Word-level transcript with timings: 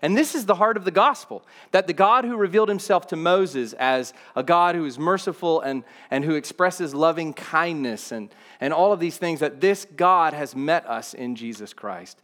And 0.00 0.16
this 0.16 0.34
is 0.34 0.46
the 0.46 0.54
heart 0.54 0.76
of 0.76 0.84
the 0.84 0.90
gospel 0.90 1.44
that 1.72 1.86
the 1.86 1.92
God 1.92 2.24
who 2.24 2.36
revealed 2.36 2.68
himself 2.68 3.06
to 3.08 3.16
Moses 3.16 3.72
as 3.74 4.12
a 4.36 4.42
God 4.42 4.74
who 4.74 4.84
is 4.84 4.98
merciful 4.98 5.60
and, 5.60 5.84
and 6.10 6.24
who 6.24 6.34
expresses 6.34 6.94
loving 6.94 7.32
kindness 7.32 8.12
and, 8.12 8.28
and 8.60 8.72
all 8.72 8.92
of 8.92 9.00
these 9.00 9.18
things, 9.18 9.40
that 9.40 9.60
this 9.60 9.86
God 9.96 10.34
has 10.34 10.54
met 10.54 10.86
us 10.88 11.14
in 11.14 11.34
Jesus 11.34 11.72
Christ. 11.72 12.22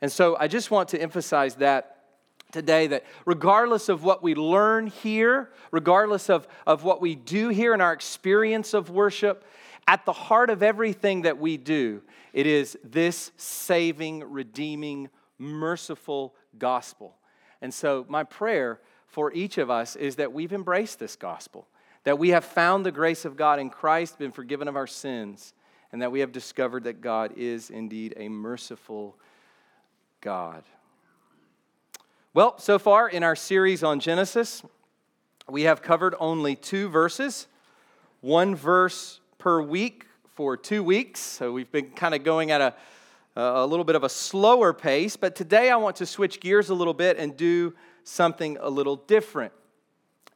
And 0.00 0.12
so 0.12 0.36
I 0.38 0.48
just 0.48 0.70
want 0.70 0.90
to 0.90 1.00
emphasize 1.00 1.54
that 1.56 1.90
today 2.52 2.86
that 2.88 3.04
regardless 3.26 3.88
of 3.88 4.04
what 4.04 4.22
we 4.22 4.34
learn 4.34 4.86
here, 4.86 5.50
regardless 5.70 6.30
of, 6.30 6.46
of 6.66 6.84
what 6.84 7.00
we 7.00 7.14
do 7.14 7.48
here 7.48 7.74
in 7.74 7.80
our 7.80 7.92
experience 7.92 8.74
of 8.74 8.90
worship, 8.90 9.44
at 9.88 10.04
the 10.06 10.12
heart 10.12 10.50
of 10.50 10.62
everything 10.62 11.22
that 11.22 11.38
we 11.38 11.56
do, 11.56 12.00
it 12.32 12.46
is 12.46 12.78
this 12.84 13.32
saving, 13.36 14.24
redeeming, 14.30 15.10
merciful 15.38 16.34
gospel. 16.58 17.16
And 17.60 17.72
so, 17.72 18.04
my 18.08 18.24
prayer 18.24 18.80
for 19.06 19.32
each 19.32 19.58
of 19.58 19.70
us 19.70 19.96
is 19.96 20.16
that 20.16 20.32
we've 20.32 20.52
embraced 20.52 20.98
this 20.98 21.16
gospel, 21.16 21.66
that 22.04 22.18
we 22.18 22.30
have 22.30 22.44
found 22.44 22.84
the 22.84 22.92
grace 22.92 23.24
of 23.24 23.36
God 23.36 23.58
in 23.58 23.70
Christ, 23.70 24.18
been 24.18 24.32
forgiven 24.32 24.68
of 24.68 24.76
our 24.76 24.86
sins, 24.86 25.54
and 25.92 26.02
that 26.02 26.10
we 26.10 26.20
have 26.20 26.32
discovered 26.32 26.84
that 26.84 27.00
God 27.00 27.32
is 27.36 27.70
indeed 27.70 28.14
a 28.16 28.28
merciful 28.28 29.16
God. 30.20 30.64
Well, 32.34 32.58
so 32.58 32.80
far 32.80 33.08
in 33.08 33.22
our 33.22 33.36
series 33.36 33.84
on 33.84 34.00
Genesis, 34.00 34.62
we 35.48 35.62
have 35.62 35.82
covered 35.82 36.16
only 36.18 36.56
two 36.56 36.88
verses, 36.88 37.46
one 38.22 38.56
verse 38.56 39.20
per 39.38 39.62
week 39.62 40.06
for 40.34 40.56
two 40.56 40.82
weeks. 40.82 41.20
So 41.20 41.52
we've 41.52 41.70
been 41.70 41.90
kind 41.90 42.12
of 42.14 42.24
going 42.24 42.50
at 42.50 42.60
a, 42.60 42.74
a 43.36 43.66
little 43.66 43.84
bit 43.84 43.96
of 43.96 44.04
a 44.04 44.08
slower 44.08 44.72
pace. 44.72 45.16
But 45.16 45.34
today 45.34 45.70
I 45.70 45.76
want 45.76 45.96
to 45.96 46.06
switch 46.06 46.40
gears 46.40 46.70
a 46.70 46.74
little 46.74 46.94
bit 46.94 47.18
and 47.18 47.36
do 47.36 47.74
something 48.04 48.58
a 48.60 48.68
little 48.68 48.96
different. 48.96 49.52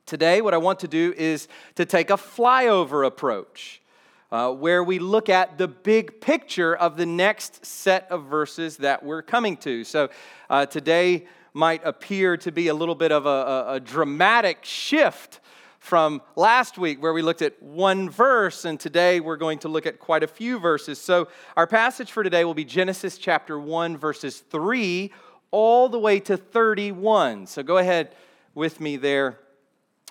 Today, 0.07 0.41
what 0.41 0.54
I 0.54 0.59
want 0.59 0.80
to 0.80 0.88
do 0.88 1.13
is 1.16 1.49
to 1.74 1.85
take 1.85 2.10
a 2.10 2.16
flyover 2.16 3.07
approach. 3.07 3.82
Uh, 4.30 4.52
where 4.52 4.85
we 4.85 4.99
look 4.99 5.30
at 5.30 5.57
the 5.57 5.66
big 5.66 6.21
picture 6.21 6.76
of 6.76 6.99
the 6.99 7.07
next 7.07 7.65
set 7.65 8.07
of 8.10 8.26
verses 8.26 8.76
that 8.76 9.02
we're 9.02 9.23
coming 9.23 9.57
to. 9.57 9.85
So 9.85 10.10
uh, 10.51 10.66
today, 10.66 11.26
might 11.54 11.85
appear 11.85 12.37
to 12.37 12.52
be 12.52 12.69
a 12.69 12.74
little 12.74 12.95
bit 12.95 13.10
of 13.10 13.26
a, 13.26 13.29
a, 13.29 13.74
a 13.74 13.80
dramatic 13.80 14.59
shift 14.63 15.41
from 15.89 16.21
last 16.37 16.77
week 16.77 17.03
where 17.03 17.15
we 17.15 17.23
looked 17.23 17.41
at 17.41 17.63
one 17.63 18.11
verse, 18.11 18.67
and 18.67 18.79
today 18.79 19.21
we're 19.21 19.39
going 19.39 19.59
to 19.59 19.69
look 19.69 19.87
at 19.87 19.99
quite 19.99 20.23
a 20.23 20.27
few 20.27 20.59
verses. 20.59 21.01
So, 21.01 21.29
our 21.57 21.67
passage 21.67 22.13
for 22.13 22.23
today 22.23 22.45
will 22.45 22.53
be 22.53 22.67
Genesis 22.67 23.17
chapter 23.17 23.59
1, 23.59 23.97
verses 23.97 24.41
3 24.51 25.11
all 25.51 25.89
the 25.89 25.99
way 25.99 26.21
to 26.21 26.37
31. 26.37 27.47
So, 27.47 27.63
go 27.63 27.79
ahead 27.79 28.15
with 28.55 28.83
me 28.83 28.99
there 28.99 29.39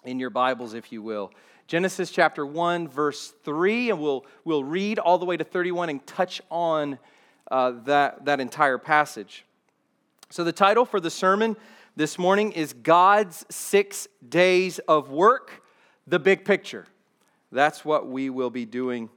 in 0.03 0.19
your 0.19 0.31
Bibles, 0.31 0.73
if 0.73 0.91
you 0.91 1.03
will. 1.03 1.31
Genesis 1.67 2.09
chapter 2.09 2.43
1, 2.43 2.87
verse 2.87 3.35
3, 3.43 3.91
and 3.91 4.01
we'll, 4.01 4.25
we'll 4.45 4.63
read 4.63 4.97
all 4.97 5.19
the 5.19 5.25
way 5.25 5.37
to 5.37 5.43
31 5.43 5.89
and 5.91 6.07
touch 6.07 6.41
on 6.49 6.97
uh, 7.51 7.73
that, 7.85 8.25
that 8.25 8.39
entire 8.39 8.79
passage. 8.79 9.45
So, 10.31 10.43
the 10.43 10.51
title 10.51 10.85
for 10.85 10.99
the 10.99 11.11
sermon 11.11 11.55
this 11.95 12.17
morning 12.17 12.53
is 12.53 12.73
God's 12.73 13.45
Six 13.51 14.07
Days 14.27 14.79
of 14.79 15.11
Work, 15.11 15.61
the 16.07 16.19
Big 16.19 16.45
Picture. 16.45 16.85
That's 17.51 17.85
what 17.85 18.07
we 18.07 18.29
will 18.29 18.49
be 18.49 18.65
doing 18.65 19.09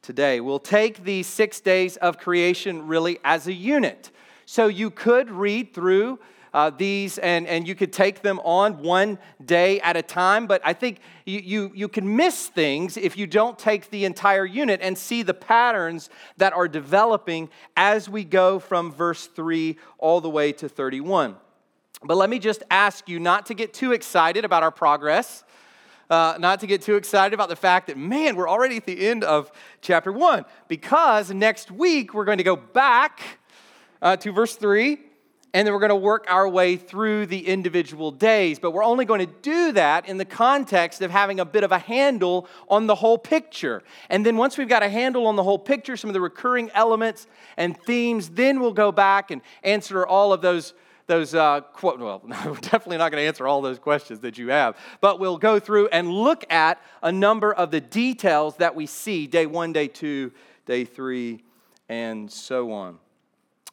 today. 0.00 0.40
We'll 0.40 0.58
take 0.58 1.04
these 1.04 1.26
six 1.26 1.60
days 1.60 1.96
of 1.96 2.18
creation 2.18 2.86
really 2.86 3.18
as 3.24 3.46
a 3.46 3.52
unit. 3.52 4.10
So, 4.46 4.66
you 4.66 4.90
could 4.90 5.30
read 5.30 5.74
through 5.74 6.18
uh, 6.54 6.70
these 6.70 7.18
and, 7.18 7.46
and 7.46 7.66
you 7.66 7.74
could 7.74 7.92
take 7.92 8.22
them 8.22 8.38
on 8.40 8.82
one 8.82 9.18
day 9.44 9.80
at 9.80 9.96
a 9.96 10.02
time, 10.02 10.46
but 10.46 10.60
I 10.64 10.72
think 10.72 10.98
you, 11.24 11.40
you, 11.40 11.72
you 11.74 11.88
can 11.88 12.16
miss 12.16 12.48
things 12.48 12.96
if 12.96 13.16
you 13.16 13.26
don't 13.26 13.58
take 13.58 13.90
the 13.90 14.04
entire 14.04 14.44
unit 14.44 14.80
and 14.82 14.96
see 14.96 15.22
the 15.22 15.34
patterns 15.34 16.10
that 16.36 16.52
are 16.52 16.68
developing 16.68 17.48
as 17.76 18.08
we 18.08 18.24
go 18.24 18.58
from 18.58 18.92
verse 18.92 19.26
3 19.28 19.76
all 19.98 20.20
the 20.20 20.30
way 20.30 20.52
to 20.52 20.68
31. 20.68 21.36
But 22.04 22.16
let 22.16 22.28
me 22.28 22.38
just 22.38 22.62
ask 22.70 23.08
you 23.08 23.18
not 23.18 23.46
to 23.46 23.54
get 23.54 23.72
too 23.72 23.92
excited 23.92 24.44
about 24.44 24.62
our 24.62 24.72
progress. 24.72 25.44
Uh, 26.12 26.36
not 26.38 26.60
to 26.60 26.66
get 26.66 26.82
too 26.82 26.96
excited 26.96 27.32
about 27.32 27.48
the 27.48 27.56
fact 27.56 27.86
that, 27.86 27.96
man, 27.96 28.36
we're 28.36 28.46
already 28.46 28.76
at 28.76 28.84
the 28.84 29.08
end 29.08 29.24
of 29.24 29.50
chapter 29.80 30.12
one, 30.12 30.44
because 30.68 31.30
next 31.30 31.70
week 31.70 32.12
we're 32.12 32.26
going 32.26 32.36
to 32.36 32.44
go 32.44 32.54
back 32.54 33.22
uh, 34.02 34.14
to 34.14 34.30
verse 34.30 34.54
3 34.56 34.98
and 35.54 35.66
then 35.66 35.72
we're 35.72 35.80
going 35.80 35.88
to 35.88 35.96
work 35.96 36.26
our 36.28 36.46
way 36.46 36.76
through 36.76 37.24
the 37.26 37.46
individual 37.46 38.10
days. 38.10 38.58
But 38.58 38.72
we're 38.72 38.84
only 38.84 39.06
going 39.06 39.26
to 39.26 39.32
do 39.40 39.72
that 39.72 40.06
in 40.06 40.18
the 40.18 40.26
context 40.26 41.00
of 41.00 41.10
having 41.10 41.40
a 41.40 41.46
bit 41.46 41.64
of 41.64 41.72
a 41.72 41.78
handle 41.78 42.46
on 42.68 42.86
the 42.86 42.94
whole 42.94 43.16
picture. 43.16 43.82
And 44.10 44.24
then 44.24 44.36
once 44.36 44.58
we've 44.58 44.68
got 44.68 44.82
a 44.82 44.90
handle 44.90 45.26
on 45.26 45.36
the 45.36 45.42
whole 45.42 45.58
picture, 45.58 45.96
some 45.96 46.10
of 46.10 46.14
the 46.14 46.20
recurring 46.20 46.70
elements 46.74 47.26
and 47.56 47.74
themes, 47.84 48.28
then 48.30 48.60
we'll 48.60 48.74
go 48.74 48.92
back 48.92 49.30
and 49.30 49.40
answer 49.62 50.06
all 50.06 50.34
of 50.34 50.42
those. 50.42 50.74
Those 51.06 51.34
uh, 51.34 51.60
quote, 51.60 51.98
well, 51.98 52.22
we're 52.24 52.54
definitely 52.54 52.98
not 52.98 53.10
going 53.10 53.22
to 53.22 53.26
answer 53.26 53.46
all 53.46 53.60
those 53.60 53.78
questions 53.78 54.20
that 54.20 54.38
you 54.38 54.50
have, 54.50 54.76
but 55.00 55.18
we'll 55.18 55.38
go 55.38 55.58
through 55.58 55.88
and 55.88 56.10
look 56.10 56.44
at 56.50 56.80
a 57.02 57.12
number 57.12 57.52
of 57.52 57.70
the 57.70 57.80
details 57.80 58.56
that 58.56 58.74
we 58.74 58.86
see 58.86 59.26
day 59.26 59.46
one, 59.46 59.72
day 59.72 59.88
two, 59.88 60.32
day 60.66 60.84
three, 60.84 61.42
and 61.88 62.30
so 62.30 62.72
on. 62.72 62.98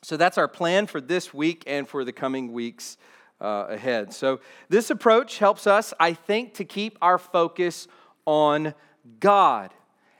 So 0.01 0.17
that's 0.17 0.38
our 0.38 0.47
plan 0.47 0.88
for 0.88 1.01
this 1.01 1.34
week 1.34 1.63
and 1.67 1.88
for 1.88 2.03
the 2.03 2.13
coming 2.13 2.53
weeks 2.53 2.97
uh, 3.41 3.67
ahead. 3.69 4.13
So 4.13 4.40
this 4.69 4.90
approach 4.90 5.40
helps 5.40 5.67
us, 5.67 5.94
I 6.00 6.13
think, 6.13 6.53
to 6.56 6.66
keep 6.66 6.97
our 7.01 7.17
focus 7.17 7.88
on 8.25 8.73
God 9.19 9.73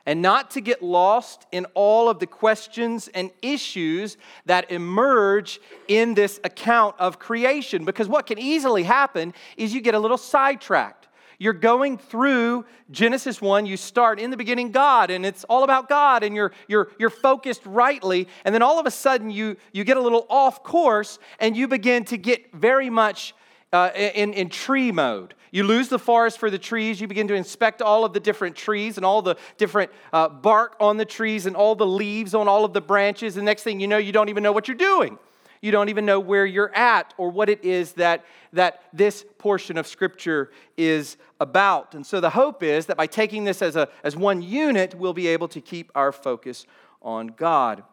and 0.09 0.24
not 0.24 0.50
to 0.50 0.59
get 0.59 0.81
lost 0.81 1.46
in 1.52 1.68
all 1.75 2.09
of 2.09 2.18
the 2.18 2.25
questions 2.25 3.09
and 3.09 3.30
issues 3.44 4.18
that 4.47 4.72
emerge 4.72 5.62
in 5.88 6.16
this 6.16 6.40
account 6.44 6.96
of 6.97 7.20
creation. 7.20 7.86
Because 7.86 8.08
what 8.08 8.25
can 8.25 8.40
easily 8.40 8.81
happen 8.81 9.36
is 9.56 9.72
you 9.72 9.81
get 9.81 9.94
a 9.94 10.00
little 10.00 10.18
sidetracked. 10.18 11.08
You're 11.38 11.53
going 11.53 12.00
through 12.00 12.66
Genesis 12.90 13.40
1, 13.40 13.68
you 13.68 13.78
start 13.78 14.20
in 14.20 14.31
the 14.31 14.36
beginning 14.36 14.72
God, 14.72 15.12
and 15.12 15.24
it's 15.24 15.44
all 15.44 15.64
about 15.64 15.88
God, 15.88 16.24
and 16.24 16.36
you're, 16.36 16.53
you're, 16.68 16.90
you're 16.97 17.12
focused 17.12 17.62
rightly, 17.68 18.28
and 18.44 18.56
then 18.56 18.64
all 18.64 18.80
of 18.80 18.88
a 18.88 18.91
sudden 18.91 19.30
you, 19.30 19.58
you 19.74 19.84
get 19.84 19.96
a 19.96 20.02
little 20.02 20.26
off 20.28 20.64
course, 20.64 21.20
and 21.40 21.56
you 21.56 21.68
begin 21.68 22.03
to 22.06 22.18
get 22.18 22.52
very 22.52 22.90
much 22.90 23.36
uh, 23.72 23.90
in, 23.96 24.34
in 24.34 24.50
tree 24.50 24.91
mode. 24.91 25.35
You 25.52 25.63
lose 25.63 25.90
the 25.90 26.00
forest 26.00 26.38
for 26.38 26.50
the 26.50 26.59
trees. 26.59 27.02
You 27.02 27.07
begin 27.07 27.28
to 27.28 27.34
inspect 27.34 27.81
all 27.81 28.06
of 28.06 28.13
the 28.13 28.19
different 28.19 28.56
trees 28.56 28.97
and 28.97 29.06
all 29.06 29.22
the 29.22 29.35
different 29.57 29.91
uh, 30.13 30.30
bark 30.30 30.75
on 30.80 30.97
the 30.97 31.06
trees 31.06 31.46
and 31.46 31.56
all 31.56 31.75
the 31.75 31.88
leaves 31.88 32.34
on 32.34 32.47
all 32.47 32.66
of 32.66 32.74
the 32.74 32.81
branches. 32.81 33.35
The 33.35 33.41
next 33.41 33.63
thing 33.63 33.79
you 33.79 33.88
know, 33.88 33.97
you 33.97 34.12
don't 34.12 34.29
even 34.29 34.44
know 34.44 34.52
what 34.52 34.68
you're 34.68 34.78
doing. 34.78 35.18
You 35.62 35.72
don't 35.72 35.90
even 35.90 36.06
know 36.06 36.19
where 36.19 36.46
you're 36.46 36.74
at 36.74 37.13
or 37.18 37.29
what 37.29 37.50
it 37.50 37.66
is 37.66 37.94
that, 37.94 38.25
that 38.53 38.81
this 38.94 39.25
portion 39.38 39.78
of 39.78 39.88
Scripture 39.88 40.52
is 40.78 41.18
about. 41.40 41.96
And 41.96 42.06
so 42.06 42.22
the 42.22 42.29
hope 42.29 42.63
is 42.63 42.85
that 42.85 42.96
by 42.96 43.08
taking 43.08 43.44
this 43.44 43.62
as, 43.62 43.75
a, 43.75 43.90
as 44.03 44.16
one 44.16 44.41
unit, 44.41 44.96
we'll 44.96 45.13
be 45.13 45.28
able 45.28 45.47
to 45.50 45.59
keep 45.59 45.91
our 45.96 46.12
focus 46.12 46.66
on 47.02 47.28
God. 47.28 47.84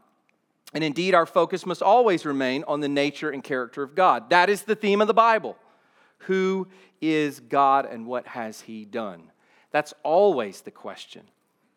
And 0.75 0.84
indeed, 0.84 1.15
our 1.15 1.26
focus 1.26 1.65
must 1.65 1.82
always 1.82 2.25
remain 2.25 2.65
on 2.69 2.81
the 2.81 2.88
nature 2.88 3.31
and 3.31 3.42
character 3.42 3.82
of 3.82 3.94
God. 3.94 4.31
That 4.31 4.50
is 4.50 4.62
the 4.62 4.75
theme 4.76 5.00
of 5.00 5.06
the 5.06 5.15
Bible. 5.15 5.56
Who 6.19 6.69
is 7.00 7.41
God 7.41 7.87
and 7.87 8.06
what 8.06 8.27
has 8.27 8.62
He 8.62 8.84
done? 8.84 9.31
That's 9.71 9.94
always 10.03 10.62
the 10.62 10.71
question 10.71 11.22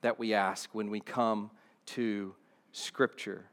that 0.01 0.19
we 0.19 0.33
ask 0.33 0.69
when 0.73 0.89
we 0.89 0.99
come 0.99 1.51
to 1.87 2.33
Scripture. 2.71 3.45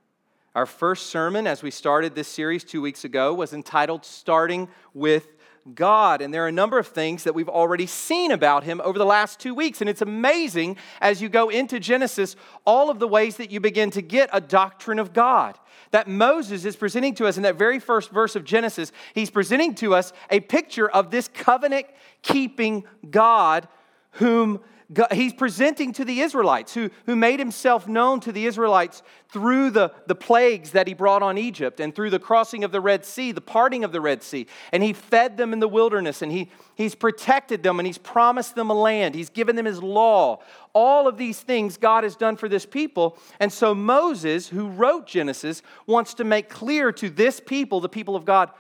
Our 0.55 0.67
first 0.67 1.09
sermon, 1.09 1.47
as 1.47 1.63
we 1.63 1.71
started 1.71 2.15
this 2.15 2.29
series 2.29 2.65
two 2.65 2.81
weeks 2.81 3.05
ago, 3.05 3.35
was 3.35 3.53
entitled 3.53 4.05
Starting 4.05 4.69
with 4.95 5.37
God. 5.75 6.23
And 6.23 6.33
there 6.33 6.45
are 6.45 6.49
a 6.49 6.53
number 6.53 6.79
of 6.79 6.87
things 6.87 7.25
that 7.25 7.35
we've 7.35 7.49
already 7.49 7.87
seen 7.87 8.31
about 8.31 8.65
him 8.65 8.81
over 8.83 8.99
the 8.99 9.05
last 9.05 9.41
two 9.41 9.55
weeks. 9.55 9.81
And 9.81 9.91
it's 9.91 10.03
amazing 10.03 10.77
as 11.01 11.21
you 11.21 11.29
go 11.29 11.49
into 11.49 11.81
Genesis, 11.81 12.37
all 12.65 12.89
of 12.89 12.99
the 12.99 13.09
ways 13.09 13.37
that 13.37 13.51
you 13.51 13.61
begin 13.61 13.91
to 13.91 14.03
get 14.03 14.31
a 14.33 14.41
doctrine 14.41 14.99
of 14.99 15.13
God. 15.13 15.59
That 15.91 16.09
Moses 16.09 16.65
is 16.65 16.77
presenting 16.77 17.15
to 17.17 17.27
us 17.27 17.37
in 17.37 17.43
that 17.45 17.57
very 17.57 17.79
first 17.79 18.11
verse 18.11 18.37
of 18.37 18.45
Genesis, 18.45 18.93
he's 19.15 19.31
presenting 19.31 19.75
to 19.77 19.95
us 19.95 20.13
a 20.31 20.41
picture 20.41 20.89
of 20.89 21.11
this 21.11 21.29
covenant 21.29 21.87
keeping 22.23 22.85
God 23.09 23.69
whom 24.13 24.61
God, 24.93 25.13
he's 25.13 25.33
presenting 25.33 25.93
to 25.95 26.05
the 26.05 26.21
Israelites, 26.21 26.73
who, 26.73 26.91
who 27.07 27.17
made 27.17 27.41
himself 27.41 27.89
known 27.89 28.21
to 28.21 28.31
the 28.31 28.47
Israelites 28.47 29.03
through 29.31 29.71
the, 29.71 29.93
the 30.07 30.15
plagues 30.15 30.71
that 30.73 30.87
he 30.87 30.95
brought 30.95 31.25
on 31.25 31.37
Egypt 31.39 31.81
and 31.81 31.93
through 31.93 32.11
the 32.11 32.21
crossing 32.21 32.63
of 32.63 32.71
the 32.71 32.81
Red 32.81 33.05
Sea, 33.05 33.33
the 33.33 33.41
parting 33.41 33.83
of 33.83 33.91
the 33.91 34.01
Red 34.01 34.23
Sea. 34.23 34.47
And 34.71 34.85
he 34.85 34.93
fed 34.93 35.37
them 35.37 35.53
in 35.53 35.59
the 35.59 35.67
wilderness 35.67 36.23
and 36.23 36.31
he, 36.31 36.51
he's 36.77 36.95
protected 36.95 37.65
them 37.65 37.81
and 37.81 37.87
he's 37.87 37.99
promised 37.99 38.55
them 38.55 38.71
a 38.71 38.75
land. 38.75 39.17
He's 39.17 39.29
given 39.29 39.57
them 39.57 39.67
his 39.67 39.83
law. 39.83 40.41
All 40.73 41.09
of 41.09 41.19
these 41.19 41.41
things 41.41 41.77
God 41.77 42.05
has 42.05 42.15
done 42.15 42.37
for 42.37 42.49
this 42.49 42.65
people. 42.65 43.19
And 43.41 43.53
so 43.53 43.75
Moses, 43.75 44.47
who 44.49 44.69
wrote 44.69 45.09
Genesis, 45.09 45.63
wants 45.87 46.15
to 46.15 46.25
make 46.25 46.49
clear 46.49 46.93
to 46.93 47.11
this 47.11 47.41
people, 47.41 47.81
the 47.81 47.89
people 47.89 48.15
of 48.15 48.25
God, 48.25 48.51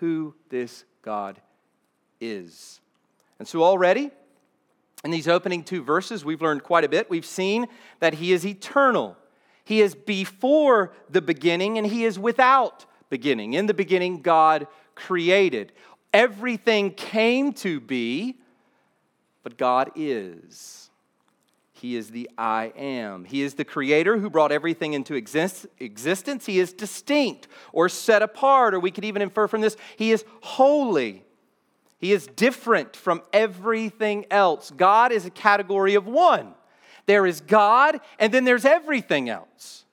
who 0.00 0.34
this 0.48 0.86
God 1.02 1.38
is. 2.22 2.80
And 3.38 3.46
so 3.46 3.62
already, 3.62 4.10
in 5.04 5.10
these 5.10 5.28
opening 5.28 5.62
two 5.62 5.82
verses, 5.82 6.24
we've 6.24 6.40
learned 6.40 6.62
quite 6.62 6.82
a 6.82 6.88
bit. 6.88 7.10
We've 7.10 7.26
seen 7.26 7.66
that 8.00 8.14
He 8.14 8.32
is 8.32 8.46
eternal, 8.46 9.16
He 9.64 9.80
is 9.80 9.94
before 9.94 10.92
the 11.10 11.22
beginning, 11.22 11.78
and 11.78 11.86
He 11.86 12.04
is 12.04 12.18
without 12.18 12.86
beginning. 13.10 13.52
In 13.52 13.66
the 13.66 13.74
beginning, 13.74 14.22
God 14.22 14.66
created. 14.94 15.72
Everything 16.12 16.92
came 16.92 17.52
to 17.54 17.80
be, 17.80 18.38
but 19.42 19.58
God 19.58 19.90
is. 19.94 20.90
He 21.72 21.96
is 21.96 22.10
the 22.10 22.30
I 22.38 22.72
am. 22.76 23.26
He 23.26 23.42
is 23.42 23.54
the 23.54 23.64
creator 23.64 24.16
who 24.16 24.30
brought 24.30 24.52
everything 24.52 24.94
into 24.94 25.14
exist- 25.14 25.66
existence. 25.78 26.46
He 26.46 26.58
is 26.58 26.72
distinct 26.72 27.46
or 27.72 27.90
set 27.90 28.22
apart, 28.22 28.72
or 28.72 28.80
we 28.80 28.90
could 28.90 29.04
even 29.04 29.20
infer 29.20 29.48
from 29.48 29.60
this, 29.60 29.76
He 29.98 30.12
is 30.12 30.24
holy. 30.40 31.23
He 31.98 32.12
is 32.12 32.26
different 32.26 32.96
from 32.96 33.22
everything 33.32 34.26
else. 34.30 34.70
God 34.70 35.12
is 35.12 35.24
a 35.24 35.30
category 35.30 35.94
of 35.94 36.06
one. 36.06 36.54
There 37.06 37.26
is 37.26 37.40
God, 37.40 38.00
and 38.18 38.32
then 38.32 38.44
there's 38.44 38.64
everything 38.64 39.28
else 39.28 39.84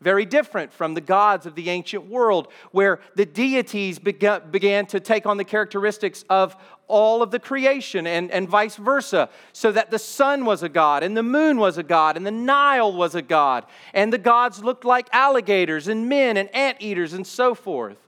very 0.00 0.24
different 0.24 0.72
from 0.72 0.94
the 0.94 1.00
gods 1.00 1.44
of 1.44 1.54
the 1.54 1.68
ancient 1.68 2.08
world, 2.08 2.48
where 2.72 3.00
the 3.16 3.26
deities 3.26 3.98
began 3.98 4.86
to 4.86 4.98
take 4.98 5.26
on 5.26 5.36
the 5.36 5.44
characteristics 5.44 6.24
of 6.30 6.56
all 6.88 7.22
of 7.22 7.30
the 7.30 7.38
creation 7.38 8.06
and, 8.06 8.30
and 8.30 8.48
vice 8.48 8.76
versa, 8.76 9.28
so 9.52 9.70
that 9.70 9.90
the 9.90 9.98
sun 9.98 10.44
was 10.44 10.62
a 10.62 10.68
god, 10.68 11.02
and 11.02 11.16
the 11.16 11.22
moon 11.22 11.58
was 11.58 11.76
a 11.76 11.82
god, 11.82 12.16
and 12.16 12.26
the 12.26 12.30
Nile 12.30 12.92
was 12.92 13.14
a 13.14 13.22
god, 13.22 13.66
and 13.92 14.12
the 14.12 14.18
gods 14.18 14.64
looked 14.64 14.84
like 14.84 15.06
alligators 15.12 15.86
and 15.86 16.08
men 16.08 16.36
and 16.36 16.52
anteaters 16.54 17.12
and 17.12 17.26
so 17.26 17.54
forth. 17.54 17.98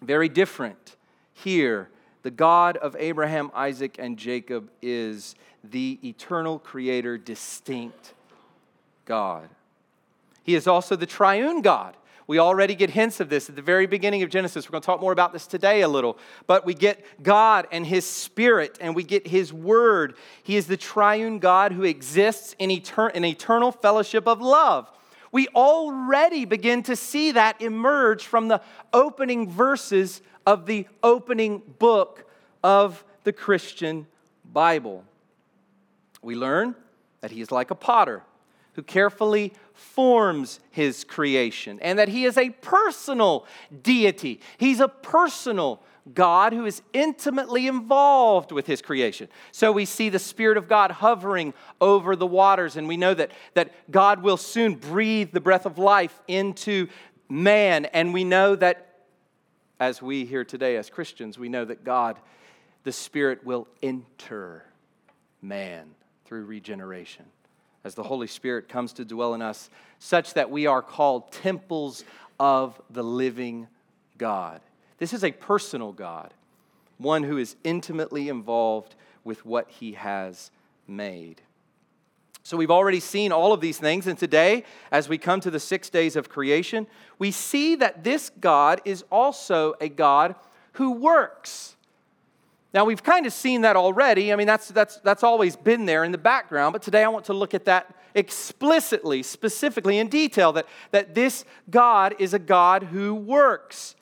Very 0.00 0.28
different. 0.28 0.96
Here, 1.34 1.88
the 2.22 2.30
God 2.30 2.76
of 2.76 2.96
Abraham, 2.98 3.50
Isaac, 3.54 3.96
and 3.98 4.16
Jacob 4.16 4.70
is 4.80 5.34
the 5.64 5.98
eternal 6.02 6.58
creator, 6.58 7.18
distinct 7.18 8.14
God. 9.04 9.48
He 10.42 10.54
is 10.54 10.66
also 10.66 10.96
the 10.96 11.06
triune 11.06 11.62
God. 11.62 11.96
We 12.26 12.38
already 12.38 12.74
get 12.74 12.90
hints 12.90 13.20
of 13.20 13.28
this 13.28 13.48
at 13.48 13.56
the 13.56 13.62
very 13.62 13.86
beginning 13.86 14.22
of 14.22 14.30
Genesis. 14.30 14.66
We're 14.66 14.72
going 14.72 14.82
to 14.82 14.86
talk 14.86 15.00
more 15.00 15.12
about 15.12 15.32
this 15.32 15.46
today 15.46 15.82
a 15.82 15.88
little. 15.88 16.18
But 16.46 16.64
we 16.64 16.72
get 16.72 17.04
God 17.22 17.66
and 17.72 17.84
His 17.84 18.06
Spirit, 18.06 18.78
and 18.80 18.94
we 18.94 19.02
get 19.02 19.26
His 19.26 19.52
Word. 19.52 20.14
He 20.42 20.56
is 20.56 20.66
the 20.66 20.76
triune 20.76 21.40
God 21.40 21.72
who 21.72 21.82
exists 21.82 22.54
in, 22.58 22.70
etern- 22.70 23.12
in 23.12 23.24
eternal 23.24 23.72
fellowship 23.72 24.26
of 24.26 24.40
love. 24.40 24.90
We 25.32 25.48
already 25.48 26.44
begin 26.44 26.82
to 26.84 26.94
see 26.94 27.32
that 27.32 27.60
emerge 27.60 28.24
from 28.24 28.48
the 28.48 28.60
opening 28.92 29.50
verses 29.50 30.20
of 30.46 30.66
the 30.66 30.86
opening 31.02 31.62
book 31.78 32.28
of 32.62 33.04
the 33.24 33.32
Christian 33.32 34.06
Bible. 34.52 35.04
We 36.22 36.34
learn 36.34 36.74
that 37.20 37.30
He 37.30 37.40
is 37.40 37.50
like 37.50 37.70
a 37.70 37.74
potter 37.76 38.22
who 38.74 38.82
carefully 38.82 39.52
forms 39.74 40.60
his 40.70 41.04
creation, 41.04 41.78
and 41.82 41.98
that 41.98 42.08
he 42.08 42.24
is 42.24 42.38
a 42.38 42.50
personal 42.50 43.46
deity. 43.82 44.40
He's 44.56 44.80
a 44.80 44.88
personal 44.88 45.82
God 46.14 46.52
who 46.52 46.64
is 46.64 46.82
intimately 46.92 47.66
involved 47.66 48.50
with 48.50 48.66
his 48.66 48.82
creation. 48.82 49.28
So 49.52 49.70
we 49.70 49.84
see 49.84 50.08
the 50.08 50.18
Spirit 50.18 50.56
of 50.56 50.68
God 50.68 50.90
hovering 50.90 51.54
over 51.80 52.16
the 52.16 52.26
waters, 52.26 52.76
and 52.76 52.88
we 52.88 52.96
know 52.96 53.14
that, 53.14 53.30
that 53.54 53.72
God 53.90 54.22
will 54.22 54.36
soon 54.36 54.74
breathe 54.74 55.32
the 55.32 55.40
breath 55.40 55.66
of 55.66 55.78
life 55.78 56.20
into 56.26 56.88
man. 57.28 57.84
And 57.86 58.12
we 58.12 58.24
know 58.24 58.56
that, 58.56 58.91
as 59.82 60.00
we 60.00 60.24
here 60.24 60.44
today 60.44 60.76
as 60.76 60.88
Christians, 60.88 61.40
we 61.40 61.48
know 61.48 61.64
that 61.64 61.82
God, 61.82 62.16
the 62.84 62.92
Spirit, 62.92 63.44
will 63.44 63.66
enter 63.82 64.64
man 65.42 65.90
through 66.24 66.44
regeneration 66.44 67.24
as 67.82 67.96
the 67.96 68.04
Holy 68.04 68.28
Spirit 68.28 68.68
comes 68.68 68.92
to 68.92 69.04
dwell 69.04 69.34
in 69.34 69.42
us, 69.42 69.70
such 69.98 70.34
that 70.34 70.52
we 70.52 70.68
are 70.68 70.82
called 70.82 71.32
temples 71.32 72.04
of 72.38 72.80
the 72.90 73.02
living 73.02 73.66
God. 74.18 74.60
This 74.98 75.12
is 75.12 75.24
a 75.24 75.32
personal 75.32 75.90
God, 75.90 76.32
one 76.98 77.24
who 77.24 77.36
is 77.36 77.56
intimately 77.64 78.28
involved 78.28 78.94
with 79.24 79.44
what 79.44 79.68
he 79.68 79.94
has 79.94 80.52
made. 80.86 81.42
So 82.44 82.56
we've 82.56 82.70
already 82.70 83.00
seen 83.00 83.30
all 83.30 83.52
of 83.52 83.60
these 83.60 83.78
things, 83.78 84.06
and 84.06 84.18
today, 84.18 84.64
as 84.90 85.08
we 85.08 85.16
come 85.16 85.40
to 85.40 85.50
the 85.50 85.60
six 85.60 85.88
days 85.88 86.16
of 86.16 86.28
creation, 86.28 86.88
we 87.18 87.30
see 87.30 87.76
that 87.76 88.02
this 88.02 88.30
God 88.40 88.80
is 88.84 89.04
also 89.12 89.74
a 89.80 89.88
God 89.88 90.34
who 90.72 90.92
works. 90.92 91.76
Now, 92.74 92.84
we've 92.84 93.02
kind 93.02 93.26
of 93.26 93.32
seen 93.32 93.60
that 93.60 93.76
already. 93.76 94.32
I 94.32 94.36
mean, 94.36 94.46
that's, 94.46 94.68
that's, 94.68 94.96
that's 94.98 95.22
always 95.22 95.56
been 95.56 95.84
there 95.84 96.04
in 96.04 96.10
the 96.10 96.18
background, 96.18 96.72
but 96.72 96.82
today 96.82 97.04
I 97.04 97.08
want 97.08 97.26
to 97.26 97.32
look 97.34 97.54
at 97.54 97.66
that 97.66 97.94
explicitly, 98.14 99.22
specifically, 99.22 99.98
in 99.98 100.08
detail 100.08 100.52
that, 100.52 100.66
that 100.90 101.14
this 101.14 101.44
God 101.70 102.14
is 102.18 102.34
a 102.34 102.38
God 102.38 102.84
who 102.84 103.14
works. 103.14 103.94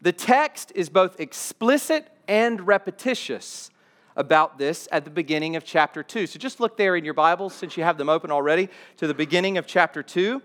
The 0.00 0.12
text 0.12 0.72
is 0.74 0.88
both 0.88 1.20
explicit 1.20 2.08
and 2.26 2.66
repetitious 2.66 3.70
about 4.16 4.58
this 4.58 4.88
at 4.92 5.04
the 5.04 5.10
beginning 5.10 5.56
of 5.56 5.64
chapter 5.64 6.02
2. 6.02 6.26
So 6.26 6.38
just 6.38 6.60
look 6.60 6.76
there 6.76 6.96
in 6.96 7.04
your 7.04 7.14
Bibles, 7.14 7.54
since 7.54 7.76
you 7.76 7.84
have 7.84 7.98
them 7.98 8.08
open 8.08 8.30
already, 8.30 8.68
to 8.98 9.06
the 9.06 9.14
beginning 9.14 9.58
of 9.58 9.66
chapter 9.66 10.02
2. 10.02 10.42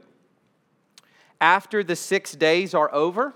After 1.39 1.83
the 1.83 1.95
six 1.95 2.33
days 2.33 2.73
are 2.73 2.93
over, 2.93 3.35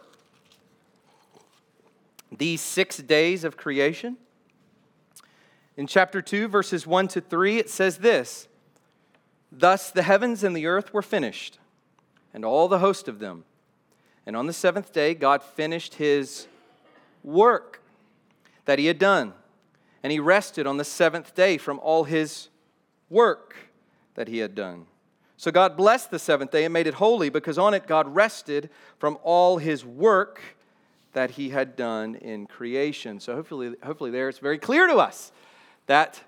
these 2.36 2.62
six 2.62 2.98
days 2.98 3.44
of 3.44 3.58
creation, 3.58 4.18
in 5.78 5.88
chapter 5.88 6.22
2, 6.22 6.48
verses 6.48 6.86
1 6.86 7.08
to 7.10 7.22
3, 7.22 7.58
it 7.58 7.70
says 7.70 7.98
this 8.00 8.48
Thus 9.52 9.92
the 9.92 10.04
heavens 10.04 10.44
and 10.44 10.56
the 10.56 10.66
earth 10.66 10.94
were 10.94 11.02
finished, 11.02 11.60
and 12.34 12.46
all 12.46 12.68
the 12.68 12.80
host 12.80 13.08
of 13.08 13.20
them. 13.20 13.44
And 14.26 14.36
on 14.36 14.48
the 14.48 14.54
seventh 14.54 14.94
day, 14.94 15.14
God 15.14 15.44
finished 15.44 15.96
his 15.96 16.48
work 17.24 17.82
that 18.66 18.80
he 18.80 18.86
had 18.86 19.00
done. 19.00 19.34
And 20.04 20.12
he 20.12 20.20
rested 20.20 20.66
on 20.66 20.78
the 20.78 20.84
seventh 20.84 21.36
day 21.36 21.58
from 21.58 21.80
all 21.80 22.04
his 22.04 22.50
work 23.10 23.56
that 24.16 24.28
he 24.28 24.40
had 24.40 24.56
done. 24.56 24.86
So 25.38 25.52
God 25.52 25.76
blessed 25.76 26.12
the 26.12 26.20
seventh 26.20 26.52
day 26.52 26.66
and 26.66 26.74
made 26.74 26.88
it 26.88 26.96
holy 26.96 27.30
because 27.30 27.58
on 27.58 27.74
it 27.74 27.88
God 27.88 28.14
rested 28.14 28.70
from 29.00 29.18
all 29.24 29.58
his 29.58 29.84
work 29.84 30.40
that 31.14 31.32
he 31.32 31.50
had 31.50 31.76
done 31.76 32.16
in 32.16 32.46
creation. 32.46 33.20
So 33.20 33.36
hopefully, 33.36 33.76
hopefully 33.84 34.12
there 34.12 34.30
it's 34.30 34.40
very 34.40 34.58
clear 34.58 34.88
to 34.88 34.98
us 34.98 35.32
that 35.88 36.22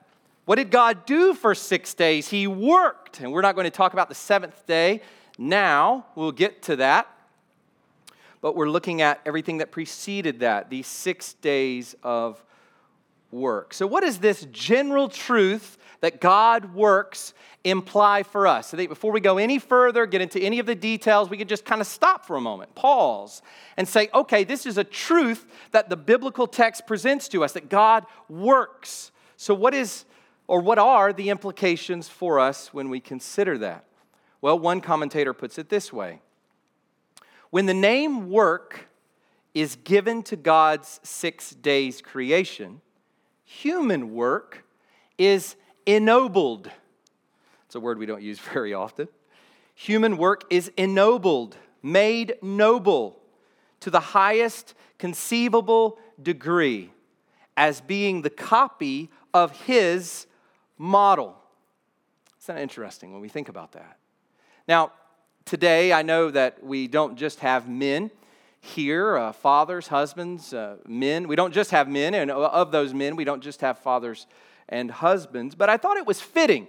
what 0.46 0.56
did 0.56 0.72
God 0.72 1.06
do 1.06 1.34
for 1.34 1.56
six 1.56 1.94
days? 1.94 2.30
He 2.30 2.48
worked. 2.48 3.22
And 3.22 3.32
we're 3.32 3.42
not 3.42 3.56
going 3.56 3.65
to 3.65 3.72
talk 3.72 3.94
about 3.94 4.10
the 4.10 4.15
seventh 4.15 4.65
day 4.65 5.01
now. 5.38 6.06
We'll 6.15 6.32
get 6.32 6.63
to 6.63 6.75
that. 6.77 7.08
But 8.42 8.56
we're 8.56 8.70
looking 8.70 9.01
at 9.01 9.22
everything 9.25 9.60
that 9.60 9.72
preceded 9.72 10.42
that, 10.42 10.70
these 10.70 10.88
six 10.88 11.34
days 11.34 11.96
of 12.03 12.44
work. 13.34 13.74
So, 13.74 13.88
what 13.88 14.04
does 14.04 14.20
this 14.20 14.48
general 14.52 15.10
truth 15.10 15.78
that 16.00 16.22
God 16.22 16.74
works 16.74 17.34
imply 17.63 18.24
for 18.24 18.48
us? 18.48 18.72
Before 18.74 19.12
we 19.12 19.20
go 19.20 19.38
any 19.38 19.60
further, 19.60 20.06
get 20.06 20.22
into 20.22 20.40
any 20.40 20.60
of 20.60 20.66
the 20.66 20.75
details, 20.75 21.30
we 21.30 21.38
could 21.38 21.50
just 21.50 21.66
kind 21.66 21.82
of 21.82 21.88
stop 21.88 22.25
for 22.25 22.38
a 22.38 22.42
moment, 22.42 22.75
pause, 22.75 23.42
and 23.75 23.88
say, 23.88 24.10
okay, 24.13 24.44
this 24.44 24.66
is 24.66 24.78
a 24.78 24.84
truth 24.84 25.46
that 25.72 25.90
the 25.90 25.98
biblical 25.98 26.48
text 26.48 26.86
presents 26.88 27.28
to 27.30 27.44
us 27.44 27.54
that 27.54 27.70
God 27.70 28.06
works. 28.30 29.12
So, 29.36 29.54
what 29.54 29.74
is 29.74 30.06
or 30.48 30.62
what 30.62 30.78
are 30.78 31.12
the 31.12 31.30
implications 31.30 32.08
for 32.08 32.40
us 32.40 32.74
when 32.74 32.90
we 32.90 33.00
consider 33.00 33.58
that? 33.60 33.86
Well, 34.42 34.60
one 34.60 34.82
commentator 34.82 35.34
puts 35.34 35.58
it 35.58 35.70
this 35.70 35.92
way 35.92 36.20
When 37.50 37.66
the 37.66 37.74
name 37.74 38.30
work 38.30 38.88
is 39.54 39.75
given 39.84 40.24
to 40.24 40.36
God's 40.36 41.00
six 41.04 41.52
days 41.52 42.02
creation, 42.02 42.82
human 43.43 44.13
work 44.13 44.63
is 45.17 45.55
ennobled. 45.85 46.69
It's 47.65 47.75
a 47.75 47.79
word 47.79 47.97
we 47.97 48.05
don't 48.05 48.21
use 48.21 48.39
very 48.53 48.73
often. 48.73 49.07
Human 49.75 50.17
work 50.17 50.43
is 50.50 50.71
ennobled, 50.77 51.57
made 51.81 52.35
noble 52.41 53.19
to 53.79 53.89
the 53.89 54.00
highest 54.00 54.75
conceivable 54.97 55.97
degree 56.21 56.91
as 57.57 57.81
being 57.81 58.21
the 58.21 58.29
copy 58.29 59.09
of 59.33 59.51
his 59.65 60.27
model. 60.77 61.35
It's 62.38 62.47
not 62.47 62.59
interesting 62.59 63.12
when 63.12 63.21
we 63.21 63.29
think 63.29 63.50
about 63.50 63.73
that. 63.73 63.97
Now, 64.67 64.91
today 65.45 65.91
I 65.91 66.01
know 66.01 66.29
that 66.31 66.63
we 66.63 66.88
don't 66.88 67.17
just 67.17 67.39
have 67.39 67.67
men 67.67 68.12
here, 68.65 69.17
uh, 69.17 69.34
fathers, 69.34 69.89
husbands, 69.89 70.53
uh, 70.53 70.77
men. 70.88 71.27
We 71.27 71.36
don't 71.36 71.53
just 71.53 71.72
have 71.72 71.89
men, 71.89 72.13
and 72.13 72.32
of 72.32 72.72
those 72.72 72.93
men, 72.93 73.17
we 73.17 73.25
don't 73.25 73.43
just 73.43 73.60
have 73.60 73.77
fathers 73.79 74.25
and 74.70 74.89
husbands. 74.89 75.53
But 75.53 75.70
I 75.70 75.75
thought 75.75 75.98
it 75.98 76.08
was 76.08 76.22
fitting 76.22 76.67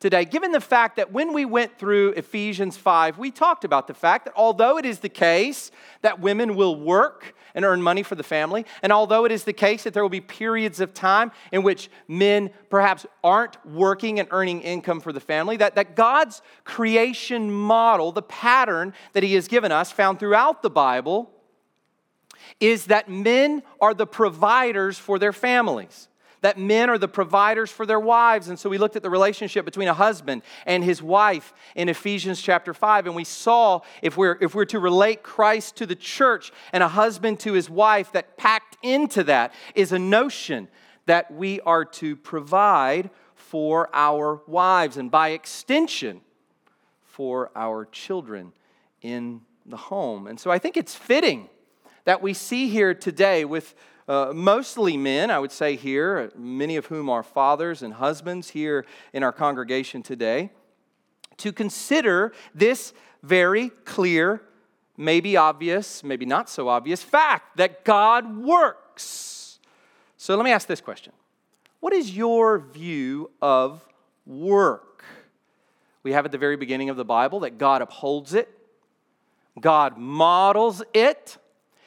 today, 0.00 0.24
given 0.24 0.50
the 0.50 0.60
fact 0.60 0.96
that 0.96 1.12
when 1.12 1.32
we 1.32 1.44
went 1.44 1.78
through 1.78 2.10
Ephesians 2.12 2.76
5, 2.76 3.18
we 3.18 3.30
talked 3.30 3.64
about 3.64 3.86
the 3.86 3.94
fact 3.94 4.24
that 4.24 4.34
although 4.34 4.78
it 4.78 4.86
is 4.86 5.00
the 5.00 5.08
case 5.08 5.70
that 6.00 6.20
women 6.20 6.56
will 6.56 6.74
work 6.74 7.34
and 7.54 7.64
earn 7.64 7.82
money 7.82 8.02
for 8.02 8.14
the 8.14 8.22
family, 8.22 8.64
and 8.82 8.92
although 8.92 9.24
it 9.24 9.32
is 9.32 9.44
the 9.44 9.52
case 9.52 9.84
that 9.84 9.92
there 9.92 10.02
will 10.02 10.08
be 10.08 10.20
periods 10.20 10.80
of 10.80 10.94
time 10.94 11.30
in 11.52 11.62
which 11.62 11.90
men 12.08 12.50
perhaps 12.70 13.04
aren't 13.22 13.64
working 13.66 14.18
and 14.18 14.28
earning 14.30 14.62
income 14.62 15.00
for 15.00 15.12
the 15.12 15.20
family, 15.20 15.56
that, 15.58 15.74
that 15.74 15.94
God's 15.94 16.40
creation 16.64 17.50
model, 17.50 18.10
the 18.10 18.22
pattern 18.22 18.94
that 19.12 19.22
He 19.22 19.34
has 19.34 19.48
given 19.48 19.70
us, 19.70 19.92
found 19.92 20.18
throughout 20.18 20.62
the 20.62 20.70
Bible, 20.70 21.30
is 22.58 22.86
that 22.86 23.08
men 23.08 23.62
are 23.80 23.94
the 23.94 24.06
providers 24.06 24.98
for 24.98 25.18
their 25.18 25.32
families 25.32 26.08
that 26.40 26.58
men 26.58 26.88
are 26.88 26.98
the 26.98 27.08
providers 27.08 27.70
for 27.70 27.84
their 27.84 28.00
wives. 28.00 28.48
And 28.48 28.58
so 28.58 28.70
we 28.70 28.78
looked 28.78 28.96
at 28.96 29.02
the 29.02 29.10
relationship 29.10 29.64
between 29.64 29.88
a 29.88 29.94
husband 29.94 30.42
and 30.66 30.82
his 30.82 31.02
wife 31.02 31.52
in 31.74 31.88
Ephesians 31.88 32.40
chapter 32.40 32.72
5. 32.72 33.06
And 33.06 33.14
we 33.14 33.24
saw 33.24 33.80
if 34.02 34.16
we're, 34.16 34.38
if 34.40 34.54
we're 34.54 34.64
to 34.66 34.78
relate 34.78 35.22
Christ 35.22 35.76
to 35.76 35.86
the 35.86 35.94
church 35.94 36.52
and 36.72 36.82
a 36.82 36.88
husband 36.88 37.40
to 37.40 37.52
his 37.52 37.68
wife, 37.68 38.12
that 38.12 38.36
packed 38.36 38.76
into 38.82 39.24
that 39.24 39.52
is 39.74 39.92
a 39.92 39.98
notion 39.98 40.68
that 41.06 41.30
we 41.30 41.60
are 41.62 41.84
to 41.84 42.16
provide 42.16 43.10
for 43.34 43.88
our 43.92 44.40
wives 44.46 44.96
and 44.96 45.10
by 45.10 45.30
extension 45.30 46.20
for 47.04 47.50
our 47.56 47.84
children 47.86 48.52
in 49.02 49.40
the 49.66 49.76
home. 49.76 50.26
And 50.26 50.38
so 50.38 50.50
I 50.50 50.58
think 50.58 50.76
it's 50.76 50.94
fitting 50.94 51.48
that 52.04 52.22
we 52.22 52.32
see 52.32 52.68
here 52.68 52.94
today 52.94 53.44
with 53.44 53.74
uh, 54.10 54.32
mostly 54.34 54.96
men, 54.96 55.30
I 55.30 55.38
would 55.38 55.52
say 55.52 55.76
here, 55.76 56.32
many 56.36 56.74
of 56.74 56.86
whom 56.86 57.08
are 57.08 57.22
fathers 57.22 57.80
and 57.80 57.94
husbands 57.94 58.50
here 58.50 58.84
in 59.12 59.22
our 59.22 59.30
congregation 59.30 60.02
today, 60.02 60.50
to 61.36 61.52
consider 61.52 62.32
this 62.52 62.92
very 63.22 63.68
clear, 63.84 64.42
maybe 64.96 65.36
obvious, 65.36 66.02
maybe 66.02 66.26
not 66.26 66.50
so 66.50 66.66
obvious 66.66 67.04
fact 67.04 67.56
that 67.58 67.84
God 67.84 68.36
works. 68.36 69.60
So 70.16 70.34
let 70.34 70.44
me 70.44 70.50
ask 70.50 70.66
this 70.66 70.80
question 70.80 71.12
What 71.78 71.92
is 71.92 72.16
your 72.16 72.58
view 72.58 73.30
of 73.40 73.80
work? 74.26 75.04
We 76.02 76.10
have 76.14 76.24
at 76.24 76.32
the 76.32 76.38
very 76.38 76.56
beginning 76.56 76.90
of 76.90 76.96
the 76.96 77.04
Bible 77.04 77.38
that 77.40 77.58
God 77.58 77.80
upholds 77.80 78.34
it, 78.34 78.48
God 79.60 79.98
models 79.98 80.82
it. 80.94 81.38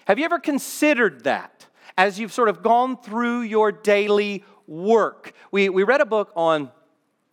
Have 0.05 0.19
you 0.19 0.23
ever 0.23 0.39
considered 0.39 1.25
that? 1.25 1.52
As 1.97 2.19
you've 2.19 2.33
sort 2.33 2.49
of 2.49 2.63
gone 2.63 2.97
through 2.97 3.41
your 3.41 3.71
daily 3.71 4.43
work. 4.67 5.33
We, 5.51 5.69
we 5.69 5.83
read 5.83 6.01
a 6.01 6.05
book 6.05 6.31
on 6.35 6.71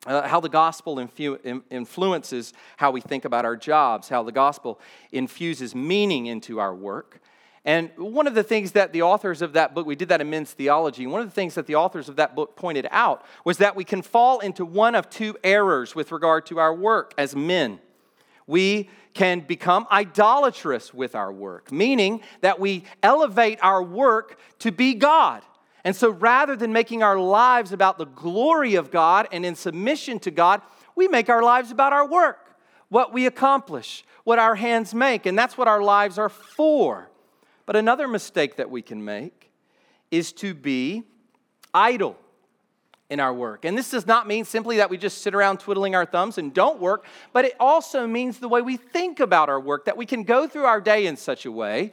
uh, 0.07 0.27
how 0.27 0.41
the 0.41 0.49
gospel 0.49 0.97
infu- 0.97 1.63
influences 1.71 2.53
how 2.77 2.91
we 2.91 3.01
think 3.01 3.25
about 3.25 3.45
our 3.45 3.57
jobs, 3.57 4.09
how 4.09 4.23
the 4.23 4.33
gospel 4.33 4.81
infuses 5.13 5.75
meaning 5.75 6.27
into 6.27 6.59
our 6.59 6.75
work. 6.75 7.21
And 7.65 7.91
one 7.97 8.27
of 8.27 8.35
the 8.35 8.43
things 8.43 8.73
that 8.73 8.95
the 8.95 9.03
authors 9.03 9.43
of 9.43 9.53
that 9.53 9.75
book, 9.75 9.87
we 9.87 9.95
did 9.95 10.09
that 10.09 10.23
in 10.23 10.31
men's 10.31 10.53
theology, 10.53 11.07
one 11.07 11.21
of 11.21 11.27
the 11.27 11.35
things 11.35 11.55
that 11.57 11.67
the 11.67 11.75
authors 11.75 12.09
of 12.09 12.17
that 12.17 12.35
book 12.35 12.57
pointed 12.57 12.89
out 12.91 13.25
was 13.45 13.59
that 13.59 13.77
we 13.77 13.85
can 13.85 14.01
fall 14.01 14.41
into 14.41 14.65
one 14.65 14.95
of 14.95 15.11
two 15.11 15.37
errors 15.45 15.95
with 15.95 16.11
regard 16.11 16.47
to 16.47 16.59
our 16.59 16.75
work 16.75 17.13
as 17.19 17.37
men. 17.37 17.79
We 18.51 18.91
can 19.15 19.41
become 19.41 19.87
idolatrous 19.93 20.93
with 20.93 21.15
our 21.15 21.33
work, 21.33 21.71
meaning 21.71 22.21
that 22.41 22.59
we 22.59 22.83
elevate 23.01 23.61
our 23.63 23.81
work 23.81 24.41
to 24.59 24.73
be 24.73 24.95
God. 24.95 25.43
And 25.85 25.95
so 25.95 26.11
rather 26.11 26.57
than 26.57 26.73
making 26.73 27.05
our 27.05 27.17
lives 27.17 27.73
about 27.73 27.97
the 27.97 28.07
glory 28.07 28.75
of 28.75 28.91
God 28.91 29.29
and 29.31 29.47
in 29.47 29.55
submission 29.55 30.19
to 30.21 30.33
God, 30.33 30.63
we 30.97 31.07
make 31.07 31.29
our 31.29 31.45
lives 31.45 31.71
about 31.71 31.93
our 31.93 32.07
work, 32.09 32.57
what 32.89 33.13
we 33.13 33.27
accomplish, 33.27 34.05
what 34.25 34.41
our 34.41 34.57
hands 34.57 34.93
make, 34.95 35.27
and 35.27 35.39
that's 35.39 35.57
what 35.57 35.69
our 35.69 35.81
lives 35.81 36.19
are 36.19 36.29
for. 36.29 37.09
But 37.67 37.77
another 37.77 38.09
mistake 38.09 38.57
that 38.57 38.69
we 38.69 38.83
can 38.83 39.05
make 39.05 39.53
is 40.11 40.33
to 40.33 40.55
be 40.55 41.05
idle 41.73 42.19
in 43.11 43.21
our 43.21 43.35
work. 43.35 43.65
And 43.65 43.77
this 43.77 43.91
does 43.91 44.07
not 44.07 44.27
mean 44.27 44.45
simply 44.45 44.79
that 44.79 44.89
we 44.89 44.97
just 44.97 45.23
sit 45.23 45.35
around 45.35 45.61
twiddling 45.61 45.95
our 45.95 46.07
thumbs 46.07 46.39
and 46.39 46.55
don't 46.55 46.81
work, 46.81 47.05
but 47.33 47.45
it 47.45 47.55
also 47.61 48.07
means 48.07 48.39
the 48.39 48.49
way 48.49 48.63
we 48.63 48.77
think 48.77 49.21
about 49.21 49.49
our 49.49 49.61
work, 49.61 49.85
that 49.85 49.97
we 49.97 50.07
can 50.07 50.23
go 50.23 50.47
through 50.47 50.65
our 50.65 50.81
day 50.81 51.07
in 51.07 51.17
such 51.17 51.45
a 51.45 51.53
way 51.53 51.93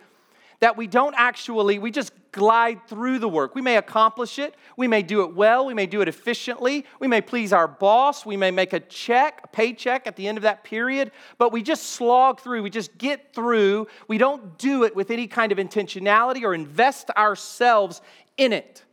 that 0.59 0.75
we 0.75 0.87
don't 0.87 1.13
actually, 1.17 1.77
we 1.77 1.91
just 1.91 2.11
glide 2.31 2.87
through 2.87 3.19
the 3.19 3.29
work. 3.29 3.53
We 3.53 3.61
may 3.61 3.77
accomplish 3.77 4.39
it, 4.39 4.55
we 4.75 4.87
may 4.87 5.01
do 5.03 5.21
it 5.21 5.35
well, 5.35 5.65
we 5.65 5.73
may 5.73 5.85
do 5.85 6.01
it 6.01 6.07
efficiently, 6.07 6.85
we 6.99 7.07
may 7.07 7.21
please 7.21 7.53
our 7.53 7.67
boss, 7.67 8.25
we 8.25 8.37
may 8.37 8.51
make 8.51 8.73
a 8.73 8.79
check, 8.79 9.41
a 9.43 9.47
paycheck 9.47 10.07
at 10.07 10.15
the 10.15 10.27
end 10.27 10.37
of 10.37 10.43
that 10.43 10.63
period, 10.63 11.11
but 11.37 11.51
we 11.51 11.61
just 11.61 11.83
slog 11.91 12.39
through, 12.39 12.63
we 12.63 12.69
just 12.69 12.97
get 12.97 13.33
through. 13.33 13.87
We 14.07 14.17
don't 14.17 14.57
do 14.57 14.83
it 14.83 14.95
with 14.95 15.11
any 15.11 15.27
kind 15.27 15.51
of 15.51 15.57
intentionality 15.57 16.43
or 16.43 16.53
invest 16.53 17.09
ourselves 17.11 18.01
in 18.37 18.53
it. 18.53 18.83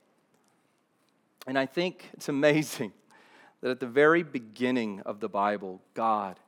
And 1.46 1.58
I 1.58 1.66
think 1.66 2.10
it's 2.14 2.28
amazing 2.28 2.92
that 3.60 3.70
at 3.70 3.80
the 3.80 3.86
very 3.86 4.22
beginning 4.22 5.00
of 5.00 5.20
the 5.20 5.28
Bible, 5.28 5.80
God 5.94 6.38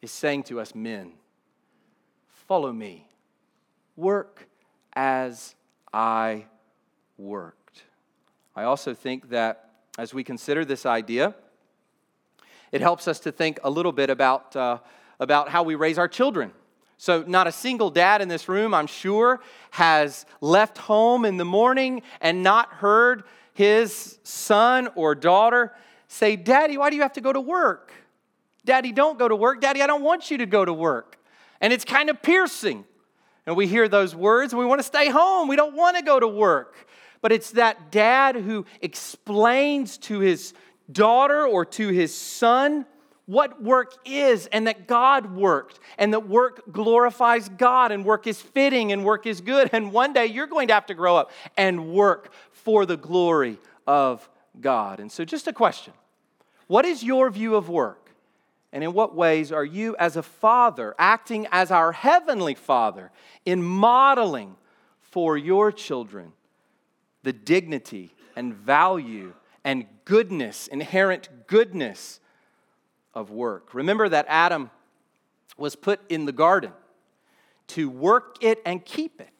is 0.00 0.10
saying 0.10 0.44
to 0.44 0.60
us 0.60 0.74
men, 0.74 1.12
Follow 2.46 2.72
me, 2.72 3.06
work 3.94 4.48
as 4.94 5.54
I 5.92 6.46
worked. 7.18 7.82
I 8.56 8.62
also 8.62 8.94
think 8.94 9.28
that 9.30 9.70
as 9.98 10.14
we 10.14 10.24
consider 10.24 10.64
this 10.64 10.86
idea, 10.86 11.34
it 12.72 12.80
helps 12.80 13.06
us 13.06 13.20
to 13.20 13.32
think 13.32 13.58
a 13.64 13.70
little 13.70 13.92
bit 13.92 14.08
about, 14.08 14.56
uh, 14.56 14.78
about 15.20 15.50
how 15.50 15.62
we 15.62 15.74
raise 15.74 15.98
our 15.98 16.08
children. 16.08 16.52
So, 16.96 17.22
not 17.26 17.46
a 17.46 17.52
single 17.52 17.90
dad 17.90 18.22
in 18.22 18.28
this 18.28 18.48
room, 18.48 18.74
I'm 18.74 18.86
sure, 18.86 19.40
has 19.72 20.26
left 20.40 20.78
home 20.78 21.24
in 21.24 21.36
the 21.36 21.44
morning 21.44 22.02
and 22.20 22.42
not 22.42 22.68
heard 22.68 23.24
his 23.58 24.20
son 24.22 24.88
or 24.94 25.16
daughter 25.16 25.74
say, 26.06 26.36
Daddy, 26.36 26.78
why 26.78 26.90
do 26.90 26.96
you 26.96 27.02
have 27.02 27.14
to 27.14 27.20
go 27.20 27.32
to 27.32 27.40
work? 27.40 27.92
Daddy, 28.64 28.92
don't 28.92 29.18
go 29.18 29.26
to 29.26 29.34
work. 29.34 29.60
Daddy, 29.60 29.82
I 29.82 29.88
don't 29.88 30.04
want 30.04 30.30
you 30.30 30.38
to 30.38 30.46
go 30.46 30.64
to 30.64 30.72
work. 30.72 31.18
And 31.60 31.72
it's 31.72 31.84
kind 31.84 32.08
of 32.08 32.22
piercing. 32.22 32.84
And 33.46 33.56
we 33.56 33.66
hear 33.66 33.88
those 33.88 34.14
words 34.14 34.52
and 34.52 34.60
we 34.60 34.64
want 34.64 34.78
to 34.78 34.84
stay 34.84 35.10
home. 35.10 35.48
We 35.48 35.56
don't 35.56 35.74
want 35.74 35.96
to 35.96 36.04
go 36.04 36.20
to 36.20 36.28
work. 36.28 36.76
But 37.20 37.32
it's 37.32 37.50
that 37.52 37.90
dad 37.90 38.36
who 38.36 38.64
explains 38.80 39.98
to 39.98 40.20
his 40.20 40.54
daughter 40.92 41.44
or 41.44 41.64
to 41.64 41.88
his 41.88 42.16
son 42.16 42.86
what 43.28 43.62
work 43.62 43.92
is 44.06 44.46
and 44.46 44.68
that 44.68 44.86
God 44.86 45.34
worked 45.34 45.80
and 45.98 46.14
that 46.14 46.26
work 46.26 46.72
glorifies 46.72 47.50
God 47.50 47.92
and 47.92 48.02
work 48.02 48.26
is 48.26 48.40
fitting 48.40 48.90
and 48.90 49.04
work 49.04 49.26
is 49.26 49.42
good. 49.42 49.68
And 49.72 49.92
one 49.92 50.14
day 50.14 50.26
you're 50.26 50.46
going 50.46 50.68
to 50.68 50.74
have 50.74 50.86
to 50.86 50.94
grow 50.94 51.16
up 51.16 51.30
and 51.56 51.92
work 51.92 52.32
for 52.68 52.84
the 52.84 52.98
glory 52.98 53.56
of 53.86 54.28
God. 54.60 55.00
And 55.00 55.10
so, 55.10 55.24
just 55.24 55.46
a 55.46 55.54
question 55.54 55.94
What 56.66 56.84
is 56.84 57.02
your 57.02 57.30
view 57.30 57.54
of 57.54 57.70
work? 57.70 58.10
And 58.74 58.84
in 58.84 58.92
what 58.92 59.14
ways 59.14 59.50
are 59.52 59.64
you, 59.64 59.96
as 59.98 60.16
a 60.16 60.22
father, 60.22 60.94
acting 60.98 61.46
as 61.50 61.70
our 61.70 61.92
heavenly 61.92 62.54
father 62.54 63.10
in 63.46 63.62
modeling 63.62 64.54
for 65.00 65.38
your 65.38 65.72
children 65.72 66.34
the 67.22 67.32
dignity 67.32 68.14
and 68.36 68.52
value 68.52 69.32
and 69.64 69.86
goodness, 70.04 70.66
inherent 70.66 71.46
goodness 71.46 72.20
of 73.14 73.30
work? 73.30 73.72
Remember 73.72 74.10
that 74.10 74.26
Adam 74.28 74.70
was 75.56 75.74
put 75.74 76.00
in 76.10 76.26
the 76.26 76.32
garden 76.32 76.72
to 77.68 77.88
work 77.88 78.36
it 78.42 78.60
and 78.66 78.84
keep 78.84 79.22
it. 79.22 79.30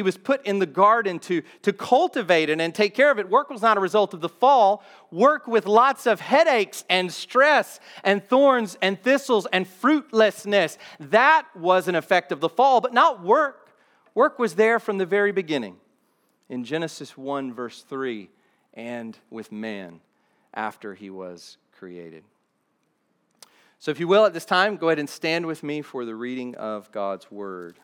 He 0.00 0.02
was 0.02 0.16
put 0.16 0.46
in 0.46 0.60
the 0.60 0.64
garden 0.64 1.18
to, 1.18 1.42
to 1.60 1.74
cultivate 1.74 2.48
it 2.48 2.58
and 2.58 2.74
take 2.74 2.94
care 2.94 3.10
of 3.10 3.18
it. 3.18 3.28
Work 3.28 3.50
was 3.50 3.60
not 3.60 3.76
a 3.76 3.80
result 3.80 4.14
of 4.14 4.22
the 4.22 4.30
fall. 4.30 4.82
Work 5.10 5.46
with 5.46 5.66
lots 5.66 6.06
of 6.06 6.20
headaches 6.20 6.86
and 6.88 7.12
stress 7.12 7.80
and 8.02 8.24
thorns 8.24 8.78
and 8.80 8.98
thistles 8.98 9.44
and 9.52 9.68
fruitlessness. 9.68 10.78
That 11.00 11.46
was 11.54 11.86
an 11.86 11.96
effect 11.96 12.32
of 12.32 12.40
the 12.40 12.48
fall, 12.48 12.80
but 12.80 12.94
not 12.94 13.22
work. 13.22 13.76
Work 14.14 14.38
was 14.38 14.54
there 14.54 14.80
from 14.80 14.96
the 14.96 15.04
very 15.04 15.32
beginning 15.32 15.76
in 16.48 16.64
Genesis 16.64 17.14
1, 17.14 17.52
verse 17.52 17.82
3, 17.82 18.30
and 18.72 19.18
with 19.28 19.52
man 19.52 20.00
after 20.54 20.94
he 20.94 21.10
was 21.10 21.58
created. 21.72 22.24
So, 23.78 23.90
if 23.90 24.00
you 24.00 24.08
will, 24.08 24.24
at 24.24 24.32
this 24.32 24.46
time, 24.46 24.78
go 24.78 24.88
ahead 24.88 24.98
and 24.98 25.10
stand 25.10 25.44
with 25.44 25.62
me 25.62 25.82
for 25.82 26.06
the 26.06 26.14
reading 26.14 26.54
of 26.54 26.90
God's 26.90 27.30
word. 27.30 27.78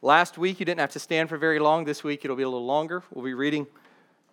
Last 0.00 0.38
week, 0.38 0.60
you 0.60 0.66
didn't 0.66 0.80
have 0.80 0.92
to 0.92 1.00
stand 1.00 1.28
for 1.28 1.36
very 1.36 1.58
long. 1.58 1.84
This 1.84 2.04
week, 2.04 2.24
it'll 2.24 2.36
be 2.36 2.44
a 2.44 2.48
little 2.48 2.64
longer. 2.64 3.02
We'll 3.12 3.24
be 3.24 3.34
reading 3.34 3.66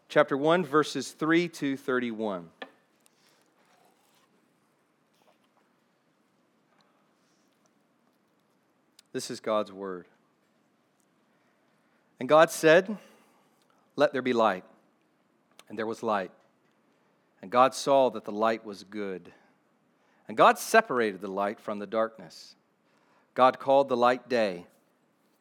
chapter 0.10 0.38
1, 0.38 0.64
verses 0.64 1.12
3 1.12 1.48
to 1.50 1.76
31. 1.76 2.50
This 9.12 9.32
is 9.32 9.40
God's 9.40 9.72
word. 9.72 10.06
And 12.20 12.30
God 12.30 12.52
said, 12.52 12.96
Let 13.96 14.14
there 14.14 14.22
be 14.22 14.34
light. 14.34 14.66
And 15.68 15.80
there 15.80 15.88
was 15.88 16.04
light. 16.04 16.32
And 17.42 17.50
God 17.50 17.74
saw 17.74 18.12
that 18.12 18.26
the 18.26 18.32
light 18.32 18.64
was 18.64 18.84
good. 18.84 19.32
And 20.28 20.38
God 20.38 20.60
separated 20.60 21.22
the 21.22 21.32
light 21.32 21.60
from 21.60 21.80
the 21.80 21.88
darkness. 21.88 22.56
God 23.34 23.58
called 23.58 23.90
the 23.90 23.98
light 23.98 24.30
day, 24.30 24.68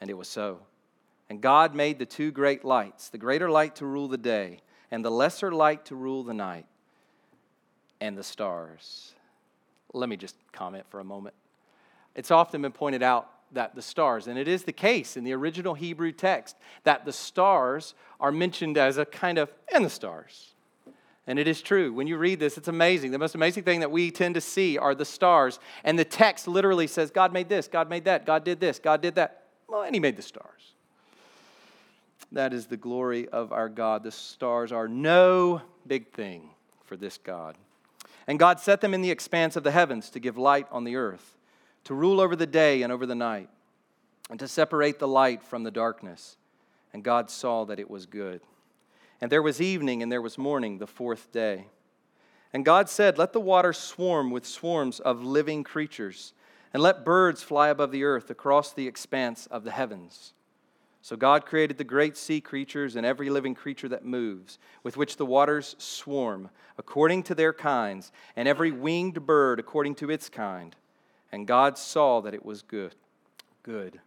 And 0.00 0.10
it 0.10 0.14
was 0.14 0.28
so. 0.28 0.60
And 1.30 1.40
God 1.40 1.74
made 1.74 1.98
the 1.98 2.06
two 2.06 2.30
great 2.30 2.64
lights, 2.64 3.08
the 3.08 3.18
greater 3.18 3.50
light 3.50 3.76
to 3.76 3.86
rule 3.86 4.08
the 4.08 4.18
day, 4.18 4.60
and 4.90 5.04
the 5.04 5.10
lesser 5.10 5.52
light 5.52 5.86
to 5.86 5.96
rule 5.96 6.22
the 6.22 6.34
night, 6.34 6.66
and 8.00 8.16
the 8.16 8.22
stars. 8.22 9.14
Let 9.92 10.08
me 10.08 10.16
just 10.16 10.36
comment 10.52 10.84
for 10.90 11.00
a 11.00 11.04
moment. 11.04 11.34
It's 12.14 12.30
often 12.30 12.62
been 12.62 12.72
pointed 12.72 13.02
out 13.02 13.30
that 13.52 13.74
the 13.74 13.82
stars, 13.82 14.26
and 14.26 14.38
it 14.38 14.48
is 14.48 14.64
the 14.64 14.72
case 14.72 15.16
in 15.16 15.24
the 15.24 15.32
original 15.32 15.74
Hebrew 15.74 16.12
text, 16.12 16.56
that 16.82 17.04
the 17.04 17.12
stars 17.12 17.94
are 18.20 18.32
mentioned 18.32 18.76
as 18.76 18.98
a 18.98 19.04
kind 19.04 19.38
of, 19.38 19.52
and 19.72 19.84
the 19.84 19.90
stars. 19.90 20.54
And 21.26 21.38
it 21.38 21.48
is 21.48 21.62
true. 21.62 21.92
When 21.92 22.06
you 22.06 22.18
read 22.18 22.38
this, 22.38 22.58
it's 22.58 22.68
amazing. 22.68 23.10
The 23.10 23.18
most 23.18 23.34
amazing 23.34 23.62
thing 23.62 23.80
that 23.80 23.90
we 23.90 24.10
tend 24.10 24.34
to 24.34 24.40
see 24.40 24.76
are 24.76 24.94
the 24.94 25.06
stars. 25.06 25.58
And 25.82 25.98
the 25.98 26.04
text 26.04 26.46
literally 26.46 26.86
says, 26.86 27.10
God 27.10 27.32
made 27.32 27.48
this, 27.48 27.66
God 27.66 27.88
made 27.88 28.04
that, 28.04 28.26
God 28.26 28.44
did 28.44 28.60
this, 28.60 28.78
God 28.78 29.00
did 29.00 29.14
that. 29.14 29.43
Well, 29.68 29.82
and 29.82 29.94
He 29.94 30.00
made 30.00 30.16
the 30.16 30.22
stars. 30.22 30.72
That 32.32 32.52
is 32.52 32.66
the 32.66 32.76
glory 32.76 33.28
of 33.28 33.52
our 33.52 33.68
God. 33.68 34.02
The 34.02 34.10
stars 34.10 34.72
are 34.72 34.88
no 34.88 35.62
big 35.86 36.12
thing 36.12 36.50
for 36.84 36.96
this 36.96 37.18
God. 37.18 37.56
And 38.26 38.38
God 38.38 38.58
set 38.60 38.80
them 38.80 38.94
in 38.94 39.02
the 39.02 39.10
expanse 39.10 39.56
of 39.56 39.62
the 39.64 39.70
heavens 39.70 40.10
to 40.10 40.20
give 40.20 40.38
light 40.38 40.66
on 40.70 40.84
the 40.84 40.96
earth 40.96 41.34
to 41.84 41.94
rule 41.94 42.20
over 42.20 42.34
the 42.34 42.46
day 42.46 42.82
and 42.82 42.92
over 42.92 43.06
the 43.06 43.14
night, 43.14 43.48
and 44.30 44.40
to 44.40 44.48
separate 44.48 44.98
the 44.98 45.08
light 45.08 45.42
from 45.42 45.62
the 45.62 45.70
darkness. 45.70 46.36
And 46.92 47.04
God 47.04 47.30
saw 47.30 47.64
that 47.66 47.78
it 47.78 47.90
was 47.90 48.06
good. 48.06 48.40
And 49.20 49.30
there 49.30 49.42
was 49.42 49.60
evening 49.60 50.02
and 50.02 50.10
there 50.10 50.22
was 50.22 50.38
morning, 50.38 50.78
the 50.78 50.86
fourth 50.86 51.30
day. 51.30 51.66
And 52.52 52.64
God 52.64 52.88
said, 52.88 53.18
Let 53.18 53.32
the 53.32 53.40
water 53.40 53.72
swarm 53.72 54.30
with 54.30 54.46
swarms 54.46 55.00
of 55.00 55.22
living 55.22 55.62
creatures, 55.62 56.32
and 56.74 56.82
let 56.82 57.04
birds 57.04 57.42
fly 57.42 57.68
above 57.68 57.92
the 57.92 58.04
earth 58.04 58.28
across 58.28 58.72
the 58.72 58.88
expanse 58.88 59.46
of 59.46 59.62
the 59.62 59.70
heavens. 59.70 60.34
So 61.00 61.16
God 61.16 61.46
created 61.46 61.78
the 61.78 61.84
great 61.84 62.16
sea 62.16 62.40
creatures 62.40 62.96
and 62.96 63.06
every 63.06 63.30
living 63.30 63.54
creature 63.54 63.88
that 63.90 64.04
moves, 64.04 64.58
with 64.82 64.96
which 64.96 65.16
the 65.16 65.26
waters 65.26 65.76
swarm, 65.78 66.50
according 66.76 67.22
to 67.24 67.34
their 67.34 67.52
kinds, 67.52 68.10
and 68.34 68.48
every 68.48 68.72
winged 68.72 69.24
bird 69.24 69.60
according 69.60 69.94
to 69.96 70.10
its 70.10 70.28
kind. 70.28 70.74
And 71.30 71.46
God 71.46 71.78
saw 71.78 72.20
that 72.22 72.34
it 72.34 72.44
was 72.44 72.62
good. 72.62 72.94
Good. 73.62 74.00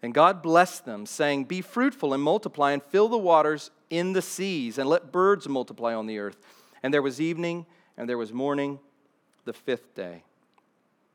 And 0.00 0.14
God 0.14 0.42
blessed 0.42 0.84
them, 0.84 1.06
saying, 1.06 1.44
Be 1.44 1.60
fruitful 1.60 2.12
and 2.14 2.22
multiply, 2.22 2.72
and 2.72 2.82
fill 2.82 3.08
the 3.08 3.18
waters 3.18 3.70
in 3.90 4.12
the 4.12 4.22
seas, 4.22 4.78
and 4.78 4.88
let 4.88 5.10
birds 5.10 5.48
multiply 5.48 5.94
on 5.94 6.06
the 6.06 6.18
earth. 6.18 6.36
And 6.82 6.92
there 6.92 7.02
was 7.02 7.20
evening, 7.20 7.66
and 7.96 8.08
there 8.08 8.18
was 8.18 8.32
morning, 8.32 8.78
the 9.44 9.54
fifth 9.54 9.94
day. 9.94 10.22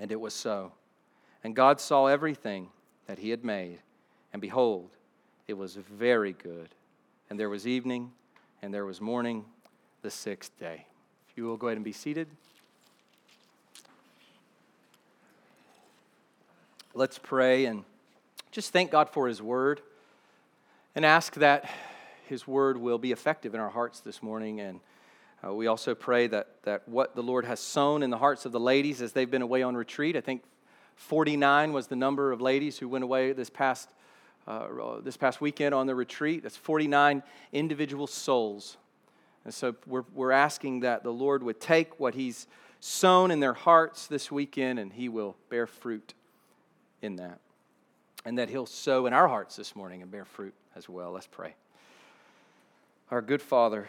And 0.00 0.12
it 0.12 0.20
was 0.20 0.34
so. 0.34 0.72
And 1.42 1.54
God 1.54 1.80
saw 1.80 2.06
everything 2.06 2.68
that 3.06 3.18
he 3.18 3.30
had 3.30 3.44
made, 3.44 3.80
and 4.32 4.42
behold, 4.42 4.90
it 5.46 5.54
was 5.54 5.76
very 5.76 6.32
good. 6.32 6.68
And 7.30 7.38
there 7.38 7.48
was 7.48 7.66
evening, 7.66 8.12
and 8.62 8.72
there 8.72 8.84
was 8.84 9.00
morning, 9.00 9.44
the 10.02 10.10
sixth 10.10 10.58
day. 10.58 10.86
If 11.28 11.36
you 11.36 11.44
will 11.44 11.56
go 11.56 11.68
ahead 11.68 11.76
and 11.76 11.84
be 11.84 11.92
seated. 11.92 12.28
Let's 16.94 17.18
pray 17.18 17.66
and 17.66 17.84
just 18.50 18.72
thank 18.72 18.90
God 18.90 19.10
for 19.10 19.28
His 19.28 19.40
Word 19.40 19.80
and 20.94 21.04
ask 21.04 21.34
that 21.34 21.70
His 22.28 22.46
Word 22.46 22.76
will 22.76 22.98
be 22.98 23.12
effective 23.12 23.54
in 23.54 23.60
our 23.60 23.68
hearts 23.68 24.00
this 24.00 24.22
morning. 24.22 24.60
And 24.60 24.80
uh, 25.46 25.54
we 25.54 25.66
also 25.66 25.94
pray 25.94 26.26
that, 26.26 26.48
that 26.64 26.88
what 26.88 27.14
the 27.14 27.22
Lord 27.22 27.44
has 27.44 27.60
sown 27.60 28.02
in 28.02 28.10
the 28.10 28.18
hearts 28.18 28.44
of 28.44 28.52
the 28.52 28.60
ladies 28.60 29.00
as 29.00 29.12
they've 29.12 29.30
been 29.30 29.42
away 29.42 29.62
on 29.62 29.76
retreat, 29.76 30.16
I 30.16 30.20
think 30.20 30.42
49 30.96 31.72
was 31.72 31.86
the 31.86 31.96
number 31.96 32.32
of 32.32 32.40
ladies 32.40 32.78
who 32.78 32.88
went 32.88 33.04
away 33.04 33.32
this 33.32 33.50
past 33.50 33.88
uh, 34.48 35.00
this 35.02 35.18
past 35.18 35.42
weekend 35.42 35.74
on 35.74 35.86
the 35.86 35.94
retreat. 35.94 36.42
That's 36.42 36.56
49 36.56 37.22
individual 37.52 38.06
souls. 38.06 38.78
And 39.44 39.52
so 39.52 39.76
we're, 39.86 40.04
we're 40.14 40.32
asking 40.32 40.80
that 40.80 41.02
the 41.02 41.12
Lord 41.12 41.42
would 41.42 41.60
take 41.60 42.00
what 42.00 42.14
He's 42.14 42.46
sown 42.80 43.30
in 43.30 43.40
their 43.40 43.52
hearts 43.52 44.06
this 44.06 44.32
weekend 44.32 44.78
and 44.78 44.90
He 44.90 45.10
will 45.10 45.36
bear 45.50 45.66
fruit 45.66 46.14
in 47.02 47.16
that. 47.16 47.40
And 48.24 48.38
that 48.38 48.48
He'll 48.48 48.66
sow 48.66 49.04
in 49.04 49.12
our 49.12 49.28
hearts 49.28 49.54
this 49.54 49.76
morning 49.76 50.00
and 50.00 50.10
bear 50.10 50.24
fruit 50.24 50.54
as 50.74 50.88
well. 50.88 51.12
Let's 51.12 51.26
pray. 51.26 51.54
Our 53.10 53.20
good 53.20 53.42
Father, 53.42 53.86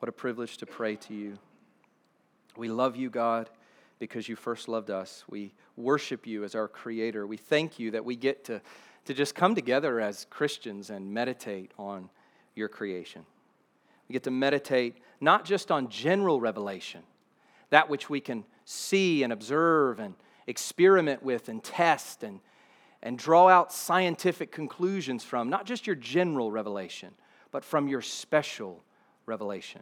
what 0.00 0.08
a 0.08 0.12
privilege 0.12 0.56
to 0.56 0.66
pray 0.66 0.96
to 0.96 1.14
you. 1.14 1.38
We 2.56 2.68
love 2.68 2.96
you, 2.96 3.10
God, 3.10 3.50
because 3.98 4.30
you 4.30 4.34
first 4.34 4.66
loved 4.66 4.90
us. 4.90 5.24
We 5.28 5.52
worship 5.76 6.26
you 6.26 6.42
as 6.42 6.54
our 6.54 6.68
Creator. 6.68 7.26
We 7.26 7.36
thank 7.36 7.78
you 7.78 7.90
that 7.90 8.02
we 8.02 8.16
get 8.16 8.44
to, 8.44 8.62
to 9.04 9.14
just 9.14 9.34
come 9.34 9.54
together 9.54 10.00
as 10.00 10.26
Christians 10.30 10.88
and 10.88 11.12
meditate 11.12 11.72
on 11.78 12.08
your 12.54 12.68
creation. 12.68 13.26
We 14.08 14.14
get 14.14 14.22
to 14.22 14.30
meditate 14.30 14.96
not 15.20 15.44
just 15.44 15.70
on 15.70 15.90
general 15.90 16.40
revelation, 16.40 17.02
that 17.68 17.90
which 17.90 18.08
we 18.08 18.20
can 18.20 18.44
see 18.64 19.22
and 19.22 19.34
observe 19.34 20.00
and 20.00 20.14
experiment 20.46 21.22
with 21.22 21.50
and 21.50 21.62
test 21.62 22.22
and, 22.22 22.40
and 23.02 23.18
draw 23.18 23.48
out 23.48 23.70
scientific 23.70 24.50
conclusions 24.50 25.24
from, 25.24 25.50
not 25.50 25.66
just 25.66 25.86
your 25.86 25.96
general 25.96 26.50
revelation, 26.50 27.12
but 27.52 27.66
from 27.66 27.86
your 27.86 28.00
special 28.00 28.82
revelation. 29.30 29.80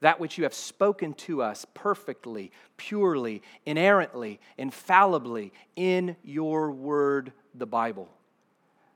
That 0.00 0.20
which 0.20 0.36
you 0.36 0.44
have 0.44 0.54
spoken 0.54 1.14
to 1.14 1.42
us 1.42 1.64
perfectly, 1.74 2.52
purely, 2.76 3.42
inerrantly, 3.64 4.40
infallibly 4.58 5.52
in 5.76 6.16
your 6.22 6.70
word, 6.70 7.32
the 7.54 7.66
Bible. 7.66 8.08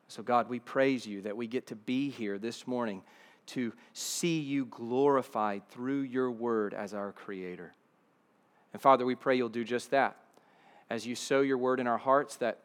So, 0.09 0.23
God, 0.23 0.49
we 0.49 0.61
praise 0.61 1.07
you 1.07 1.23
that 1.23 1.37
we 1.37 1.47
get 1.47 1.69
to 1.69 1.77
be 1.77 2.11
here 2.11 2.39
this 2.39 2.67
morning 2.67 3.03
to 3.47 3.73
see 3.93 4.41
you 4.41 4.67
glorified 4.67 5.63
through 5.69 6.01
your 6.01 6.31
word 6.31 6.75
as 6.75 6.93
our 6.93 7.13
Creator. 7.13 7.73
And 8.73 8.83
Father, 8.83 9.07
we 9.07 9.15
pray 9.15 9.37
you'll 9.37 9.49
do 9.49 9.65
just 9.65 9.93
that. 9.93 10.17
As 10.91 11.07
you 11.07 11.15
sow 11.15 11.41
your 11.41 11.59
word 11.59 11.79
in 11.79 11.87
our 11.87 11.99
hearts, 11.99 12.37
that, 12.37 12.59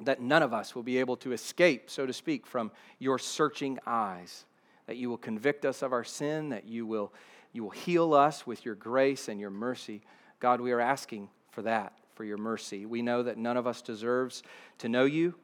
that 0.00 0.22
none 0.22 0.42
of 0.42 0.54
us 0.54 0.74
will 0.74 0.82
be 0.82 0.98
able 0.98 1.16
to 1.18 1.32
escape, 1.32 1.90
so 1.90 2.06
to 2.06 2.12
speak, 2.14 2.46
from 2.46 2.70
your 2.98 3.18
searching 3.18 3.78
eyes. 3.86 4.45
That 4.86 4.96
you 4.96 5.08
will 5.08 5.18
convict 5.18 5.64
us 5.64 5.82
of 5.82 5.92
our 5.92 6.04
sin, 6.04 6.50
that 6.50 6.66
you 6.66 6.86
will, 6.86 7.12
you 7.52 7.62
will 7.62 7.70
heal 7.70 8.14
us 8.14 8.46
with 8.46 8.64
your 8.64 8.74
grace 8.74 9.28
and 9.28 9.40
your 9.40 9.50
mercy. 9.50 10.02
God, 10.40 10.60
we 10.60 10.72
are 10.72 10.80
asking 10.80 11.28
for 11.50 11.62
that, 11.62 11.92
for 12.14 12.24
your 12.24 12.38
mercy. 12.38 12.86
We 12.86 13.02
know 13.02 13.22
that 13.22 13.38
none 13.38 13.56
of 13.56 13.66
us 13.66 13.82
deserves 13.82 14.42
to 14.78 14.88
know 14.88 15.04
you. 15.04 15.34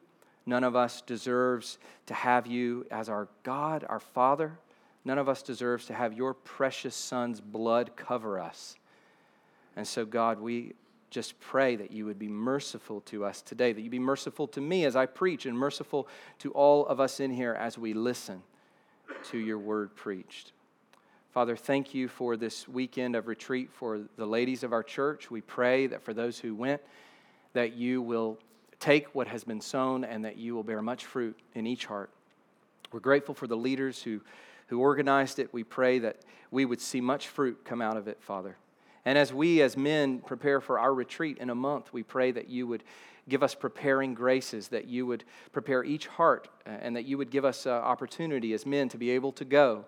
None 0.45 0.65
of 0.65 0.77
us 0.77 1.03
deserves 1.03 1.79
to 2.07 2.15
have 2.15 2.47
you 2.47 2.87
as 2.91 3.09
our 3.09 3.29
God, 3.43 3.85
our 3.89 4.01
Father. 4.01 4.59
None 5.05 5.19
of 5.19 5.29
us 5.29 5.43
deserves 5.43 5.87
to 5.87 5.95
have 5.95 6.13
your 6.13 6.35
precious 6.35 6.95
Son's 6.95 7.41
blood 7.41 7.97
cover 7.97 8.39
us. 8.39 8.77
And 9.77 9.87
so, 9.87 10.05
God, 10.05 10.41
we 10.41 10.75
just 11.11 11.39
pray 11.41 11.77
that 11.77 11.93
you 11.93 12.07
would 12.07 12.19
be 12.19 12.29
merciful 12.29 13.01
to 13.03 13.25
us 13.25 13.43
today, 13.43 13.73
that 13.73 13.81
you 13.81 13.91
be 13.91 13.99
merciful 13.99 14.47
to 14.49 14.61
me 14.61 14.85
as 14.85 14.97
I 14.97 15.07
preach, 15.07 15.47
and 15.47 15.57
merciful 15.57 16.09
to 16.41 16.51
all 16.53 16.87
of 16.87 17.01
us 17.01 17.21
in 17.21 17.31
here 17.31 17.55
as 17.55 17.79
we 17.79 17.95
listen 17.95 18.43
to 19.25 19.39
your 19.39 19.59
word 19.59 19.95
preached. 19.95 20.53
Father, 21.33 21.57
thank 21.57 21.95
you 21.95 22.09
for 22.09 22.37
this 22.37 22.69
weekend 22.69 23.17
of 23.17 23.27
retreat 23.27 23.71
for 23.73 24.03
the 24.17 24.27
ladies 24.27 24.63
of 24.63 24.73
our 24.73 24.83
church. 24.83 25.31
We 25.31 25.41
pray 25.41 25.87
that 25.87 26.03
for 26.03 26.13
those 26.13 26.39
who 26.39 26.55
went, 26.55 26.83
that 27.55 27.75
you 27.75 28.03
will 28.03 28.39
take 28.81 29.15
what 29.15 29.29
has 29.29 29.45
been 29.45 29.61
sown 29.61 30.05
and 30.05 30.25
that 30.25 30.37
you 30.37 30.55
will 30.55 30.63
bear 30.63 30.83
much 30.83 31.07
fruit 31.07 31.39
in 31.55 31.67
each 31.67 31.87
heart. 31.87 32.11
We're 32.93 33.01
grateful 33.01 33.35
for 33.35 33.47
the 33.47 33.57
leaders 33.57 34.03
who, 34.03 34.21
who 34.67 34.81
organized 34.81 35.39
it. 35.39 35.53
We 35.55 35.65
pray 35.65 36.01
that 36.01 36.21
we 36.51 36.65
would 36.65 36.81
see 36.81 37.01
much 37.01 37.29
fruit 37.29 37.65
come 37.65 37.81
out 37.81 37.97
of 37.97 38.09
it, 38.09 38.19
Father. 38.21 38.57
And 39.05 39.17
as 39.17 39.33
we, 39.33 39.63
as 39.63 39.77
men, 39.77 40.19
prepare 40.19 40.61
for 40.61 40.79
our 40.79 40.93
retreat 40.93 41.39
in 41.39 41.49
a 41.49 41.55
month, 41.55 41.93
we 41.93 42.03
pray 42.03 42.31
that 42.33 42.49
you 42.49 42.67
would 42.67 42.85
give 43.29 43.43
us 43.43 43.55
preparing 43.55 44.15
graces, 44.15 44.69
that 44.69 44.87
you 44.87 45.07
would 45.07 45.25
prepare 45.53 45.85
each 45.85 46.07
heart, 46.07 46.49
uh, 46.67 46.71
and 46.71 46.97
that 46.97 47.05
you 47.05 47.19
would 47.19 47.31
give 47.31 47.45
us 47.45 47.67
uh, 47.67 47.71
opportunity 47.71 48.53
as 48.53 48.67
men 48.67 48.89
to 48.89 48.99
be 48.99 49.11
able 49.11 49.33
to 49.33 49.45
go. 49.45 49.85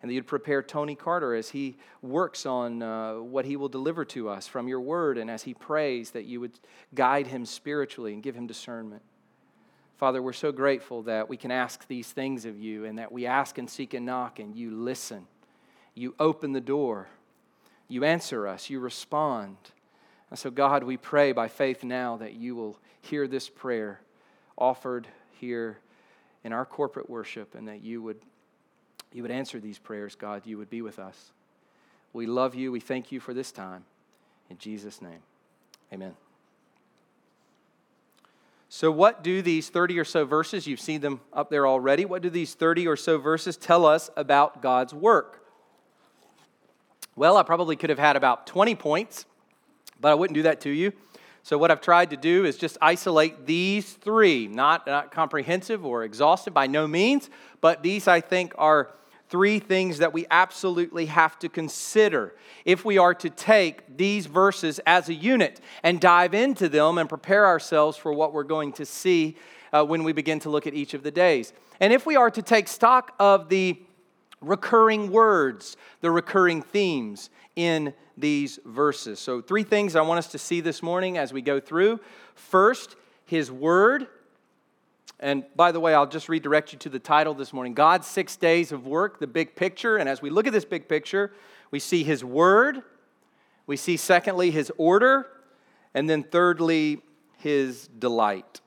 And 0.00 0.10
that 0.10 0.14
you'd 0.14 0.26
prepare 0.26 0.62
Tony 0.62 0.96
Carter 0.96 1.34
as 1.34 1.50
he 1.50 1.76
works 2.00 2.44
on 2.44 2.82
uh, 2.82 3.14
what 3.14 3.44
he 3.44 3.56
will 3.56 3.68
deliver 3.68 4.04
to 4.06 4.28
us 4.28 4.48
from 4.48 4.66
your 4.66 4.80
word, 4.80 5.18
and 5.18 5.30
as 5.30 5.42
he 5.42 5.54
prays, 5.54 6.10
that 6.10 6.24
you 6.24 6.40
would 6.40 6.58
guide 6.94 7.28
him 7.28 7.46
spiritually 7.46 8.12
and 8.12 8.22
give 8.22 8.34
him 8.34 8.46
discernment. 8.46 9.02
Father, 9.98 10.20
we're 10.20 10.32
so 10.32 10.50
grateful 10.50 11.02
that 11.02 11.28
we 11.28 11.36
can 11.36 11.52
ask 11.52 11.86
these 11.86 12.10
things 12.10 12.44
of 12.44 12.58
you, 12.58 12.84
and 12.84 12.98
that 12.98 13.12
we 13.12 13.26
ask 13.26 13.58
and 13.58 13.70
seek 13.70 13.94
and 13.94 14.04
knock, 14.04 14.38
and 14.40 14.56
you 14.56 14.72
listen. 14.72 15.26
You 15.94 16.14
open 16.18 16.52
the 16.52 16.60
door 16.60 17.08
you 17.92 18.04
answer 18.04 18.48
us, 18.48 18.70
you 18.70 18.80
respond. 18.80 19.56
And 20.32 20.38
so, 20.38 20.50
God, 20.50 20.82
we 20.82 20.96
pray 20.96 21.32
by 21.32 21.48
faith 21.48 21.84
now 21.84 22.16
that 22.16 22.32
you 22.32 22.56
will 22.56 22.78
hear 23.02 23.28
this 23.28 23.50
prayer 23.50 24.00
offered 24.56 25.06
here 25.38 25.76
in 26.42 26.54
our 26.54 26.64
corporate 26.64 27.10
worship 27.10 27.54
and 27.54 27.68
that 27.68 27.82
you 27.82 28.00
would, 28.00 28.16
you 29.12 29.20
would 29.20 29.30
answer 29.30 29.60
these 29.60 29.78
prayers, 29.78 30.14
God. 30.14 30.46
You 30.46 30.56
would 30.56 30.70
be 30.70 30.80
with 30.80 30.98
us. 30.98 31.32
We 32.14 32.24
love 32.24 32.54
you. 32.54 32.72
We 32.72 32.80
thank 32.80 33.12
you 33.12 33.20
for 33.20 33.34
this 33.34 33.52
time. 33.52 33.84
In 34.48 34.56
Jesus' 34.56 35.02
name, 35.02 35.20
amen. 35.92 36.14
So, 38.70 38.90
what 38.90 39.22
do 39.22 39.42
these 39.42 39.68
30 39.68 39.98
or 39.98 40.04
so 40.06 40.24
verses, 40.24 40.66
you've 40.66 40.80
seen 40.80 41.02
them 41.02 41.20
up 41.34 41.50
there 41.50 41.66
already, 41.66 42.06
what 42.06 42.22
do 42.22 42.30
these 42.30 42.54
30 42.54 42.88
or 42.88 42.96
so 42.96 43.18
verses 43.18 43.58
tell 43.58 43.84
us 43.84 44.08
about 44.16 44.62
God's 44.62 44.94
work? 44.94 45.44
Well, 47.16 47.36
I 47.36 47.42
probably 47.42 47.76
could 47.76 47.90
have 47.90 47.98
had 47.98 48.16
about 48.16 48.46
20 48.46 48.74
points, 48.76 49.26
but 50.00 50.10
I 50.10 50.14
wouldn't 50.14 50.34
do 50.34 50.42
that 50.42 50.60
to 50.62 50.70
you. 50.70 50.92
So, 51.44 51.58
what 51.58 51.72
I've 51.72 51.80
tried 51.80 52.10
to 52.10 52.16
do 52.16 52.44
is 52.44 52.56
just 52.56 52.78
isolate 52.80 53.46
these 53.46 53.92
three, 53.94 54.46
not, 54.46 54.86
not 54.86 55.10
comprehensive 55.10 55.84
or 55.84 56.04
exhaustive 56.04 56.54
by 56.54 56.68
no 56.68 56.86
means, 56.86 57.30
but 57.60 57.82
these 57.82 58.06
I 58.06 58.20
think 58.20 58.54
are 58.58 58.90
three 59.28 59.58
things 59.58 59.98
that 59.98 60.12
we 60.12 60.26
absolutely 60.30 61.06
have 61.06 61.38
to 61.38 61.48
consider 61.48 62.34
if 62.64 62.84
we 62.84 62.98
are 62.98 63.14
to 63.14 63.30
take 63.30 63.96
these 63.96 64.26
verses 64.26 64.78
as 64.86 65.08
a 65.08 65.14
unit 65.14 65.58
and 65.82 66.00
dive 66.00 66.34
into 66.34 66.68
them 66.68 66.98
and 66.98 67.08
prepare 67.08 67.46
ourselves 67.46 67.96
for 67.96 68.12
what 68.12 68.32
we're 68.32 68.44
going 68.44 68.72
to 68.74 68.84
see 68.84 69.34
uh, 69.72 69.82
when 69.82 70.04
we 70.04 70.12
begin 70.12 70.38
to 70.38 70.50
look 70.50 70.66
at 70.66 70.74
each 70.74 70.92
of 70.94 71.02
the 71.02 71.10
days. 71.10 71.52
And 71.80 71.92
if 71.92 72.04
we 72.04 72.14
are 72.14 72.30
to 72.30 72.42
take 72.42 72.68
stock 72.68 73.14
of 73.18 73.48
the 73.48 73.82
recurring 74.42 75.10
words, 75.10 75.76
the 76.00 76.10
recurring 76.10 76.62
themes 76.62 77.30
in 77.56 77.94
these 78.16 78.58
verses. 78.64 79.18
So, 79.18 79.40
three 79.40 79.62
things 79.62 79.96
I 79.96 80.02
want 80.02 80.18
us 80.18 80.28
to 80.28 80.38
see 80.38 80.60
this 80.60 80.82
morning 80.82 81.16
as 81.16 81.32
we 81.32 81.42
go 81.42 81.60
through. 81.60 82.00
First, 82.34 82.96
His 83.24 83.50
Word. 83.50 84.06
And 85.20 85.44
by 85.54 85.70
the 85.70 85.78
way, 85.78 85.94
I'll 85.94 86.06
just 86.06 86.28
redirect 86.28 86.72
you 86.72 86.78
to 86.80 86.88
the 86.88 86.98
title 86.98 87.32
this 87.34 87.52
morning 87.52 87.74
God's 87.74 88.06
Six 88.06 88.36
Days 88.36 88.72
of 88.72 88.86
Work, 88.86 89.20
the 89.20 89.26
big 89.26 89.54
picture. 89.54 89.96
And 89.96 90.08
as 90.08 90.20
we 90.20 90.30
look 90.30 90.46
at 90.46 90.52
this 90.52 90.64
big 90.64 90.88
picture, 90.88 91.32
we 91.70 91.78
see 91.78 92.02
His 92.02 92.24
Word. 92.24 92.82
We 93.66 93.76
see, 93.76 93.96
secondly, 93.96 94.50
His 94.50 94.70
order. 94.76 95.26
And 95.94 96.08
then, 96.08 96.22
thirdly, 96.22 97.00
His 97.38 97.88
delight. 97.98 98.60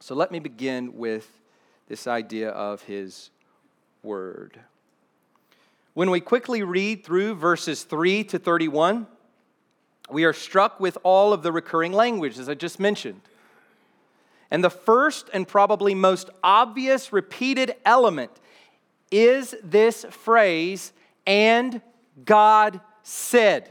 So, 0.00 0.14
let 0.14 0.30
me 0.30 0.38
begin 0.38 0.96
with 0.96 1.28
this 1.88 2.06
idea 2.06 2.50
of 2.50 2.82
His 2.82 3.30
Word. 4.02 4.60
When 5.94 6.10
we 6.10 6.20
quickly 6.20 6.62
read 6.62 7.04
through 7.04 7.34
verses 7.34 7.82
3 7.84 8.24
to 8.24 8.38
31, 8.38 9.06
we 10.10 10.24
are 10.24 10.32
struck 10.32 10.80
with 10.80 10.96
all 11.02 11.34
of 11.34 11.42
the 11.42 11.52
recurring 11.52 11.92
language, 11.92 12.38
as 12.38 12.48
I 12.48 12.54
just 12.54 12.80
mentioned. 12.80 13.20
And 14.50 14.64
the 14.64 14.70
first 14.70 15.28
and 15.34 15.46
probably 15.46 15.94
most 15.94 16.30
obvious 16.42 17.12
repeated 17.12 17.74
element 17.84 18.30
is 19.10 19.54
this 19.62 20.06
phrase, 20.08 20.92
and 21.26 21.82
God 22.24 22.80
said. 23.02 23.70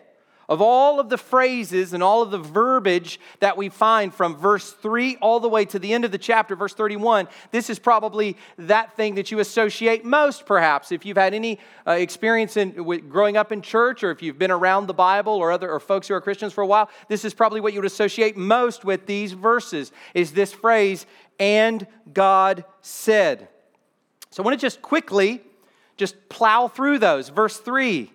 Of 0.51 0.61
all 0.61 0.99
of 0.99 1.07
the 1.07 1.17
phrases 1.17 1.93
and 1.93 2.03
all 2.03 2.21
of 2.21 2.29
the 2.29 2.37
verbiage 2.37 3.21
that 3.39 3.55
we 3.55 3.69
find 3.69 4.13
from 4.13 4.35
verse 4.35 4.73
3 4.73 5.15
all 5.21 5.39
the 5.39 5.47
way 5.47 5.63
to 5.63 5.79
the 5.79 5.93
end 5.93 6.03
of 6.03 6.11
the 6.11 6.17
chapter, 6.17 6.57
verse 6.57 6.73
31, 6.73 7.29
this 7.51 7.69
is 7.69 7.79
probably 7.79 8.35
that 8.57 8.93
thing 8.97 9.15
that 9.15 9.31
you 9.31 9.39
associate 9.39 10.03
most, 10.03 10.45
perhaps. 10.45 10.91
If 10.91 11.05
you've 11.05 11.15
had 11.15 11.33
any 11.33 11.57
uh, 11.87 11.91
experience 11.91 12.57
in 12.57 12.83
with, 12.83 13.09
growing 13.09 13.37
up 13.37 13.53
in 13.53 13.61
church 13.61 14.03
or 14.03 14.11
if 14.11 14.21
you've 14.21 14.37
been 14.37 14.51
around 14.51 14.87
the 14.87 14.93
Bible 14.93 15.31
or 15.31 15.53
other 15.53 15.71
or 15.71 15.79
folks 15.79 16.09
who 16.09 16.15
are 16.15 16.19
Christians 16.19 16.51
for 16.51 16.65
a 16.65 16.67
while, 16.67 16.89
this 17.07 17.23
is 17.23 17.33
probably 17.33 17.61
what 17.61 17.71
you 17.71 17.79
would 17.79 17.89
associate 17.89 18.35
most 18.35 18.83
with 18.83 19.05
these 19.05 19.31
verses 19.31 19.93
is 20.13 20.33
this 20.33 20.51
phrase, 20.51 21.05
and 21.39 21.87
God 22.11 22.65
said. 22.81 23.47
So 24.31 24.43
I 24.43 24.45
want 24.45 24.59
to 24.59 24.61
just 24.61 24.81
quickly 24.81 25.43
just 25.95 26.27
plow 26.27 26.67
through 26.67 26.99
those. 26.99 27.29
Verse 27.29 27.55
3 27.55 28.11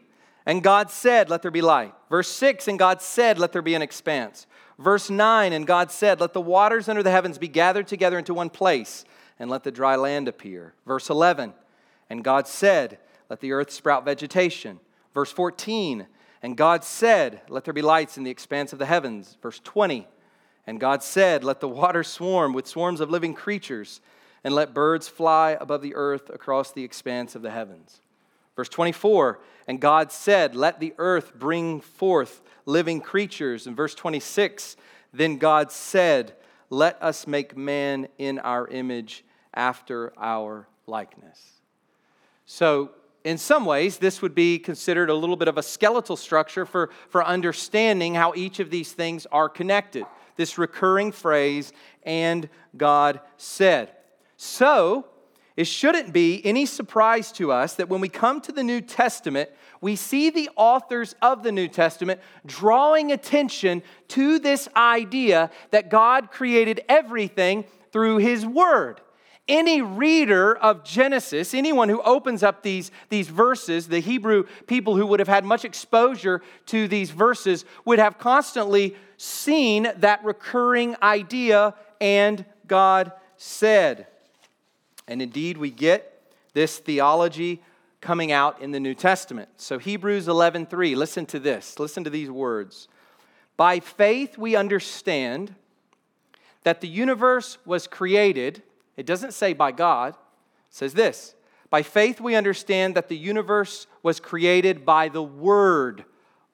and 0.46 0.62
God 0.62 0.90
said, 0.90 1.28
Let 1.28 1.42
there 1.42 1.50
be 1.50 1.60
light. 1.60 1.92
Verse 2.08 2.28
6, 2.28 2.68
and 2.68 2.78
God 2.78 3.02
said, 3.02 3.38
Let 3.38 3.52
there 3.52 3.62
be 3.62 3.74
an 3.74 3.82
expanse. 3.82 4.46
Verse 4.78 5.10
9, 5.10 5.52
and 5.52 5.66
God 5.66 5.90
said, 5.90 6.20
Let 6.20 6.32
the 6.32 6.40
waters 6.40 6.88
under 6.88 7.02
the 7.02 7.10
heavens 7.10 7.36
be 7.36 7.48
gathered 7.48 7.88
together 7.88 8.18
into 8.18 8.32
one 8.32 8.50
place. 8.50 9.04
and 9.38 9.50
let 9.50 9.64
the 9.64 9.70
dry 9.70 9.96
land 9.96 10.28
appear. 10.28 10.72
Verse 10.86 11.10
11, 11.10 11.52
and 12.08 12.24
God 12.24 12.46
said, 12.48 12.98
Let 13.28 13.40
the 13.40 13.52
earth 13.52 13.70
sprout 13.70 14.04
vegetation. 14.04 14.80
Verse 15.12 15.32
14, 15.32 16.06
and 16.42 16.56
God 16.56 16.84
said, 16.84 17.42
Let 17.48 17.64
there 17.64 17.74
be 17.74 17.82
lights 17.82 18.16
in 18.16 18.24
the 18.24 18.30
expanse 18.30 18.72
of 18.72 18.78
the 18.78 18.86
heavens. 18.86 19.36
Verse 19.42 19.60
20, 19.62 20.06
and 20.66 20.80
God 20.80 21.02
said, 21.02 21.42
Let 21.42 21.60
the 21.60 21.68
waters 21.68 22.08
swarm 22.08 22.52
with 22.52 22.66
swarms 22.66 23.00
of 23.00 23.10
living 23.10 23.34
creatures, 23.34 24.00
and 24.44 24.54
let 24.54 24.72
birds 24.72 25.08
fly 25.08 25.56
above 25.60 25.82
the 25.82 25.94
earth 25.96 26.30
across 26.30 26.70
the 26.70 26.84
expanse 26.84 27.34
of 27.34 27.42
the 27.42 27.50
heavens. 27.50 28.00
Verse 28.56 28.68
24, 28.70 29.38
and 29.68 29.80
God 29.80 30.10
said, 30.10 30.56
Let 30.56 30.80
the 30.80 30.94
earth 30.96 31.34
bring 31.38 31.80
forth 31.80 32.42
living 32.64 33.00
creatures. 33.00 33.66
And 33.66 33.76
verse 33.76 33.94
26, 33.94 34.76
then 35.12 35.36
God 35.36 35.70
said, 35.70 36.34
Let 36.70 37.00
us 37.02 37.26
make 37.26 37.56
man 37.56 38.08
in 38.18 38.38
our 38.38 38.66
image 38.68 39.24
after 39.52 40.12
our 40.18 40.66
likeness. 40.86 41.40
So, 42.46 42.92
in 43.24 43.38
some 43.38 43.64
ways, 43.64 43.98
this 43.98 44.22
would 44.22 44.36
be 44.36 44.56
considered 44.56 45.10
a 45.10 45.14
little 45.14 45.34
bit 45.34 45.48
of 45.48 45.58
a 45.58 45.62
skeletal 45.62 46.16
structure 46.16 46.64
for, 46.64 46.90
for 47.08 47.24
understanding 47.24 48.14
how 48.14 48.32
each 48.36 48.60
of 48.60 48.70
these 48.70 48.92
things 48.92 49.26
are 49.32 49.48
connected. 49.48 50.06
This 50.36 50.58
recurring 50.58 51.10
phrase, 51.10 51.72
and 52.04 52.48
God 52.76 53.20
said. 53.36 53.90
So, 54.36 55.06
it 55.56 55.66
shouldn't 55.66 56.12
be 56.12 56.44
any 56.44 56.66
surprise 56.66 57.32
to 57.32 57.50
us 57.50 57.74
that 57.74 57.88
when 57.88 58.02
we 58.02 58.10
come 58.10 58.42
to 58.42 58.52
the 58.52 58.62
New 58.62 58.82
Testament, 58.82 59.48
we 59.80 59.96
see 59.96 60.28
the 60.28 60.50
authors 60.54 61.14
of 61.22 61.42
the 61.42 61.52
New 61.52 61.66
Testament 61.66 62.20
drawing 62.44 63.10
attention 63.10 63.82
to 64.08 64.38
this 64.38 64.68
idea 64.76 65.50
that 65.70 65.88
God 65.88 66.30
created 66.30 66.82
everything 66.90 67.64
through 67.90 68.18
His 68.18 68.44
Word. 68.44 69.00
Any 69.48 69.80
reader 69.80 70.56
of 70.56 70.84
Genesis, 70.84 71.54
anyone 71.54 71.88
who 71.88 72.02
opens 72.02 72.42
up 72.42 72.62
these, 72.62 72.90
these 73.08 73.28
verses, 73.28 73.88
the 73.88 74.00
Hebrew 74.00 74.44
people 74.66 74.96
who 74.96 75.06
would 75.06 75.20
have 75.20 75.28
had 75.28 75.44
much 75.44 75.64
exposure 75.64 76.42
to 76.66 76.88
these 76.88 77.10
verses, 77.12 77.64
would 77.84 78.00
have 78.00 78.18
constantly 78.18 78.96
seen 79.16 79.88
that 79.98 80.22
recurring 80.24 80.96
idea, 81.00 81.74
and 82.00 82.44
God 82.66 83.12
said. 83.36 84.08
And 85.08 85.22
indeed, 85.22 85.56
we 85.56 85.70
get 85.70 86.12
this 86.52 86.78
theology 86.78 87.62
coming 88.00 88.32
out 88.32 88.60
in 88.60 88.70
the 88.70 88.80
New 88.80 88.94
Testament. 88.94 89.48
So 89.56 89.78
Hebrews 89.78 90.26
11:3, 90.28 90.94
listen 90.94 91.26
to 91.26 91.38
this. 91.38 91.78
Listen 91.78 92.04
to 92.04 92.10
these 92.10 92.30
words. 92.30 92.88
By 93.56 93.80
faith 93.80 94.36
we 94.36 94.54
understand 94.54 95.54
that 96.62 96.80
the 96.80 96.88
universe 96.88 97.58
was 97.64 97.86
created. 97.86 98.62
It 98.96 99.06
doesn't 99.06 99.32
say 99.32 99.52
by 99.52 99.72
God. 99.72 100.14
It 100.14 100.74
says 100.74 100.94
this. 100.94 101.34
By 101.70 101.82
faith 101.82 102.20
we 102.20 102.34
understand 102.34 102.94
that 102.94 103.08
the 103.08 103.16
universe 103.16 103.86
was 104.02 104.20
created 104.20 104.84
by 104.84 105.08
the 105.08 105.22
word 105.22 106.04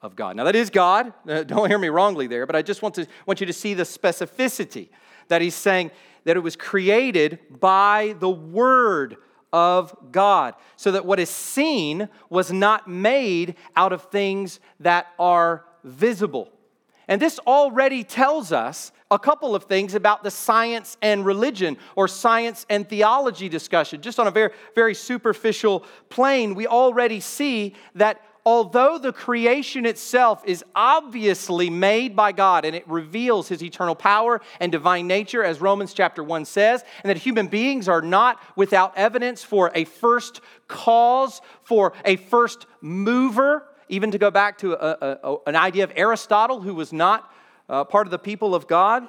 of 0.01 0.15
God. 0.15 0.35
Now 0.35 0.43
that 0.45 0.55
is 0.55 0.69
God. 0.69 1.13
Don't 1.25 1.69
hear 1.69 1.79
me 1.79 1.89
wrongly 1.89 2.27
there, 2.27 2.45
but 2.45 2.55
I 2.55 2.61
just 2.61 2.81
want 2.81 2.95
to 2.95 3.07
want 3.25 3.39
you 3.39 3.47
to 3.47 3.53
see 3.53 3.73
the 3.73 3.83
specificity 3.83 4.89
that 5.27 5.41
he's 5.41 5.55
saying 5.55 5.91
that 6.25 6.37
it 6.37 6.41
was 6.41 6.55
created 6.55 7.39
by 7.59 8.15
the 8.19 8.29
Word 8.29 9.17
of 9.51 9.95
God, 10.11 10.55
so 10.75 10.91
that 10.91 11.05
what 11.05 11.19
is 11.19 11.29
seen 11.29 12.09
was 12.29 12.51
not 12.51 12.87
made 12.87 13.55
out 13.75 13.93
of 13.93 14.03
things 14.03 14.59
that 14.79 15.07
are 15.19 15.65
visible. 15.83 16.51
And 17.07 17.21
this 17.21 17.37
already 17.39 18.03
tells 18.03 18.51
us 18.51 18.91
a 19.11 19.19
couple 19.19 19.53
of 19.53 19.65
things 19.65 19.93
about 19.93 20.23
the 20.23 20.31
science 20.31 20.97
and 21.01 21.23
religion 21.25 21.77
or 21.95 22.07
science 22.07 22.65
and 22.69 22.87
theology 22.89 23.47
discussion. 23.47 24.01
Just 24.01 24.19
on 24.19 24.25
a 24.25 24.31
very, 24.31 24.51
very 24.73 24.95
superficial 24.95 25.85
plane, 26.09 26.55
we 26.55 26.65
already 26.65 27.19
see 27.19 27.75
that 27.93 28.25
although 28.45 28.97
the 28.97 29.13
creation 29.13 29.85
itself 29.85 30.43
is 30.45 30.63
obviously 30.75 31.69
made 31.69 32.15
by 32.15 32.31
God 32.31 32.65
and 32.65 32.75
it 32.75 32.87
reveals 32.87 33.47
his 33.47 33.63
eternal 33.63 33.95
power 33.95 34.41
and 34.59 34.71
divine 34.71 35.07
nature, 35.07 35.43
as 35.43 35.61
Romans 35.61 35.93
chapter 35.93 36.23
1 36.23 36.45
says, 36.45 36.83
and 37.03 37.09
that 37.09 37.17
human 37.17 37.47
beings 37.47 37.87
are 37.87 38.01
not 38.01 38.39
without 38.55 38.97
evidence 38.97 39.43
for 39.43 39.71
a 39.73 39.85
first 39.85 40.41
cause, 40.67 41.41
for 41.63 41.93
a 42.03 42.17
first 42.17 42.65
mover, 42.81 43.67
even 43.89 44.11
to 44.11 44.17
go 44.17 44.31
back 44.31 44.57
to 44.57 44.73
a, 44.73 45.19
a, 45.23 45.37
an 45.47 45.55
idea 45.55 45.83
of 45.83 45.93
Aristotle, 45.95 46.61
who 46.61 46.73
was 46.73 46.91
not 46.91 47.31
uh, 47.69 47.83
part 47.83 48.07
of 48.07 48.11
the 48.11 48.19
people 48.19 48.53
of 48.55 48.67
God 48.67 49.07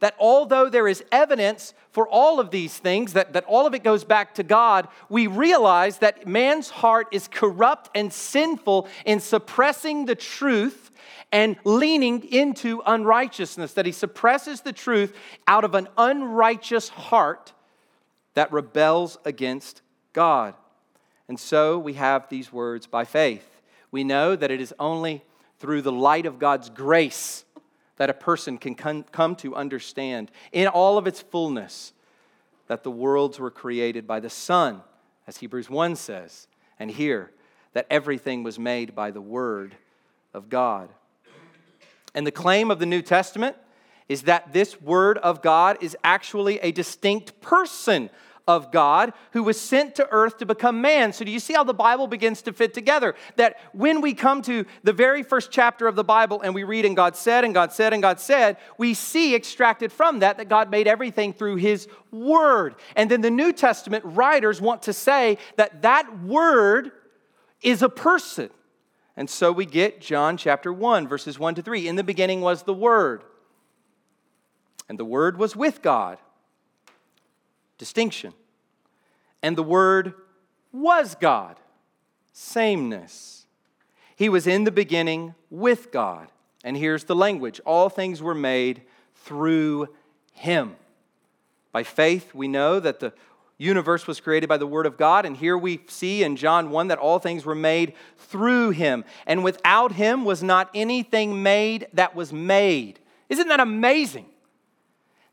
that 0.00 0.14
although 0.18 0.68
there 0.68 0.88
is 0.88 1.04
evidence 1.10 1.74
for 1.90 2.08
all 2.08 2.38
of 2.38 2.50
these 2.50 2.76
things, 2.78 3.14
that, 3.14 3.32
that 3.32 3.44
all 3.44 3.66
of 3.66 3.74
it 3.74 3.82
goes 3.82 4.04
back 4.04 4.34
to 4.34 4.42
God, 4.42 4.88
we 5.08 5.26
realize 5.26 5.98
that 5.98 6.26
man's 6.26 6.70
heart 6.70 7.08
is 7.12 7.28
corrupt 7.28 7.90
and 7.94 8.12
sinful 8.12 8.88
in 9.04 9.20
suppressing 9.20 10.06
the 10.06 10.14
truth 10.14 10.90
and 11.32 11.56
leaning 11.64 12.22
into 12.24 12.82
unrighteousness, 12.86 13.74
that 13.74 13.86
he 13.86 13.92
suppresses 13.92 14.62
the 14.62 14.72
truth 14.72 15.14
out 15.46 15.64
of 15.64 15.74
an 15.74 15.88
unrighteous 15.96 16.88
heart 16.88 17.52
that 18.34 18.52
rebels 18.52 19.18
against 19.24 19.82
God. 20.12 20.54
And 21.28 21.38
so 21.38 21.78
we 21.78 21.94
have 21.94 22.28
these 22.28 22.52
words 22.52 22.86
by 22.86 23.04
faith. 23.04 23.60
We 23.90 24.04
know 24.04 24.36
that 24.36 24.50
it 24.50 24.60
is 24.60 24.74
only 24.78 25.24
through 25.58 25.82
the 25.82 25.92
light 25.92 26.24
of 26.24 26.38
God's 26.38 26.70
grace 26.70 27.44
that 27.98 28.10
a 28.10 28.14
person 28.14 28.58
can 28.58 28.74
come 28.74 29.36
to 29.36 29.54
understand 29.54 30.30
in 30.50 30.66
all 30.66 30.98
of 30.98 31.06
its 31.06 31.20
fullness 31.20 31.92
that 32.68 32.82
the 32.82 32.90
worlds 32.90 33.38
were 33.38 33.50
created 33.50 34.06
by 34.06 34.20
the 34.20 34.30
Son, 34.30 34.80
as 35.26 35.38
Hebrews 35.38 35.68
1 35.68 35.96
says, 35.96 36.46
and 36.78 36.90
here, 36.90 37.30
that 37.72 37.86
everything 37.90 38.42
was 38.42 38.58
made 38.58 38.94
by 38.94 39.10
the 39.10 39.20
Word 39.20 39.74
of 40.32 40.48
God. 40.48 40.88
And 42.14 42.26
the 42.26 42.32
claim 42.32 42.70
of 42.70 42.78
the 42.78 42.86
New 42.86 43.02
Testament 43.02 43.56
is 44.08 44.22
that 44.22 44.52
this 44.52 44.80
Word 44.80 45.18
of 45.18 45.42
God 45.42 45.78
is 45.82 45.96
actually 46.02 46.58
a 46.60 46.72
distinct 46.72 47.40
person 47.40 48.10
of 48.48 48.72
God 48.72 49.12
who 49.32 49.42
was 49.42 49.60
sent 49.60 49.94
to 49.96 50.08
earth 50.10 50.38
to 50.38 50.46
become 50.46 50.80
man. 50.80 51.12
So, 51.12 51.24
do 51.24 51.30
you 51.30 51.38
see 51.38 51.52
how 51.52 51.64
the 51.64 51.74
Bible 51.74 52.06
begins 52.06 52.40
to 52.42 52.52
fit 52.54 52.72
together? 52.72 53.14
That 53.36 53.58
when 53.72 54.00
we 54.00 54.14
come 54.14 54.40
to 54.42 54.64
the 54.82 54.94
very 54.94 55.22
first 55.22 55.52
chapter 55.52 55.86
of 55.86 55.94
the 55.94 56.02
Bible 56.02 56.40
and 56.40 56.54
we 56.54 56.64
read, 56.64 56.86
and 56.86 56.96
God 56.96 57.14
said, 57.14 57.44
and 57.44 57.52
God 57.52 57.72
said, 57.72 57.92
and 57.92 58.02
God 58.02 58.18
said, 58.18 58.56
we 58.78 58.94
see 58.94 59.34
extracted 59.34 59.92
from 59.92 60.20
that 60.20 60.38
that 60.38 60.48
God 60.48 60.70
made 60.70 60.88
everything 60.88 61.34
through 61.34 61.56
His 61.56 61.86
Word. 62.10 62.74
And 62.96 63.10
then 63.10 63.20
the 63.20 63.30
New 63.30 63.52
Testament 63.52 64.02
writers 64.06 64.60
want 64.62 64.82
to 64.84 64.94
say 64.94 65.36
that 65.56 65.82
that 65.82 66.22
Word 66.22 66.90
is 67.62 67.82
a 67.82 67.90
person. 67.90 68.48
And 69.14 69.28
so 69.28 69.52
we 69.52 69.66
get 69.66 70.00
John 70.00 70.38
chapter 70.38 70.72
1, 70.72 71.06
verses 71.06 71.38
1 71.38 71.56
to 71.56 71.62
3. 71.62 71.86
In 71.86 71.96
the 71.96 72.04
beginning 72.04 72.40
was 72.40 72.62
the 72.62 72.72
Word, 72.72 73.24
and 74.88 74.98
the 74.98 75.04
Word 75.04 75.36
was 75.36 75.54
with 75.54 75.82
God 75.82 76.18
distinction. 77.78 78.34
And 79.42 79.56
the 79.56 79.62
Word 79.62 80.14
was 80.72 81.14
God, 81.14 81.56
sameness. 82.32 83.46
He 84.16 84.28
was 84.28 84.46
in 84.46 84.64
the 84.64 84.72
beginning 84.72 85.34
with 85.48 85.90
God. 85.92 86.28
And 86.64 86.76
here's 86.76 87.04
the 87.04 87.14
language 87.14 87.60
all 87.64 87.88
things 87.88 88.20
were 88.20 88.34
made 88.34 88.82
through 89.14 89.88
Him. 90.32 90.76
By 91.72 91.84
faith, 91.84 92.34
we 92.34 92.48
know 92.48 92.80
that 92.80 93.00
the 93.00 93.12
universe 93.58 94.06
was 94.06 94.20
created 94.20 94.48
by 94.48 94.56
the 94.56 94.66
Word 94.66 94.86
of 94.86 94.96
God. 94.96 95.24
And 95.24 95.36
here 95.36 95.58
we 95.58 95.80
see 95.88 96.22
in 96.22 96.36
John 96.36 96.70
1 96.70 96.88
that 96.88 96.98
all 96.98 97.18
things 97.18 97.44
were 97.44 97.54
made 97.54 97.94
through 98.16 98.70
Him. 98.70 99.04
And 99.26 99.44
without 99.44 99.92
Him 99.92 100.24
was 100.24 100.42
not 100.42 100.70
anything 100.74 101.42
made 101.42 101.88
that 101.92 102.14
was 102.14 102.32
made. 102.32 103.00
Isn't 103.28 103.48
that 103.48 103.60
amazing? 103.60 104.26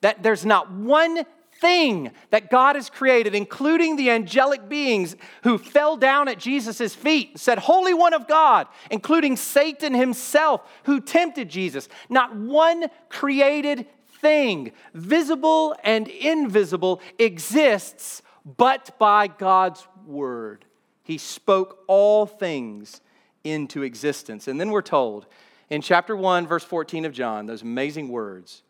That 0.01 0.21
there's 0.21 0.45
not 0.45 0.71
one 0.71 1.25
thing 1.59 2.11
that 2.31 2.49
God 2.49 2.75
has 2.75 2.89
created, 2.89 3.33
including 3.35 3.95
the 3.95 4.09
angelic 4.09 4.67
beings 4.67 5.15
who 5.43 5.57
fell 5.57 5.97
down 5.97 6.27
at 6.27 6.37
Jesus' 6.37 6.93
feet 6.93 7.31
and 7.31 7.39
said, 7.39 7.59
Holy 7.59 7.93
One 7.93 8.13
of 8.13 8.27
God, 8.27 8.67
including 8.91 9.37
Satan 9.37 9.93
himself 9.93 10.61
who 10.83 10.99
tempted 10.99 11.49
Jesus. 11.49 11.87
Not 12.09 12.35
one 12.35 12.87
created 13.09 13.87
thing, 14.21 14.71
visible 14.93 15.75
and 15.83 16.07
invisible, 16.07 17.01
exists 17.19 18.21
but 18.57 18.97
by 18.99 19.27
God's 19.27 19.87
word. 20.05 20.65
He 21.03 21.17
spoke 21.17 21.83
all 21.87 22.25
things 22.25 23.01
into 23.43 23.83
existence. 23.83 24.47
And 24.47 24.59
then 24.59 24.71
we're 24.71 24.81
told 24.81 25.25
in 25.69 25.81
chapter 25.81 26.15
1, 26.15 26.47
verse 26.47 26.63
14 26.63 27.05
of 27.05 27.11
John, 27.11 27.45
those 27.45 27.63
amazing 27.63 28.09
words, 28.09 28.61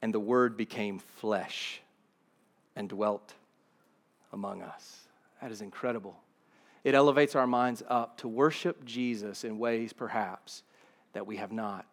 and 0.00 0.14
the 0.14 0.20
word 0.20 0.56
became 0.56 0.98
flesh 0.98 1.80
and 2.76 2.88
dwelt 2.88 3.34
among 4.32 4.62
us. 4.62 5.08
That 5.40 5.50
is 5.50 5.60
incredible. 5.60 6.16
It 6.84 6.94
elevates 6.94 7.34
our 7.34 7.46
minds 7.46 7.82
up 7.88 8.18
to 8.18 8.28
worship 8.28 8.84
Jesus 8.84 9.44
in 9.44 9.58
ways 9.58 9.92
perhaps 9.92 10.62
that 11.12 11.26
we 11.26 11.36
have 11.36 11.52
not. 11.52 11.86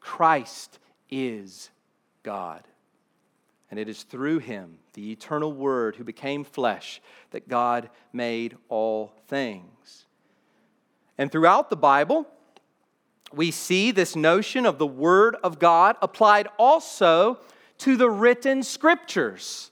Christ 0.00 0.78
is 1.10 1.70
God. 2.22 2.62
And 3.70 3.78
it 3.78 3.88
is 3.88 4.02
through 4.02 4.38
him, 4.38 4.78
the 4.94 5.12
eternal 5.12 5.52
Word 5.52 5.96
who 5.96 6.04
became 6.04 6.44
flesh, 6.44 7.00
that 7.30 7.48
God 7.48 7.90
made 8.12 8.56
all 8.68 9.12
things. 9.28 10.06
And 11.18 11.30
throughout 11.30 11.68
the 11.68 11.76
Bible, 11.76 12.26
we 13.32 13.50
see 13.50 13.90
this 13.90 14.16
notion 14.16 14.64
of 14.64 14.78
the 14.78 14.86
Word 14.86 15.36
of 15.42 15.58
God 15.58 15.96
applied 16.00 16.48
also 16.58 17.38
to 17.78 17.96
the 17.96 18.08
written 18.08 18.62
scriptures. 18.62 19.70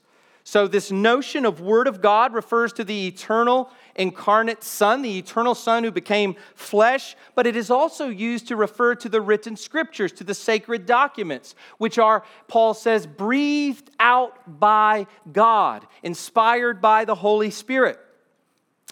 So, 0.49 0.69
this 0.69 0.93
notion 0.93 1.45
of 1.45 1.61
Word 1.61 1.89
of 1.89 2.01
God 2.01 2.33
refers 2.33 2.73
to 2.75 2.85
the 2.85 3.09
eternal 3.09 3.69
incarnate 3.97 4.63
Son, 4.63 5.03
the 5.03 5.19
eternal 5.19 5.57
Son 5.57 5.83
who 5.83 5.91
became 5.91 6.37
flesh, 6.55 7.17
but 7.35 7.49
it 7.49 7.57
is 7.57 7.69
also 7.69 8.07
used 8.07 8.47
to 8.47 8.55
refer 8.55 8.95
to 8.95 9.09
the 9.09 9.21
written 9.21 9.57
scriptures, 9.57 10.13
to 10.13 10.23
the 10.23 10.35
sacred 10.35 10.87
documents, 10.87 11.57
which 11.79 11.99
are, 11.99 12.23
Paul 12.47 12.75
says, 12.75 13.09
breathed 13.09 13.91
out 13.99 14.61
by 14.61 15.09
God, 15.33 15.85
inspired 16.05 16.81
by 16.81 17.05
the 17.05 17.17
Holy 17.17 17.51
Spirit. 17.51 17.99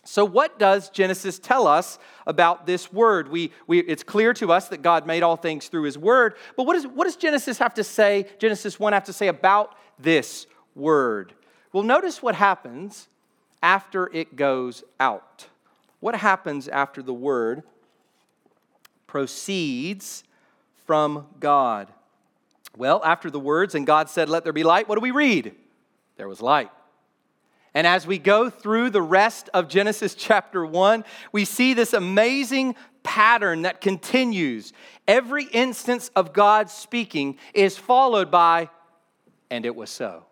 So, 0.03 0.25
what 0.25 0.59
does 0.59 0.91
Genesis 0.91 1.39
tell 1.39 1.69
us 1.69 2.01
about 2.27 2.67
this 2.67 2.93
word? 2.93 3.29
We, 3.29 3.53
we, 3.69 3.79
it's 3.79 4.03
clear 4.03 4.35
to 4.35 4.51
us 4.51 4.67
that 4.71 4.83
God 4.83 5.07
made 5.07 5.23
all 5.23 5.37
things 5.37 5.69
through 5.69 5.85
his 5.85 5.97
word, 5.97 6.35
but 6.57 6.67
what, 6.67 6.75
is, 6.75 6.85
what 6.85 7.05
does 7.05 7.15
Genesis 7.15 7.59
have 7.59 7.75
to 7.75 7.85
say, 7.85 8.27
Genesis 8.41 8.81
1 8.81 8.93
have 8.93 9.05
to 9.05 9.13
say 9.13 9.29
about 9.29 9.77
this 10.01 10.49
word? 10.75 11.33
Well, 11.75 11.83
notice 11.83 12.23
what 12.23 12.37
happens 12.37 13.09
after 13.61 14.09
it 14.15 14.37
goes 14.37 14.85
out. 15.01 15.49
What 15.99 16.15
happens 16.15 16.69
after 16.69 17.03
the 17.03 17.13
word 17.13 17.65
proceeds 19.09 20.23
from 20.87 21.27
God? 21.41 21.89
Well, 22.77 23.03
after 23.05 23.29
the 23.29 23.41
words, 23.41 23.75
and 23.75 23.85
God 23.85 24.09
said, 24.09 24.29
Let 24.29 24.45
there 24.45 24.53
be 24.53 24.63
light, 24.63 24.89
what 24.89 24.95
do 24.95 25.01
we 25.01 25.11
read? 25.11 25.53
There 26.17 26.29
was 26.29 26.41
light. 26.41 26.71
And 27.75 27.89
as 27.89 28.07
we 28.07 28.19
go 28.19 28.51
through 28.51 28.91
the 28.91 29.03
rest 29.03 29.51
of 29.53 29.67
Genesis 29.67 30.15
chapter 30.15 30.65
1, 30.65 31.05
we 31.33 31.45
see 31.45 31.75
this 31.75 31.93
amazing 31.93 32.77
pattern 33.03 33.63
that 33.63 33.81
continues. 33.81 34.73
Every 35.09 35.47
instance 35.47 36.09
of 36.15 36.33
God 36.33 36.71
speaking 36.71 37.37
is 37.53 37.77
followed 37.77 38.31
by, 38.31 38.71
and 39.51 39.67
it 39.67 39.75
was 39.75 39.91
so, 39.91 40.27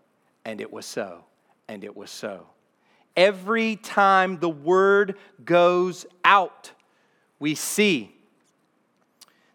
and 0.45 0.61
it 0.61 0.73
was 0.73 0.87
so, 0.87 1.25
and 1.73 1.85
it 1.85 1.97
was 1.97 2.11
so. 2.11 2.47
Every 3.17 3.77
time 3.77 4.39
the 4.39 4.49
word 4.49 5.17
goes 5.43 6.05
out, 6.23 6.71
we 7.39 7.55
see 7.55 8.15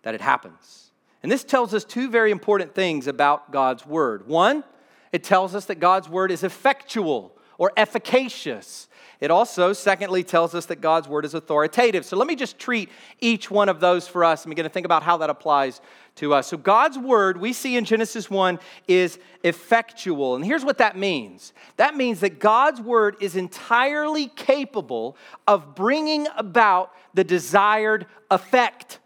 that 0.01 0.15
it 0.15 0.21
happens. 0.21 0.91
And 1.21 1.31
this 1.31 1.43
tells 1.43 1.75
us 1.75 1.83
two 1.83 2.09
very 2.09 2.31
important 2.31 2.73
things 2.73 3.05
about 3.05 3.51
God's 3.51 3.85
word. 3.85 4.27
One, 4.27 4.63
it 5.11 5.23
tells 5.23 5.53
us 5.53 5.65
that 5.65 5.75
God's 5.75 6.09
word 6.09 6.31
is 6.31 6.43
effectual 6.43 7.37
or 7.59 7.71
efficacious. 7.77 8.87
It 9.19 9.31
also, 9.31 9.73
secondly, 9.73 10.23
tells 10.23 10.53
us 10.53 10.67
that 10.67 10.79
God's 10.79 11.07
word 11.07 11.25
is 11.25 11.33
authoritative. 11.33 12.05
So 12.05 12.17
let 12.17 12.27
me 12.27 12.35
just 12.35 12.59
treat 12.59 12.89
each 13.19 13.49
one 13.49 13.67
of 13.67 13.79
those 13.79 14.07
for 14.07 14.23
us. 14.23 14.45
I'm 14.45 14.51
going 14.51 14.63
to 14.63 14.69
think 14.69 14.85
about 14.85 15.01
how 15.01 15.17
that 15.17 15.29
applies 15.29 15.81
to 16.17 16.33
us. 16.33 16.47
So, 16.47 16.57
God's 16.57 16.97
word, 16.97 17.37
we 17.37 17.53
see 17.53 17.77
in 17.77 17.85
Genesis 17.85 18.29
1, 18.29 18.59
is 18.87 19.17
effectual. 19.43 20.35
And 20.35 20.45
here's 20.45 20.65
what 20.65 20.79
that 20.79 20.97
means 20.97 21.53
that 21.77 21.95
means 21.95 22.19
that 22.19 22.39
God's 22.39 22.81
word 22.81 23.15
is 23.21 23.35
entirely 23.35 24.27
capable 24.27 25.17
of 25.47 25.73
bringing 25.73 26.27
about 26.35 26.91
the 27.13 27.23
desired 27.23 28.05
effect. 28.29 28.99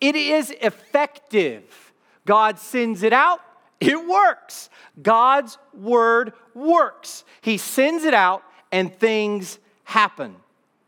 It 0.00 0.16
is 0.16 0.50
effective. 0.62 1.92
God 2.24 2.58
sends 2.58 3.02
it 3.02 3.12
out, 3.12 3.40
it 3.80 4.06
works. 4.06 4.70
God's 5.02 5.58
word 5.72 6.34
works. 6.54 7.24
He 7.40 7.56
sends 7.56 8.04
it 8.04 8.14
out, 8.14 8.42
and 8.72 8.94
things 8.94 9.58
happen 9.84 10.36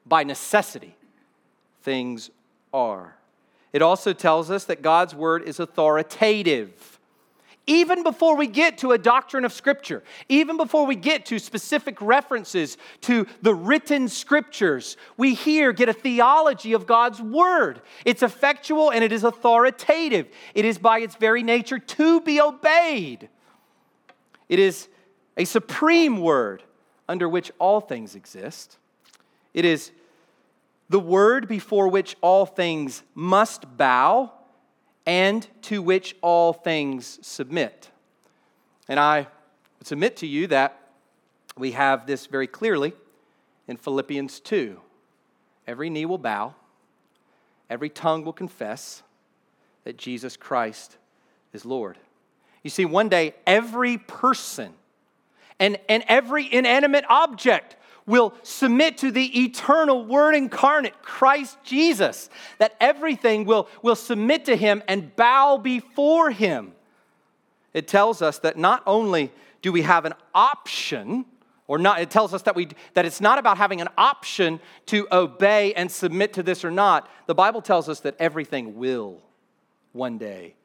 by 0.07 0.25
necessity. 0.25 0.95
Things 1.83 2.31
are. 2.73 3.17
It 3.73 3.83
also 3.83 4.13
tells 4.13 4.51
us 4.51 4.65
that 4.65 4.83
God's 4.83 5.15
word 5.15 5.43
is 5.43 5.59
authoritative. 5.59 6.99
Even 7.67 8.03
before 8.03 8.37
we 8.37 8.49
get 8.49 8.79
to 8.79 8.91
a 8.91 8.99
doctrine 8.99 9.45
of 9.45 9.53
Scripture, 9.53 10.03
even 10.29 10.57
before 10.57 10.85
we 10.85 10.97
get 10.97 11.27
to 11.27 11.39
specific 11.39 12.01
references 12.01 12.77
to 13.03 13.27
the 13.41 13.55
written 13.55 14.09
Scriptures, 14.09 14.97
we 15.17 15.35
here 15.35 15.73
get 15.73 15.89
a 15.89 15.93
theology 15.93 16.73
of 16.73 16.87
God's 16.87 17.23
Word. 17.23 17.81
It's 18.05 18.23
effectual 18.23 18.91
and 18.91 19.05
it 19.05 19.13
is 19.13 19.23
authoritative. 19.23 20.27
It 20.55 20.65
is 20.65 20.77
by 20.77 21.01
its 21.01 21.15
very 21.15 21.45
nature 21.45 21.79
to 21.79 22.21
be 22.21 22.41
obeyed. 22.41 23.29
It 24.49 24.59
is 24.59 24.89
a 25.37 25.45
supreme 25.45 26.21
word 26.21 26.63
under 27.13 27.29
which 27.29 27.53
all 27.59 27.79
things 27.79 28.15
exist. 28.15 28.79
It 29.53 29.67
is 29.67 29.91
the 30.89 30.99
word 30.99 31.47
before 31.47 31.89
which 31.89 32.17
all 32.23 32.47
things 32.47 33.03
must 33.15 33.77
bow 33.77 34.33
and 35.05 35.47
to 35.61 35.83
which 35.83 36.17
all 36.23 36.55
things 36.55 37.19
submit. 37.21 37.91
And 38.89 38.99
I 38.99 39.27
submit 39.85 40.17
to 40.17 40.27
you 40.27 40.47
that 40.47 40.81
we 41.59 41.73
have 41.73 42.07
this 42.07 42.25
very 42.25 42.47
clearly 42.47 42.95
in 43.69 43.77
Philippians 43.77 44.41
2. 44.41 44.81
Every 45.67 45.91
knee 45.91 46.07
will 46.07 46.17
bow, 46.17 46.55
every 47.69 47.91
tongue 47.91 48.25
will 48.25 48.33
confess 48.33 49.03
that 49.85 49.99
Jesus 49.99 50.39
Christ 50.39 50.97
is 51.53 51.67
Lord. 51.67 51.99
You 52.63 52.71
see, 52.71 52.87
one 52.87 53.11
day 53.11 53.35
every 53.47 53.99
person 53.99 54.73
and, 55.59 55.79
and 55.89 56.05
every 56.09 56.53
inanimate 56.53 57.05
object 57.09 57.77
will 58.07 58.35
submit 58.43 58.99
to 58.99 59.11
the 59.11 59.45
eternal 59.45 60.05
Word 60.05 60.35
incarnate, 60.35 61.03
Christ 61.03 61.57
Jesus, 61.63 62.29
that 62.59 62.77
everything 62.81 63.45
will, 63.45 63.69
will 63.83 63.97
submit 63.97 64.45
to 64.47 64.57
Him 64.57 64.83
and 64.89 65.15
bow 65.15 65.57
before 65.57 66.31
Him. 66.31 66.73
It 67.73 67.89
tells 67.89 68.21
us 68.21 68.39
that 68.41 68.57
not 68.59 68.83
only 68.87 69.33
do 69.63 69.73
we 69.73 69.83
have 69.83 70.05
an 70.05 70.15
option, 70.35 71.25
or 71.69 71.79
not, 71.79 72.01
it 72.01 72.11
tells 72.11 72.35
us 72.35 72.43
that, 72.43 72.57
we, 72.57 72.69
that 72.95 73.07
it's 73.07 73.21
not 73.21 73.39
about 73.39 73.57
having 73.57 73.81
an 73.81 73.89
option 73.97 74.61
to 74.87 75.07
obey 75.13 75.73
and 75.75 75.91
submit 75.91 76.33
to 76.35 76.43
this 76.43 76.65
or 76.65 76.71
not. 76.71 77.09
The 77.27 77.35
Bible 77.35 77.63
tells 77.63 77.89
us 77.89 78.01
that 78.01 78.17
everything 78.19 78.77
will 78.77 79.23
one 79.93 80.19
day 80.19 80.57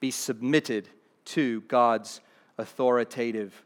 be 0.00 0.10
submitted 0.10 0.88
to 1.24 1.60
God's 1.62 2.20
authoritative 2.58 3.64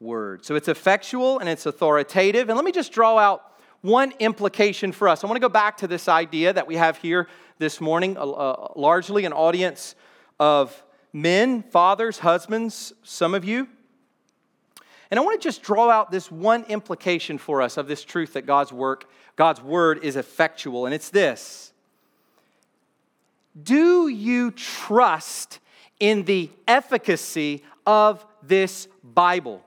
word. 0.00 0.44
So 0.44 0.54
it's 0.54 0.68
effectual 0.68 1.38
and 1.38 1.48
it's 1.48 1.66
authoritative. 1.66 2.48
And 2.48 2.56
let 2.56 2.64
me 2.64 2.72
just 2.72 2.92
draw 2.92 3.18
out 3.18 3.42
one 3.82 4.12
implication 4.18 4.92
for 4.92 5.08
us. 5.08 5.22
I 5.22 5.26
want 5.26 5.36
to 5.36 5.40
go 5.40 5.48
back 5.48 5.78
to 5.78 5.86
this 5.86 6.08
idea 6.08 6.52
that 6.52 6.66
we 6.66 6.76
have 6.76 6.96
here 6.98 7.28
this 7.58 7.80
morning, 7.80 8.16
uh, 8.18 8.68
largely 8.74 9.24
an 9.24 9.32
audience 9.32 9.94
of 10.38 10.82
men, 11.12 11.62
fathers, 11.62 12.18
husbands, 12.18 12.92
some 13.02 13.34
of 13.34 13.44
you. 13.44 13.68
And 15.10 15.20
I 15.20 15.22
want 15.22 15.40
to 15.40 15.46
just 15.46 15.62
draw 15.62 15.88
out 15.88 16.10
this 16.10 16.30
one 16.30 16.64
implication 16.64 17.38
for 17.38 17.62
us 17.62 17.76
of 17.76 17.86
this 17.86 18.04
truth 18.04 18.32
that 18.32 18.44
God's 18.44 18.72
work, 18.72 19.08
God's 19.36 19.62
word 19.62 20.02
is 20.02 20.16
effectual, 20.16 20.84
and 20.84 20.94
it's 20.94 21.10
this. 21.10 21.72
Do 23.60 24.08
you 24.08 24.50
trust 24.50 25.60
in 26.00 26.24
the 26.24 26.50
efficacy 26.66 27.62
of 27.86 28.26
this 28.42 28.88
Bible? 29.02 29.62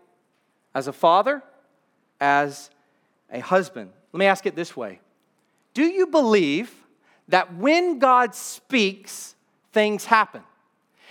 As 0.73 0.87
a 0.87 0.93
father, 0.93 1.41
as 2.19 2.69
a 3.31 3.39
husband. 3.39 3.91
Let 4.13 4.19
me 4.19 4.25
ask 4.25 4.45
it 4.45 4.55
this 4.55 4.75
way 4.75 4.99
Do 5.73 5.83
you 5.83 6.07
believe 6.07 6.73
that 7.27 7.55
when 7.55 7.99
God 7.99 8.35
speaks, 8.35 9.35
things 9.71 10.05
happen? 10.05 10.43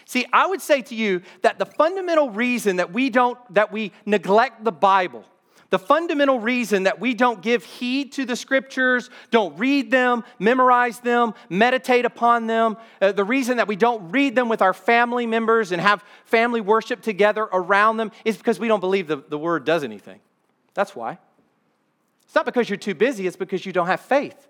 See, 0.05 0.27
I 0.33 0.47
would 0.47 0.63
say 0.63 0.81
to 0.83 0.95
you 0.95 1.21
that 1.43 1.59
the 1.59 1.67
fundamental 1.67 2.31
reason 2.31 2.77
that 2.77 2.93
we 2.93 3.11
don't, 3.11 3.39
that 3.53 3.71
we 3.71 3.93
neglect 4.07 4.65
the 4.65 4.73
Bible, 4.73 5.25
the 5.71 5.79
fundamental 5.79 6.41
reason 6.41 6.85
that 6.85 6.99
we 6.99 7.13
don't 7.13 7.43
give 7.43 7.63
heed 7.63 8.13
to 8.13 8.25
the 8.25 8.37
scriptures, 8.37 9.11
don't 9.31 9.59
read 9.59 9.91
them, 9.91 10.25
memorize 10.39 11.01
them, 11.01 11.35
meditate 11.51 12.07
upon 12.07 12.47
them, 12.47 12.77
uh, 13.03 13.13
the 13.13 13.25
reason 13.25 13.59
that 13.59 13.69
we 13.69 13.77
don't 13.77 14.11
read 14.11 14.35
them 14.35 14.49
with 14.49 14.63
our 14.63 14.73
family 14.73 15.27
members 15.27 15.71
and 15.71 15.83
have 15.83 16.03
family 16.25 16.63
worship 16.63 17.03
together 17.03 17.43
around 17.53 17.99
them 17.99 18.13
is 18.25 18.37
because 18.37 18.59
we 18.59 18.69
don't 18.69 18.81
believe 18.81 19.09
the, 19.09 19.17
the 19.29 19.39
word 19.39 19.65
does 19.65 19.85
anything. 19.85 20.21
That's 20.73 20.97
why. 20.97 21.19
It's 22.25 22.35
not 22.35 22.47
because 22.47 22.71
you're 22.71 22.79
too 22.79 22.95
busy, 22.95 23.27
it's 23.27 23.37
because 23.37 23.67
you 23.67 23.73
don't 23.73 23.87
have 23.89 24.01
faith. 24.01 24.49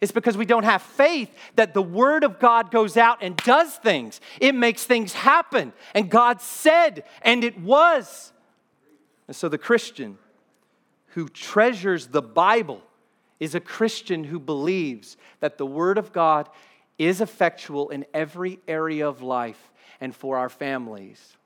It's 0.00 0.12
because 0.12 0.36
we 0.36 0.44
don't 0.44 0.64
have 0.64 0.82
faith 0.82 1.34
that 1.56 1.72
the 1.72 1.80
Word 1.80 2.22
of 2.22 2.38
God 2.38 2.70
goes 2.70 2.98
out 2.98 3.22
and 3.22 3.34
does 3.38 3.74
things. 3.76 4.20
It 4.42 4.54
makes 4.54 4.84
things 4.84 5.14
happen. 5.14 5.72
And 5.94 6.10
God 6.10 6.42
said, 6.42 7.04
and 7.22 7.42
it 7.42 7.58
was. 7.58 8.34
And 9.26 9.34
so 9.34 9.48
the 9.48 9.56
Christian 9.56 10.18
who 11.16 11.30
treasures 11.30 12.08
the 12.08 12.20
Bible 12.20 12.82
is 13.40 13.54
a 13.54 13.60
Christian 13.60 14.22
who 14.22 14.38
believes 14.38 15.16
that 15.40 15.56
the 15.56 15.64
Word 15.64 15.96
of 15.96 16.12
God 16.12 16.46
is 16.98 17.22
effectual 17.22 17.88
in 17.88 18.04
every 18.12 18.58
area 18.68 19.08
of 19.08 19.22
life 19.22 19.72
and 19.98 20.14
for 20.14 20.36
our 20.36 20.50
families. 20.50 21.38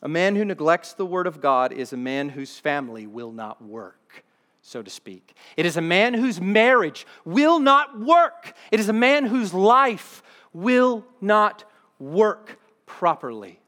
A 0.00 0.08
man 0.08 0.36
who 0.36 0.44
neglects 0.44 0.94
the 0.94 1.04
word 1.04 1.26
of 1.26 1.40
God 1.40 1.72
is 1.72 1.92
a 1.92 1.96
man 1.96 2.28
whose 2.28 2.56
family 2.56 3.06
will 3.06 3.32
not 3.32 3.60
work, 3.60 4.24
so 4.62 4.80
to 4.80 4.90
speak. 4.90 5.34
It 5.56 5.66
is 5.66 5.76
a 5.76 5.82
man 5.82 6.14
whose 6.14 6.40
marriage 6.40 7.04
will 7.24 7.58
not 7.58 7.98
work. 7.98 8.54
It 8.70 8.78
is 8.78 8.88
a 8.88 8.92
man 8.92 9.26
whose 9.26 9.52
life 9.52 10.22
will 10.52 11.04
not 11.20 11.64
work 11.98 12.60
properly. 12.86 13.58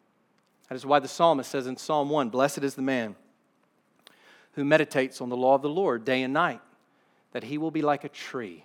That 0.68 0.76
is 0.76 0.86
why 0.86 1.00
the 1.00 1.08
psalmist 1.08 1.50
says 1.50 1.66
in 1.66 1.76
Psalm 1.76 2.10
1 2.10 2.28
Blessed 2.28 2.58
is 2.62 2.76
the 2.76 2.82
man 2.82 3.16
who 4.54 4.64
meditates 4.64 5.20
on 5.20 5.28
the 5.28 5.36
law 5.36 5.54
of 5.54 5.62
the 5.62 5.68
Lord 5.68 6.04
day 6.04 6.22
and 6.22 6.32
night, 6.32 6.60
that 7.32 7.44
he 7.44 7.58
will 7.58 7.70
be 7.70 7.82
like 7.82 8.04
a 8.04 8.08
tree 8.08 8.64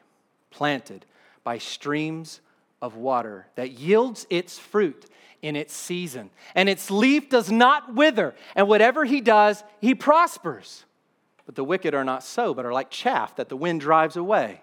planted 0.52 1.06
by 1.44 1.58
streams 1.58 2.42
of 2.82 2.96
water 2.96 3.48
that 3.56 3.72
yields 3.72 4.26
its 4.30 4.58
fruit 4.58 5.06
in 5.42 5.56
its 5.56 5.74
season, 5.74 6.30
and 6.54 6.68
its 6.68 6.92
leaf 6.92 7.30
does 7.30 7.50
not 7.50 7.96
wither, 7.96 8.36
and 8.56 8.68
whatever 8.68 9.06
he 9.06 9.22
does, 9.22 9.64
he 9.80 9.96
prospers. 9.96 10.86
But 11.46 11.56
the 11.56 11.64
wicked 11.64 11.94
are 11.94 12.04
not 12.04 12.24
so, 12.24 12.54
but 12.54 12.66
are 12.66 12.74
like 12.74 12.90
chaff 12.90 13.38
that 13.38 13.50
the 13.50 13.56
wind 13.56 13.82
drives 13.82 14.18
away. 14.18 14.62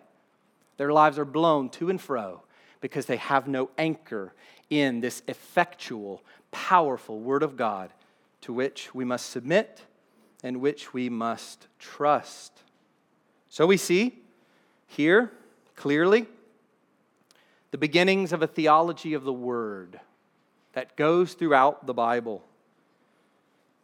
Their 0.76 0.92
lives 0.92 1.18
are 1.18 1.24
blown 1.24 1.70
to 1.70 1.88
and 1.88 2.00
fro 2.00 2.42
because 2.80 3.06
they 3.06 3.16
have 3.16 3.48
no 3.48 3.70
anchor 3.78 4.34
in 4.68 5.00
this 5.00 5.22
effectual, 5.26 6.22
powerful 6.50 7.18
Word 7.18 7.42
of 7.42 7.56
God 7.56 7.90
to 8.42 8.52
which 8.52 8.94
we 8.94 9.04
must 9.04 9.30
submit 9.30 9.82
and 10.42 10.60
which 10.60 10.92
we 10.92 11.08
must 11.08 11.66
trust. 11.78 12.52
So 13.48 13.66
we 13.66 13.76
see 13.76 14.18
here 14.86 15.32
clearly 15.74 16.26
the 17.70 17.78
beginnings 17.78 18.32
of 18.32 18.42
a 18.42 18.46
theology 18.46 19.14
of 19.14 19.24
the 19.24 19.32
Word 19.32 20.00
that 20.72 20.96
goes 20.96 21.34
throughout 21.34 21.86
the 21.86 21.94
Bible. 21.94 22.44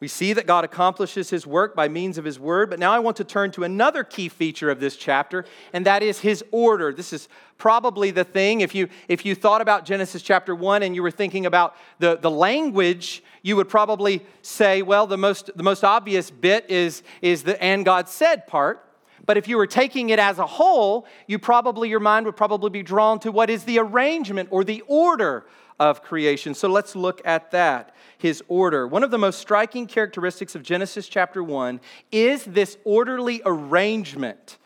We 0.02 0.08
see 0.08 0.32
that 0.32 0.48
God 0.48 0.64
accomplishes 0.64 1.30
his 1.30 1.46
work 1.46 1.76
by 1.76 1.86
means 1.86 2.18
of 2.18 2.24
his 2.24 2.36
word, 2.36 2.70
but 2.70 2.80
now 2.80 2.90
I 2.90 2.98
want 2.98 3.18
to 3.18 3.24
turn 3.24 3.52
to 3.52 3.62
another 3.62 4.02
key 4.02 4.28
feature 4.28 4.68
of 4.68 4.80
this 4.80 4.96
chapter, 4.96 5.44
and 5.72 5.86
that 5.86 6.02
is 6.02 6.18
his 6.18 6.44
order. 6.50 6.92
This 6.92 7.12
is 7.12 7.28
probably 7.56 8.10
the 8.10 8.24
thing. 8.24 8.62
If 8.62 8.74
you, 8.74 8.88
if 9.06 9.24
you 9.24 9.36
thought 9.36 9.60
about 9.60 9.84
Genesis 9.84 10.20
chapter 10.20 10.56
1 10.56 10.82
and 10.82 10.96
you 10.96 11.04
were 11.04 11.12
thinking 11.12 11.46
about 11.46 11.76
the, 12.00 12.16
the 12.16 12.32
language, 12.32 13.22
you 13.42 13.54
would 13.54 13.68
probably 13.68 14.26
say, 14.42 14.82
well, 14.82 15.06
the 15.06 15.16
most, 15.16 15.56
the 15.56 15.62
most 15.62 15.84
obvious 15.84 16.32
bit 16.32 16.68
is, 16.68 17.04
is 17.20 17.44
the 17.44 17.62
and 17.62 17.84
God 17.84 18.08
said 18.08 18.48
part. 18.48 18.84
But 19.24 19.36
if 19.36 19.46
you 19.46 19.56
were 19.56 19.68
taking 19.68 20.10
it 20.10 20.18
as 20.18 20.40
a 20.40 20.46
whole, 20.46 21.06
you 21.28 21.38
probably, 21.38 21.88
your 21.88 22.00
mind 22.00 22.26
would 22.26 22.36
probably 22.36 22.70
be 22.70 22.82
drawn 22.82 23.20
to 23.20 23.30
what 23.30 23.50
is 23.50 23.62
the 23.62 23.78
arrangement 23.78 24.48
or 24.50 24.64
the 24.64 24.82
order 24.88 25.46
of 25.78 26.02
creation. 26.02 26.54
So 26.54 26.68
let's 26.68 26.94
look 26.94 27.20
at 27.24 27.50
that, 27.52 27.94
his 28.18 28.42
order. 28.48 28.86
One 28.86 29.02
of 29.02 29.10
the 29.10 29.18
most 29.18 29.38
striking 29.38 29.86
characteristics 29.86 30.54
of 30.54 30.62
Genesis 30.62 31.08
chapter 31.08 31.42
1 31.42 31.80
is 32.10 32.44
this 32.44 32.76
orderly 32.84 33.42
arrangement 33.44 34.58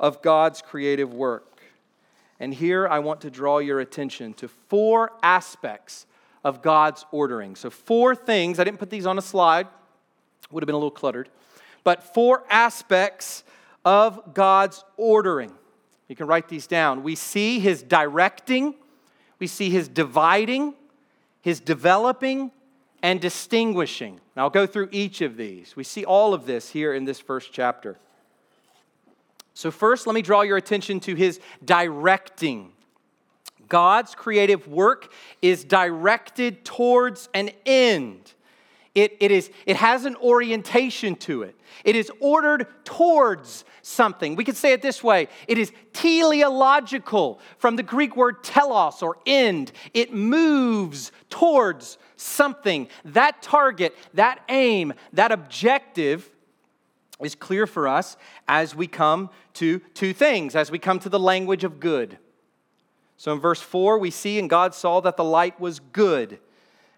of 0.00 0.22
God's 0.22 0.62
creative 0.62 1.12
work. 1.12 1.62
And 2.40 2.52
here 2.52 2.88
I 2.88 2.98
want 2.98 3.20
to 3.22 3.30
draw 3.30 3.58
your 3.58 3.80
attention 3.80 4.34
to 4.34 4.48
four 4.48 5.12
aspects 5.22 6.06
of 6.42 6.60
God's 6.60 7.06
ordering. 7.10 7.56
So, 7.56 7.70
four 7.70 8.14
things, 8.14 8.58
I 8.58 8.64
didn't 8.64 8.78
put 8.78 8.90
these 8.90 9.06
on 9.06 9.16
a 9.16 9.22
slide, 9.22 9.66
would 10.50 10.62
have 10.62 10.66
been 10.66 10.74
a 10.74 10.78
little 10.78 10.90
cluttered, 10.90 11.28
but 11.84 12.02
four 12.02 12.44
aspects 12.50 13.44
of 13.84 14.34
God's 14.34 14.84
ordering. 14.96 15.52
You 16.08 16.16
can 16.16 16.26
write 16.26 16.48
these 16.48 16.66
down. 16.66 17.02
We 17.02 17.14
see 17.14 17.60
his 17.60 17.82
directing, 17.82 18.74
we 19.38 19.46
see 19.46 19.70
his 19.70 19.88
dividing, 19.88 20.74
his 21.40 21.60
developing, 21.60 22.50
and 23.02 23.20
distinguishing. 23.20 24.20
Now, 24.36 24.44
I'll 24.44 24.50
go 24.50 24.66
through 24.66 24.88
each 24.90 25.20
of 25.20 25.36
these. 25.36 25.76
We 25.76 25.84
see 25.84 26.04
all 26.04 26.34
of 26.34 26.46
this 26.46 26.70
here 26.70 26.94
in 26.94 27.04
this 27.04 27.20
first 27.20 27.52
chapter. 27.52 27.98
So, 29.54 29.70
first, 29.70 30.06
let 30.06 30.14
me 30.14 30.22
draw 30.22 30.42
your 30.42 30.56
attention 30.56 31.00
to 31.00 31.14
his 31.14 31.40
directing. 31.64 32.72
God's 33.68 34.14
creative 34.14 34.68
work 34.68 35.12
is 35.40 35.64
directed 35.64 36.64
towards 36.64 37.28
an 37.34 37.50
end. 37.64 38.33
It, 38.94 39.16
it, 39.18 39.32
is, 39.32 39.50
it 39.66 39.74
has 39.76 40.04
an 40.04 40.14
orientation 40.16 41.16
to 41.16 41.42
it. 41.42 41.58
It 41.84 41.96
is 41.96 42.12
ordered 42.20 42.68
towards 42.84 43.64
something. 43.82 44.36
We 44.36 44.44
could 44.44 44.56
say 44.56 44.72
it 44.72 44.82
this 44.82 45.02
way 45.02 45.28
it 45.48 45.58
is 45.58 45.72
teleological 45.92 47.40
from 47.58 47.74
the 47.74 47.82
Greek 47.82 48.16
word 48.16 48.44
telos 48.44 49.02
or 49.02 49.18
end. 49.26 49.72
It 49.92 50.14
moves 50.14 51.10
towards 51.28 51.98
something. 52.16 52.86
That 53.04 53.42
target, 53.42 53.96
that 54.14 54.40
aim, 54.48 54.94
that 55.12 55.32
objective 55.32 56.30
is 57.20 57.34
clear 57.34 57.66
for 57.66 57.88
us 57.88 58.16
as 58.46 58.76
we 58.76 58.86
come 58.86 59.30
to 59.54 59.80
two 59.94 60.12
things, 60.12 60.54
as 60.54 60.70
we 60.70 60.78
come 60.78 61.00
to 61.00 61.08
the 61.08 61.18
language 61.18 61.64
of 61.64 61.80
good. 61.80 62.18
So 63.16 63.32
in 63.32 63.40
verse 63.40 63.60
4, 63.60 63.98
we 63.98 64.10
see, 64.10 64.38
and 64.38 64.50
God 64.50 64.74
saw 64.74 65.00
that 65.00 65.16
the 65.16 65.24
light 65.24 65.58
was 65.58 65.80
good. 65.80 66.38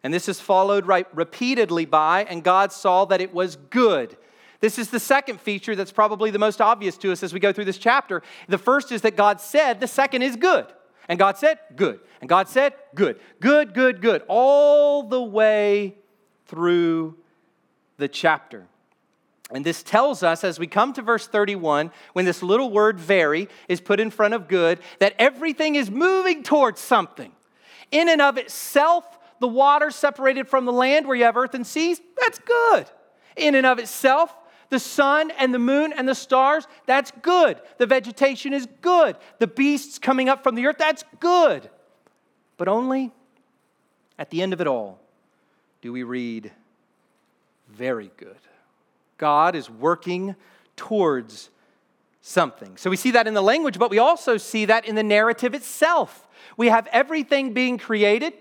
And 0.07 0.15
this 0.15 0.29
is 0.29 0.39
followed 0.39 0.87
right 0.87 1.09
repeatedly 1.13 1.85
by, 1.85 2.23
and 2.31 2.45
God 2.45 2.71
saw 2.71 3.07
that 3.07 3.21
it 3.21 3.35
was 3.35 3.57
good. 3.57 4.17
This 4.61 4.79
is 4.79 4.91
the 4.91 5.01
second 5.01 5.41
feature 5.41 5.75
that's 5.75 5.91
probably 5.91 6.31
the 6.31 6.39
most 6.39 6.61
obvious 6.61 6.97
to 6.99 7.11
us 7.11 7.25
as 7.25 7.33
we 7.33 7.41
go 7.41 7.53
through 7.53 7.65
this 7.65 7.77
chapter. 7.77 8.23
The 8.49 8.57
first 8.57 8.93
is 8.93 9.03
that 9.03 9.17
God 9.17 9.41
said, 9.41 9.81
the 9.81 9.89
second 9.89 10.23
is 10.23 10.37
good. 10.37 10.67
And 11.09 11.19
God 11.19 11.39
said, 11.39 11.59
good. 11.75 11.99
And 12.21 12.29
God 12.29 12.49
said, 12.49 12.75
good. 12.95 13.19
Good, 13.41 13.75
good, 13.75 14.01
good. 14.01 14.23
All 14.29 15.03
the 15.03 15.21
way 15.21 15.97
through 16.47 17.17
the 17.97 18.07
chapter. 18.07 18.69
And 19.51 19.67
this 19.67 19.83
tells 19.83 20.23
us 20.23 20.45
as 20.45 20.61
we 20.61 20.69
come 20.69 20.93
to 20.93 21.03
verse 21.03 21.27
31, 21.27 21.91
when 22.13 22.27
this 22.27 22.45
little 22.45 22.71
word 22.71 23.01
very 23.01 23.49
is 23.67 23.81
put 23.81 23.99
in 23.99 24.13
front 24.13 24.35
of 24.35 24.47
good, 24.47 24.79
that 25.01 25.17
everything 25.19 25.75
is 25.75 25.91
moving 25.91 26.45
towards 26.45 26.81
something. 26.81 27.33
In 27.91 28.09
and 28.09 28.23
of 28.23 28.39
itself, 28.39 29.16
the 29.41 29.49
water 29.49 29.91
separated 29.91 30.49
from 30.49 30.64
the 30.64 30.72
land 30.72 31.07
where 31.07 31.16
you 31.16 31.24
have 31.24 31.37
earth 31.37 31.55
and 31.55 31.66
seas, 31.66 32.01
that's 32.20 32.39
good. 32.39 32.87
In 33.37 33.55
and 33.55 33.66
of 33.66 33.78
itself, 33.78 34.34
the 34.68 34.78
sun 34.78 35.30
and 35.32 35.53
the 35.55 35.59
moon 35.59 35.93
and 35.93 36.09
the 36.09 36.14
stars, 36.14 36.66
that's 36.87 37.12
good. 37.22 37.61
The 37.78 37.87
vegetation 37.87 38.53
is 38.53 38.66
good. 38.80 39.16
The 39.39 39.47
beasts 39.47 39.99
coming 39.99 40.28
up 40.28 40.43
from 40.43 40.55
the 40.55 40.66
earth, 40.66 40.78
that's 40.78 41.05
good. 41.20 41.70
But 42.57 42.68
only 42.68 43.12
at 44.18 44.30
the 44.30 44.43
end 44.43 44.53
of 44.53 44.61
it 44.61 44.66
all 44.66 45.01
do 45.82 45.93
we 45.93 46.03
read, 46.03 46.51
very 47.68 48.11
good. 48.16 48.39
God 49.18 49.55
is 49.55 49.70
working 49.70 50.34
towards 50.74 51.51
something. 52.20 52.76
So 52.76 52.91
we 52.91 52.97
see 52.97 53.12
that 53.12 53.26
in 53.26 53.34
the 53.34 53.43
language, 53.43 53.78
but 53.78 53.91
we 53.91 53.99
also 53.99 54.37
see 54.37 54.64
that 54.64 54.84
in 54.84 54.95
the 54.95 55.03
narrative 55.03 55.55
itself. 55.55 56.26
We 56.57 56.68
have 56.68 56.89
everything 56.89 57.53
being 57.53 57.78
created 57.78 58.32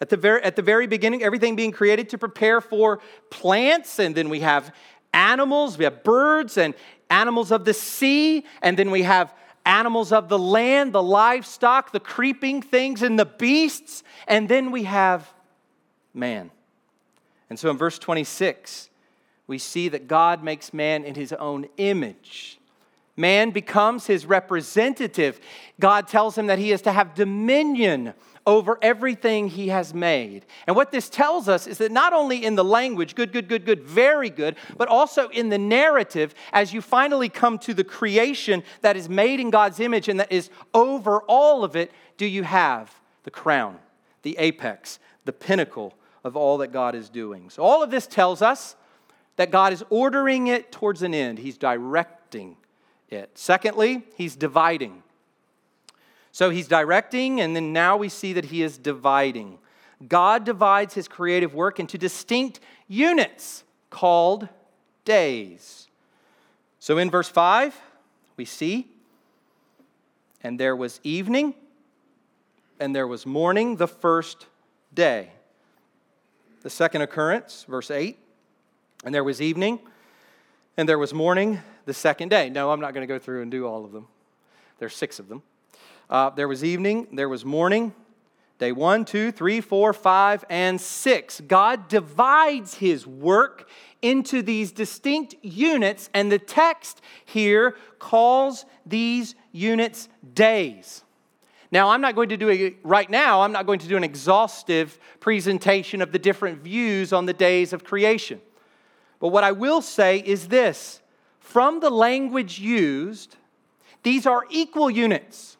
at 0.00 0.08
the, 0.08 0.16
very, 0.16 0.42
at 0.42 0.56
the 0.56 0.62
very 0.62 0.86
beginning, 0.86 1.22
everything 1.22 1.56
being 1.56 1.72
created 1.72 2.08
to 2.10 2.18
prepare 2.18 2.60
for 2.60 3.00
plants, 3.28 3.98
and 3.98 4.14
then 4.14 4.28
we 4.28 4.40
have 4.40 4.74
animals, 5.12 5.76
we 5.76 5.84
have 5.84 6.02
birds 6.02 6.56
and 6.56 6.74
animals 7.10 7.52
of 7.52 7.64
the 7.64 7.74
sea, 7.74 8.44
and 8.62 8.78
then 8.78 8.90
we 8.90 9.02
have 9.02 9.34
animals 9.66 10.10
of 10.10 10.28
the 10.28 10.38
land, 10.38 10.92
the 10.92 11.02
livestock, 11.02 11.92
the 11.92 12.00
creeping 12.00 12.62
things, 12.62 13.02
and 13.02 13.18
the 13.18 13.26
beasts, 13.26 14.02
and 14.26 14.48
then 14.48 14.70
we 14.70 14.84
have 14.84 15.30
man. 16.14 16.50
And 17.50 17.58
so 17.58 17.68
in 17.70 17.76
verse 17.76 17.98
26, 17.98 18.88
we 19.46 19.58
see 19.58 19.88
that 19.88 20.06
God 20.06 20.42
makes 20.42 20.72
man 20.72 21.04
in 21.04 21.14
his 21.14 21.32
own 21.32 21.66
image. 21.76 22.58
Man 23.16 23.50
becomes 23.50 24.06
his 24.06 24.24
representative. 24.24 25.40
God 25.78 26.08
tells 26.08 26.38
him 26.38 26.46
that 26.46 26.58
he 26.58 26.72
is 26.72 26.80
to 26.82 26.92
have 26.92 27.14
dominion 27.14 28.14
over 28.46 28.78
everything 28.82 29.48
he 29.48 29.68
has 29.68 29.92
made. 29.92 30.46
And 30.66 30.74
what 30.74 30.90
this 30.90 31.08
tells 31.08 31.48
us 31.48 31.66
is 31.66 31.78
that 31.78 31.92
not 31.92 32.12
only 32.12 32.44
in 32.44 32.54
the 32.54 32.64
language, 32.64 33.14
good, 33.14 33.32
good, 33.32 33.48
good, 33.48 33.64
good, 33.64 33.82
very 33.82 34.30
good, 34.30 34.56
but 34.76 34.88
also 34.88 35.28
in 35.28 35.48
the 35.48 35.58
narrative, 35.58 36.34
as 36.52 36.72
you 36.72 36.80
finally 36.80 37.28
come 37.28 37.58
to 37.60 37.74
the 37.74 37.84
creation 37.84 38.62
that 38.80 38.96
is 38.96 39.08
made 39.08 39.40
in 39.40 39.50
God's 39.50 39.80
image 39.80 40.08
and 40.08 40.20
that 40.20 40.32
is 40.32 40.50
over 40.74 41.20
all 41.22 41.64
of 41.64 41.76
it, 41.76 41.90
do 42.16 42.26
you 42.26 42.42
have 42.42 42.94
the 43.24 43.30
crown, 43.30 43.78
the 44.22 44.36
apex, 44.38 44.98
the 45.24 45.32
pinnacle 45.32 45.94
of 46.24 46.36
all 46.36 46.58
that 46.58 46.72
God 46.72 46.94
is 46.94 47.08
doing. 47.08 47.50
So 47.50 47.62
all 47.62 47.82
of 47.82 47.90
this 47.90 48.06
tells 48.06 48.42
us 48.42 48.76
that 49.36 49.50
God 49.50 49.72
is 49.72 49.84
ordering 49.90 50.48
it 50.48 50.70
towards 50.70 51.02
an 51.02 51.14
end, 51.14 51.38
He's 51.38 51.56
directing 51.56 52.56
it. 53.08 53.30
Secondly, 53.34 54.02
He's 54.16 54.36
dividing. 54.36 55.02
So 56.32 56.50
he's 56.50 56.68
directing, 56.68 57.40
and 57.40 57.56
then 57.56 57.72
now 57.72 57.96
we 57.96 58.08
see 58.08 58.32
that 58.34 58.46
he 58.46 58.62
is 58.62 58.78
dividing. 58.78 59.58
God 60.06 60.44
divides 60.44 60.94
his 60.94 61.08
creative 61.08 61.54
work 61.54 61.80
into 61.80 61.98
distinct 61.98 62.60
units 62.88 63.64
called 63.90 64.48
days. 65.04 65.88
So 66.78 66.98
in 66.98 67.10
verse 67.10 67.28
5, 67.28 67.78
we 68.36 68.44
see, 68.44 68.88
and 70.42 70.58
there 70.58 70.74
was 70.74 71.00
evening, 71.02 71.54
and 72.78 72.96
there 72.96 73.06
was 73.06 73.26
morning 73.26 73.76
the 73.76 73.88
first 73.88 74.46
day. 74.94 75.30
the 76.62 76.70
second 76.70 77.02
occurrence, 77.02 77.64
verse 77.68 77.90
8. 77.90 78.18
And 79.04 79.14
there 79.14 79.24
was 79.24 79.40
evening, 79.40 79.80
and 80.76 80.88
there 80.88 80.98
was 80.98 81.14
morning 81.14 81.60
the 81.86 81.94
second 81.94 82.28
day. 82.28 82.50
No, 82.50 82.70
I'm 82.70 82.80
not 82.80 82.92
going 82.92 83.06
to 83.06 83.12
go 83.12 83.18
through 83.18 83.42
and 83.42 83.50
do 83.50 83.66
all 83.66 83.84
of 83.84 83.92
them. 83.92 84.06
There's 84.78 84.94
six 84.94 85.18
of 85.18 85.28
them. 85.28 85.42
Uh, 86.10 86.28
there 86.28 86.48
was 86.48 86.64
evening, 86.64 87.06
there 87.12 87.28
was 87.28 87.44
morning, 87.44 87.94
day 88.58 88.72
one, 88.72 89.04
two, 89.04 89.30
three, 89.30 89.60
four, 89.60 89.92
five, 89.92 90.44
and 90.50 90.80
six. 90.80 91.40
God 91.40 91.86
divides 91.86 92.74
his 92.74 93.06
work 93.06 93.68
into 94.02 94.42
these 94.42 94.72
distinct 94.72 95.36
units, 95.40 96.10
and 96.12 96.32
the 96.32 96.38
text 96.40 97.00
here 97.24 97.76
calls 98.00 98.64
these 98.84 99.36
units 99.52 100.08
days. 100.34 101.04
Now, 101.70 101.90
I'm 101.90 102.00
not 102.00 102.16
going 102.16 102.30
to 102.30 102.36
do 102.36 102.48
it 102.48 102.78
right 102.82 103.08
now, 103.08 103.42
I'm 103.42 103.52
not 103.52 103.66
going 103.66 103.78
to 103.78 103.86
do 103.86 103.96
an 103.96 104.02
exhaustive 104.02 104.98
presentation 105.20 106.02
of 106.02 106.10
the 106.10 106.18
different 106.18 106.60
views 106.60 107.12
on 107.12 107.26
the 107.26 107.32
days 107.32 107.72
of 107.72 107.84
creation. 107.84 108.40
But 109.20 109.28
what 109.28 109.44
I 109.44 109.52
will 109.52 109.80
say 109.80 110.18
is 110.18 110.48
this 110.48 111.02
from 111.38 111.78
the 111.78 111.90
language 111.90 112.58
used, 112.58 113.36
these 114.02 114.26
are 114.26 114.44
equal 114.50 114.90
units. 114.90 115.56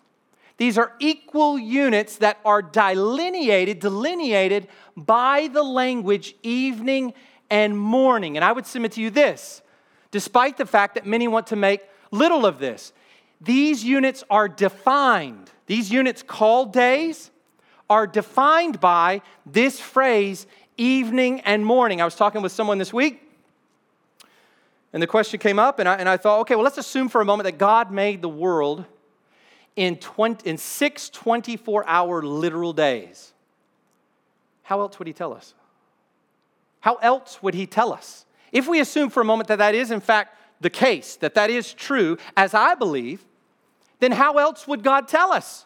These 0.61 0.77
are 0.77 0.93
equal 0.99 1.59
units 1.59 2.17
that 2.19 2.39
are 2.45 2.61
delineated, 2.61 3.81
delineated 3.81 4.69
by 4.95 5.49
the 5.51 5.63
language 5.63 6.35
evening 6.43 7.15
and 7.49 7.79
morning. 7.79 8.37
And 8.37 8.45
I 8.45 8.53
would 8.53 8.67
submit 8.67 8.93
to 8.93 9.01
you 9.01 9.09
this, 9.09 9.63
despite 10.11 10.59
the 10.59 10.67
fact 10.67 10.97
that 10.97 11.07
many 11.07 11.29
want 11.29 11.47
to 11.47 11.57
make 11.57 11.81
little 12.11 12.45
of 12.45 12.59
this, 12.59 12.93
these 13.41 13.83
units 13.83 14.23
are 14.29 14.49
defined. 14.49 15.51
These 15.65 15.91
units 15.91 16.23
called 16.23 16.75
days 16.75 17.31
are 17.89 18.07
defined 18.07 18.81
by 18.81 19.23
this 19.47 19.81
phrase, 19.81 20.47
evening 20.77 21.41
and 21.41 21.65
morning. 21.65 22.03
I 22.03 22.05
was 22.05 22.17
talking 22.17 22.43
with 22.43 22.53
someone 22.53 22.77
this 22.77 22.93
week, 22.93 23.23
and 24.93 25.03
the 25.03 25.07
question 25.07 25.41
came 25.41 25.59
up, 25.59 25.79
and 25.79 25.89
I, 25.89 25.95
and 25.95 26.07
I 26.07 26.19
thought, 26.19 26.41
okay, 26.41 26.55
well, 26.55 26.65
let's 26.65 26.77
assume 26.77 27.09
for 27.09 27.23
a 27.23 27.25
moment 27.25 27.45
that 27.45 27.57
God 27.57 27.91
made 27.91 28.21
the 28.21 28.29
world 28.29 28.85
in, 29.81 29.97
20, 29.97 30.47
in 30.47 30.59
six 30.59 31.09
24 31.09 31.89
hour 31.89 32.23
literal 32.23 32.75
days. 32.75 33.33
How 34.63 34.83
else 34.83 34.99
would 34.99 35.09
He 35.09 35.15
tell 35.15 35.33
us? 35.33 35.55
How 36.81 36.97
else 36.97 37.43
would 37.43 37.55
He 37.55 37.67
tell 37.67 37.91
us? 37.91 38.27
If 38.53 38.69
we 38.69 38.81
assume 38.81 39.09
for 39.09 39.23
a 39.23 39.25
moment 39.25 39.49
that 39.49 39.57
that 39.57 39.75
is, 39.75 39.91
in 39.91 40.01
fact, 40.01 40.37
the 40.61 40.69
case, 40.69 41.17
that 41.17 41.35
that 41.35 41.49
is 41.49 41.73
true, 41.73 42.19
as 42.37 42.53
I 42.53 42.75
believe, 42.75 43.25
then 44.01 44.13
how 44.13 44.35
else 44.35 44.69
would 44.69 44.83
God 44.83 45.09
tell 45.09 45.33
us 45.33 45.65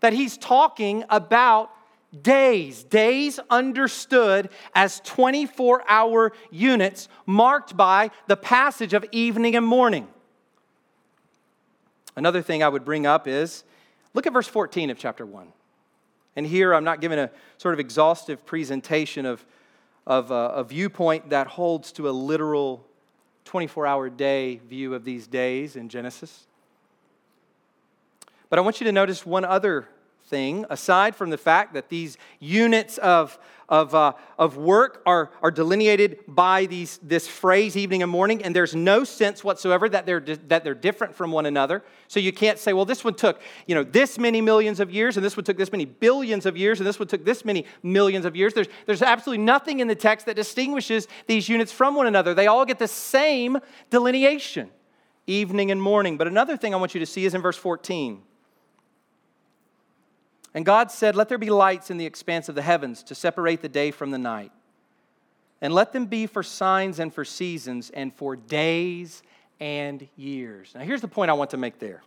that 0.00 0.14
He's 0.14 0.38
talking 0.38 1.04
about 1.10 1.70
days? 2.22 2.84
Days 2.84 3.38
understood 3.50 4.48
as 4.74 5.00
24 5.00 5.84
hour 5.90 6.32
units 6.50 7.06
marked 7.26 7.76
by 7.76 8.12
the 8.28 8.36
passage 8.38 8.94
of 8.94 9.04
evening 9.12 9.56
and 9.56 9.66
morning. 9.66 10.08
Another 12.16 12.42
thing 12.42 12.62
I 12.62 12.68
would 12.68 12.84
bring 12.84 13.06
up 13.06 13.26
is 13.26 13.64
look 14.14 14.26
at 14.26 14.32
verse 14.32 14.48
14 14.48 14.90
of 14.90 14.98
chapter 14.98 15.24
1. 15.24 15.52
And 16.36 16.46
here 16.46 16.74
I'm 16.74 16.84
not 16.84 17.00
giving 17.00 17.18
a 17.18 17.30
sort 17.58 17.74
of 17.74 17.80
exhaustive 17.80 18.44
presentation 18.46 19.26
of, 19.26 19.44
of 20.06 20.30
a, 20.30 20.34
a 20.34 20.64
viewpoint 20.64 21.30
that 21.30 21.46
holds 21.46 21.92
to 21.92 22.08
a 22.08 22.12
literal 22.12 22.86
24 23.44 23.86
hour 23.86 24.08
day 24.10 24.60
view 24.68 24.94
of 24.94 25.04
these 25.04 25.26
days 25.26 25.76
in 25.76 25.88
Genesis. 25.88 26.46
But 28.48 28.58
I 28.58 28.62
want 28.62 28.80
you 28.80 28.84
to 28.84 28.92
notice 28.92 29.24
one 29.24 29.44
other 29.44 29.88
thing, 30.32 30.64
aside 30.70 31.14
from 31.14 31.28
the 31.28 31.36
fact 31.36 31.74
that 31.74 31.90
these 31.90 32.16
units 32.40 32.96
of, 32.96 33.38
of, 33.68 33.94
uh, 33.94 34.14
of 34.38 34.56
work 34.56 35.02
are, 35.04 35.30
are 35.42 35.50
delineated 35.50 36.20
by 36.26 36.64
these, 36.64 36.98
this 37.02 37.28
phrase, 37.28 37.76
evening 37.76 38.02
and 38.02 38.10
morning, 38.10 38.42
and 38.42 38.56
there's 38.56 38.74
no 38.74 39.04
sense 39.04 39.44
whatsoever 39.44 39.90
that 39.90 40.06
they're, 40.06 40.20
that 40.20 40.64
they're 40.64 40.74
different 40.74 41.14
from 41.14 41.32
one 41.32 41.44
another. 41.44 41.84
So 42.08 42.18
you 42.18 42.32
can't 42.32 42.58
say, 42.58 42.72
well, 42.72 42.86
this 42.86 43.04
one 43.04 43.12
took 43.12 43.42
you 43.66 43.74
know, 43.74 43.84
this 43.84 44.18
many 44.18 44.40
millions 44.40 44.80
of 44.80 44.90
years, 44.90 45.18
and 45.18 45.24
this 45.24 45.36
one 45.36 45.44
took 45.44 45.58
this 45.58 45.70
many 45.70 45.84
billions 45.84 46.46
of 46.46 46.56
years, 46.56 46.80
and 46.80 46.86
this 46.86 46.98
one 46.98 47.08
took 47.08 47.26
this 47.26 47.44
many 47.44 47.66
millions 47.82 48.24
of 48.24 48.34
years. 48.34 48.54
There's, 48.54 48.68
there's 48.86 49.02
absolutely 49.02 49.44
nothing 49.44 49.80
in 49.80 49.86
the 49.86 49.94
text 49.94 50.24
that 50.26 50.36
distinguishes 50.36 51.08
these 51.26 51.46
units 51.46 51.72
from 51.72 51.94
one 51.94 52.06
another. 52.06 52.32
They 52.32 52.46
all 52.46 52.64
get 52.64 52.78
the 52.78 52.88
same 52.88 53.58
delineation, 53.90 54.70
evening 55.26 55.70
and 55.70 55.82
morning. 55.82 56.16
But 56.16 56.26
another 56.26 56.56
thing 56.56 56.72
I 56.72 56.78
want 56.78 56.94
you 56.94 57.00
to 57.00 57.06
see 57.06 57.26
is 57.26 57.34
in 57.34 57.42
verse 57.42 57.58
14. 57.58 58.22
And 60.54 60.64
God 60.64 60.90
said, 60.90 61.16
Let 61.16 61.28
there 61.28 61.38
be 61.38 61.50
lights 61.50 61.90
in 61.90 61.96
the 61.96 62.06
expanse 62.06 62.48
of 62.48 62.54
the 62.54 62.62
heavens 62.62 63.02
to 63.04 63.14
separate 63.14 63.62
the 63.62 63.68
day 63.68 63.90
from 63.90 64.10
the 64.10 64.18
night. 64.18 64.52
And 65.60 65.72
let 65.72 65.92
them 65.92 66.06
be 66.06 66.26
for 66.26 66.42
signs 66.42 66.98
and 66.98 67.14
for 67.14 67.24
seasons 67.24 67.90
and 67.90 68.12
for 68.14 68.36
days 68.36 69.22
and 69.60 70.06
years. 70.16 70.72
Now, 70.74 70.80
here's 70.80 71.00
the 71.00 71.08
point 71.08 71.30
I 71.30 71.34
want 71.34 71.50
to 71.50 71.56
make 71.56 71.78
there. 71.78 72.02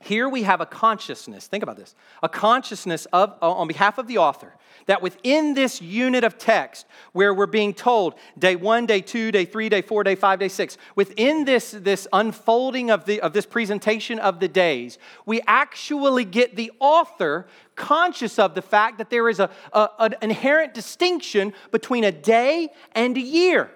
Here 0.00 0.28
we 0.28 0.44
have 0.44 0.60
a 0.60 0.66
consciousness, 0.66 1.48
think 1.48 1.64
about 1.64 1.76
this, 1.76 1.96
a 2.22 2.28
consciousness 2.28 3.06
of, 3.12 3.34
uh, 3.42 3.50
on 3.50 3.66
behalf 3.66 3.98
of 3.98 4.06
the 4.06 4.18
author 4.18 4.54
that 4.86 5.02
within 5.02 5.54
this 5.54 5.82
unit 5.82 6.22
of 6.22 6.38
text 6.38 6.86
where 7.12 7.34
we're 7.34 7.46
being 7.46 7.74
told 7.74 8.14
day 8.38 8.54
one, 8.54 8.86
day 8.86 9.00
two, 9.00 9.32
day 9.32 9.44
three, 9.44 9.68
day 9.68 9.82
four, 9.82 10.04
day 10.04 10.14
five, 10.14 10.38
day 10.38 10.48
six, 10.48 10.78
within 10.94 11.44
this, 11.44 11.72
this 11.72 12.06
unfolding 12.12 12.90
of, 12.90 13.06
the, 13.06 13.20
of 13.20 13.32
this 13.32 13.44
presentation 13.44 14.20
of 14.20 14.38
the 14.38 14.46
days, 14.46 14.98
we 15.26 15.40
actually 15.48 16.24
get 16.24 16.54
the 16.54 16.70
author 16.78 17.48
conscious 17.74 18.38
of 18.38 18.54
the 18.54 18.62
fact 18.62 18.98
that 18.98 19.10
there 19.10 19.28
is 19.28 19.40
a, 19.40 19.50
a, 19.72 19.88
an 19.98 20.14
inherent 20.22 20.74
distinction 20.74 21.52
between 21.72 22.04
a 22.04 22.12
day 22.12 22.68
and 22.92 23.16
a 23.16 23.20
year. 23.20 23.70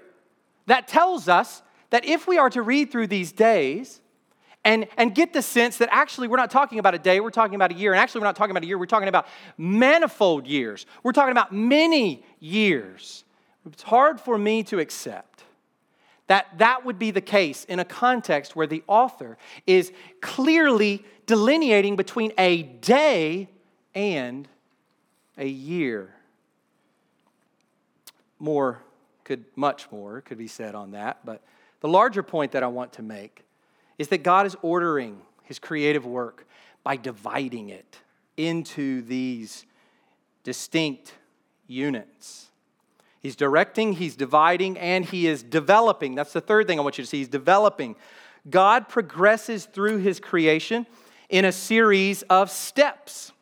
That 0.66 0.86
tells 0.86 1.28
us 1.28 1.62
that 1.90 2.04
if 2.04 2.28
we 2.28 2.38
are 2.38 2.50
to 2.50 2.62
read 2.62 2.92
through 2.92 3.08
these 3.08 3.32
days, 3.32 4.01
and, 4.64 4.86
and 4.96 5.14
get 5.14 5.32
the 5.32 5.42
sense 5.42 5.78
that 5.78 5.88
actually 5.90 6.28
we're 6.28 6.36
not 6.36 6.50
talking 6.50 6.78
about 6.78 6.94
a 6.94 6.98
day, 6.98 7.20
we're 7.20 7.30
talking 7.30 7.54
about 7.54 7.72
a 7.72 7.74
year. 7.74 7.92
And 7.92 8.00
actually, 8.00 8.20
we're 8.20 8.28
not 8.28 8.36
talking 8.36 8.52
about 8.52 8.62
a 8.62 8.66
year, 8.66 8.78
we're 8.78 8.86
talking 8.86 9.08
about 9.08 9.26
manifold 9.58 10.46
years. 10.46 10.86
We're 11.02 11.12
talking 11.12 11.32
about 11.32 11.52
many 11.52 12.24
years. 12.38 13.24
It's 13.66 13.82
hard 13.82 14.20
for 14.20 14.38
me 14.38 14.62
to 14.64 14.78
accept 14.78 15.44
that 16.28 16.46
that 16.58 16.84
would 16.84 16.98
be 16.98 17.10
the 17.10 17.20
case 17.20 17.64
in 17.64 17.78
a 17.78 17.84
context 17.84 18.54
where 18.54 18.66
the 18.66 18.82
author 18.86 19.36
is 19.66 19.92
clearly 20.20 21.04
delineating 21.26 21.96
between 21.96 22.32
a 22.38 22.62
day 22.62 23.48
and 23.94 24.48
a 25.36 25.46
year. 25.46 26.14
More 28.38 28.82
could, 29.24 29.44
much 29.56 29.90
more 29.90 30.20
could 30.20 30.38
be 30.38 30.46
said 30.46 30.74
on 30.74 30.92
that, 30.92 31.24
but 31.24 31.42
the 31.80 31.88
larger 31.88 32.22
point 32.22 32.52
that 32.52 32.62
I 32.62 32.68
want 32.68 32.92
to 32.94 33.02
make 33.02 33.44
is 33.98 34.08
that 34.08 34.22
God 34.22 34.46
is 34.46 34.56
ordering 34.62 35.20
his 35.44 35.58
creative 35.58 36.06
work 36.06 36.46
by 36.82 36.96
dividing 36.96 37.68
it 37.68 37.98
into 38.36 39.02
these 39.02 39.66
distinct 40.44 41.14
units. 41.66 42.48
He's 43.20 43.36
directing, 43.36 43.92
he's 43.92 44.16
dividing, 44.16 44.78
and 44.78 45.04
he 45.04 45.28
is 45.28 45.42
developing. 45.42 46.14
That's 46.14 46.32
the 46.32 46.40
third 46.40 46.66
thing 46.66 46.78
I 46.78 46.82
want 46.82 46.98
you 46.98 47.04
to 47.04 47.08
see. 47.08 47.18
He's 47.18 47.28
developing. 47.28 47.94
God 48.50 48.88
progresses 48.88 49.66
through 49.66 49.98
his 49.98 50.18
creation 50.18 50.86
in 51.28 51.44
a 51.44 51.52
series 51.52 52.22
of 52.22 52.50
steps. 52.50 53.32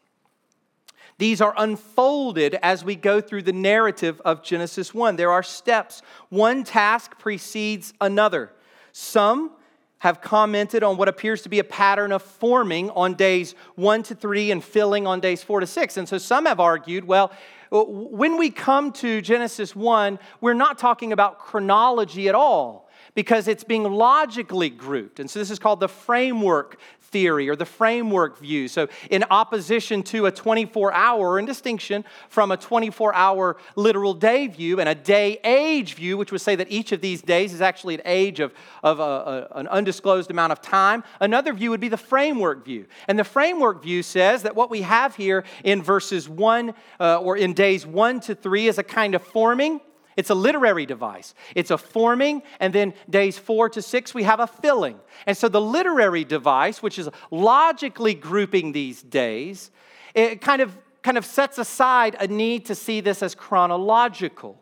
These 1.16 1.40
are 1.40 1.54
unfolded 1.56 2.58
as 2.62 2.84
we 2.84 2.96
go 2.96 3.20
through 3.20 3.42
the 3.42 3.52
narrative 3.52 4.20
of 4.24 4.42
Genesis 4.42 4.94
1. 4.94 5.16
There 5.16 5.30
are 5.30 5.42
steps. 5.42 6.02
One 6.28 6.64
task 6.64 7.18
precedes 7.18 7.92
another. 8.00 8.52
Some 8.92 9.52
have 10.00 10.20
commented 10.20 10.82
on 10.82 10.96
what 10.96 11.08
appears 11.08 11.42
to 11.42 11.48
be 11.48 11.58
a 11.58 11.64
pattern 11.64 12.10
of 12.10 12.22
forming 12.22 12.90
on 12.90 13.14
days 13.14 13.54
one 13.76 14.02
to 14.02 14.14
three 14.14 14.50
and 14.50 14.64
filling 14.64 15.06
on 15.06 15.20
days 15.20 15.42
four 15.42 15.60
to 15.60 15.66
six. 15.66 15.96
And 15.96 16.08
so 16.08 16.18
some 16.18 16.46
have 16.46 16.58
argued, 16.58 17.04
well, 17.04 17.32
when 17.70 18.36
we 18.36 18.50
come 18.50 18.92
to 18.94 19.20
Genesis 19.20 19.76
1, 19.76 20.18
we're 20.40 20.54
not 20.54 20.78
talking 20.78 21.12
about 21.12 21.38
chronology 21.38 22.28
at 22.28 22.34
all 22.34 22.88
because 23.14 23.46
it's 23.46 23.62
being 23.62 23.84
logically 23.84 24.70
grouped. 24.70 25.20
And 25.20 25.30
so 25.30 25.38
this 25.38 25.50
is 25.50 25.58
called 25.58 25.80
the 25.80 25.88
framework 25.88 26.78
theory 27.10 27.48
or 27.48 27.56
the 27.56 27.66
framework 27.66 28.38
view. 28.38 28.68
So, 28.68 28.88
in 29.10 29.24
opposition 29.30 30.02
to 30.04 30.26
a 30.26 30.32
24 30.32 30.92
hour, 30.92 31.38
in 31.38 31.46
distinction 31.46 32.04
from 32.28 32.50
a 32.50 32.56
24 32.56 33.14
hour 33.14 33.56
literal 33.76 34.14
day 34.14 34.46
view 34.46 34.80
and 34.80 34.88
a 34.88 34.94
day 34.94 35.38
age 35.44 35.94
view, 35.94 36.16
which 36.16 36.32
would 36.32 36.40
say 36.40 36.56
that 36.56 36.70
each 36.70 36.92
of 36.92 37.00
these 37.00 37.22
days 37.22 37.52
is 37.52 37.60
actually 37.60 37.94
an 37.94 38.02
age 38.04 38.40
of, 38.40 38.52
of 38.82 39.00
a, 39.00 39.02
a, 39.02 39.58
an 39.58 39.68
undisclosed 39.68 40.30
amount 40.30 40.52
of 40.52 40.60
time, 40.60 41.04
another 41.20 41.52
view 41.52 41.70
would 41.70 41.80
be 41.80 41.88
the 41.88 41.96
framework 41.96 42.64
view. 42.64 42.86
And 43.08 43.18
the 43.18 43.24
framework 43.24 43.82
view 43.82 44.02
says 44.02 44.42
that 44.42 44.54
what 44.54 44.70
we 44.70 44.82
have 44.82 45.16
here 45.16 45.44
in 45.64 45.82
verses 45.82 46.28
1 46.28 46.74
uh, 47.00 47.20
or 47.20 47.36
in 47.36 47.52
days 47.52 47.86
1 47.86 48.20
to 48.20 48.34
3 48.34 48.68
is 48.68 48.78
a 48.78 48.82
kind 48.82 49.14
of 49.14 49.22
forming 49.22 49.80
it's 50.16 50.30
a 50.30 50.34
literary 50.34 50.86
device. 50.86 51.34
It's 51.54 51.70
a 51.70 51.78
forming, 51.78 52.42
and 52.58 52.74
then 52.74 52.94
days 53.08 53.38
four 53.38 53.68
to 53.70 53.82
six, 53.82 54.12
we 54.12 54.24
have 54.24 54.40
a 54.40 54.46
filling. 54.46 54.98
And 55.26 55.36
so 55.36 55.48
the 55.48 55.60
literary 55.60 56.24
device, 56.24 56.82
which 56.82 56.98
is 56.98 57.08
logically 57.30 58.14
grouping 58.14 58.72
these 58.72 59.02
days, 59.02 59.70
it 60.14 60.40
kind 60.40 60.62
of 60.62 60.76
kind 61.02 61.16
of 61.16 61.24
sets 61.24 61.58
aside 61.58 62.16
a 62.20 62.26
need 62.26 62.66
to 62.66 62.74
see 62.74 63.00
this 63.00 63.22
as 63.22 63.34
chronological. 63.34 64.60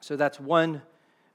So 0.00 0.16
that's 0.16 0.40
one 0.40 0.82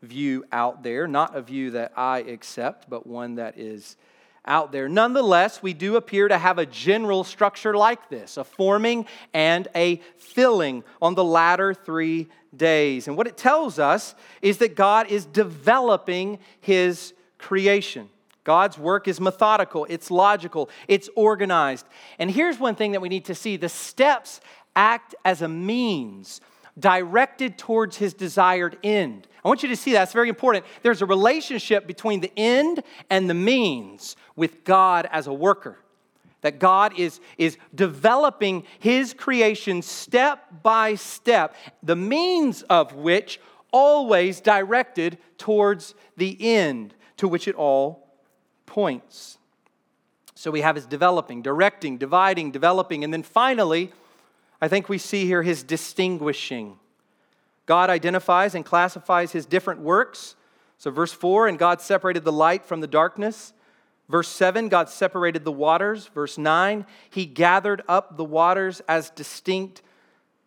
view 0.02 0.46
out 0.52 0.84
there, 0.84 1.08
not 1.08 1.36
a 1.36 1.42
view 1.42 1.72
that 1.72 1.92
I 1.96 2.20
accept, 2.20 2.90
but 2.90 3.06
one 3.06 3.36
that 3.36 3.58
is 3.58 3.98
out 4.46 4.72
there. 4.72 4.90
Nonetheless, 4.90 5.62
we 5.62 5.74
do 5.74 5.96
appear 5.96 6.28
to 6.28 6.38
have 6.38 6.58
a 6.58 6.66
general 6.66 7.24
structure 7.24 7.76
like 7.76 8.10
this 8.10 8.38
a 8.38 8.44
forming 8.44 9.06
and 9.34 9.68
a 9.76 10.02
filling 10.18 10.84
on 11.02 11.16
the 11.16 11.24
latter 11.24 11.74
three 11.74 12.28
days. 12.56 13.08
And 13.08 13.16
what 13.16 13.28
it 13.28 13.38
tells 13.38 13.80
us 13.80 14.16
is 14.42 14.58
that 14.60 14.76
God 14.76 15.12
is 15.12 15.26
developing 15.26 16.40
his 16.60 17.14
creation. 17.38 18.10
God's 18.44 18.78
work 18.78 19.08
is 19.08 19.22
methodical, 19.22 19.86
it's 19.90 20.10
logical, 20.10 20.70
it's 20.88 21.10
organized. 21.16 21.86
And 22.18 22.32
here's 22.32 22.58
one 22.58 22.76
thing 22.76 22.94
that 22.94 23.02
we 23.02 23.10
need 23.10 23.26
to 23.26 23.36
see 23.36 23.58
the 23.58 23.70
steps 23.70 24.42
act 24.76 25.14
as 25.24 25.42
a 25.42 25.48
means 25.48 26.42
directed 26.80 27.58
towards 27.58 27.98
his 27.98 28.14
desired 28.14 28.78
end. 28.84 29.28
I 29.44 29.48
want 29.48 29.64
you 29.64 29.70
to 29.70 29.76
see 29.76 29.94
that. 29.94 30.04
It's 30.04 30.14
very 30.14 30.30
important. 30.30 30.66
There's 30.84 31.02
a 31.02 31.06
relationship 31.06 31.88
between 31.88 32.20
the 32.20 32.32
end 32.38 32.84
and 33.10 33.30
the 33.30 33.34
means 33.34 34.16
with 34.36 34.64
God 34.64 35.08
as 35.12 35.28
a 35.28 35.34
worker. 35.34 35.78
That 36.42 36.60
God 36.60 36.98
is, 36.98 37.20
is 37.38 37.58
developing 37.76 38.64
his 38.80 39.14
creation 39.14 39.82
step 39.82 40.64
by 40.64 40.96
step, 40.96 41.56
the 41.84 41.98
means 41.98 42.62
of 42.64 42.96
which 42.96 43.42
always 43.72 44.40
directed 44.40 45.18
towards 45.38 45.96
the 46.16 46.38
end 46.40 46.94
to 47.18 47.28
which 47.28 47.48
it 47.48 47.56
all 47.56 48.08
points. 48.66 49.38
So 50.34 50.52
we 50.52 50.62
have 50.62 50.76
his 50.76 50.86
developing, 50.86 51.42
directing, 51.42 51.98
dividing, 51.98 52.52
developing, 52.52 53.04
and 53.04 53.12
then 53.12 53.24
finally, 53.24 53.92
I 54.62 54.68
think 54.68 54.90
we 54.90 54.98
see 54.98 55.26
here 55.26 55.44
his 55.44 55.64
distinguishing. 55.64 56.78
God 57.66 57.90
identifies 57.90 58.56
and 58.56 58.66
classifies 58.66 59.32
his 59.32 59.46
different 59.46 59.80
works. 59.82 60.36
So, 60.78 60.92
verse 60.92 61.14
4, 61.14 61.48
and 61.48 61.60
God 61.60 61.82
separated 61.82 62.24
the 62.24 62.32
light 62.32 62.66
from 62.66 62.82
the 62.82 62.88
darkness. 62.88 63.54
Verse 64.08 64.28
7, 64.28 64.70
God 64.70 64.90
separated 64.90 65.46
the 65.46 65.52
waters. 65.52 66.08
Verse 66.08 66.38
9, 66.38 66.86
he 67.10 67.26
gathered 67.26 67.84
up 67.88 68.18
the 68.18 68.24
waters 68.24 68.82
as 68.88 69.12
distinct 69.12 69.82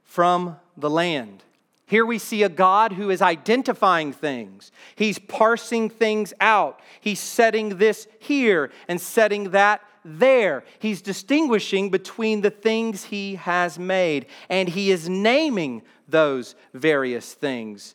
from 0.02 0.56
the 0.76 0.90
land. 0.90 1.44
Here 1.86 2.04
we 2.06 2.18
see 2.18 2.42
a 2.42 2.48
God 2.48 2.94
who 2.94 3.10
is 3.10 3.22
identifying 3.22 4.12
things. 4.12 4.72
He's 4.96 5.18
parsing 5.18 5.90
things 5.90 6.32
out. 6.40 6.80
He's 7.00 7.20
setting 7.20 7.76
this 7.76 8.08
here 8.18 8.70
and 8.88 9.00
setting 9.00 9.50
that 9.50 9.82
there. 10.04 10.64
He's 10.78 11.02
distinguishing 11.02 11.90
between 11.90 12.40
the 12.40 12.50
things 12.50 13.04
he 13.04 13.36
has 13.36 13.78
made, 13.78 14.26
and 14.48 14.68
he 14.68 14.90
is 14.90 15.08
naming 15.08 15.82
those 16.08 16.54
various 16.74 17.34
things. 17.34 17.94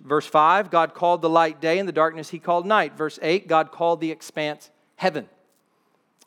Verse 0.00 0.26
5 0.26 0.70
God 0.70 0.94
called 0.94 1.22
the 1.22 1.28
light 1.28 1.60
day, 1.60 1.78
and 1.78 1.88
the 1.88 1.92
darkness 1.92 2.30
he 2.30 2.38
called 2.38 2.66
night. 2.66 2.96
Verse 2.96 3.18
8 3.20 3.46
God 3.46 3.72
called 3.72 4.00
the 4.00 4.10
expanse 4.10 4.70
heaven. 4.96 5.28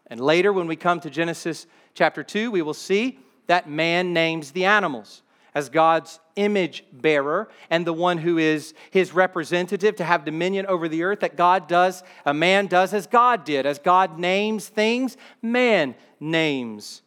And 0.07 0.19
later, 0.19 0.53
when 0.53 0.67
we 0.67 0.75
come 0.75 0.99
to 0.99 1.09
Genesis 1.09 1.65
chapter 1.95 2.23
2, 2.23 2.51
we 2.51 2.61
will 2.61 2.75
see 2.75 3.19
that 3.47 3.69
man 3.69 4.13
names 4.13 4.51
the 4.51 4.65
animals 4.65 5.23
as 5.55 5.69
God's 5.69 6.19
image 6.35 6.83
bearer 6.91 7.49
and 7.69 7.87
the 7.87 7.93
one 7.93 8.17
who 8.17 8.37
is 8.37 8.73
his 8.91 9.13
representative 9.13 9.95
to 9.95 10.03
have 10.03 10.25
dominion 10.25 10.65
over 10.65 10.89
the 10.89 11.03
earth, 11.03 11.21
that 11.21 11.37
God 11.37 11.67
does, 11.67 12.03
a 12.25 12.33
man 12.33 12.67
does 12.67 12.93
as 12.93 13.07
God 13.07 13.45
did. 13.45 13.65
As 13.65 13.79
God 13.79 14.19
names 14.19 14.67
things, 14.67 15.15
man 15.41 15.95
names 16.19 17.01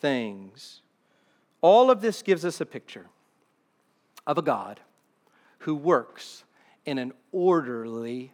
things. 0.00 0.82
All 1.62 1.90
of 1.90 2.00
this 2.00 2.20
gives 2.22 2.44
us 2.44 2.60
a 2.60 2.66
picture 2.66 3.06
of 4.26 4.36
a 4.36 4.42
God 4.42 4.80
who 5.58 5.76
works 5.76 6.44
in 6.84 6.98
an 6.98 7.12
orderly 7.30 8.32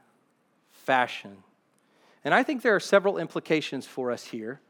fashion. 0.72 1.36
And 2.24 2.34
I 2.34 2.42
think 2.42 2.62
there 2.62 2.74
are 2.74 2.80
several 2.80 3.18
implications 3.18 3.86
for 3.86 4.11
us 4.11 4.24
here 4.24 4.61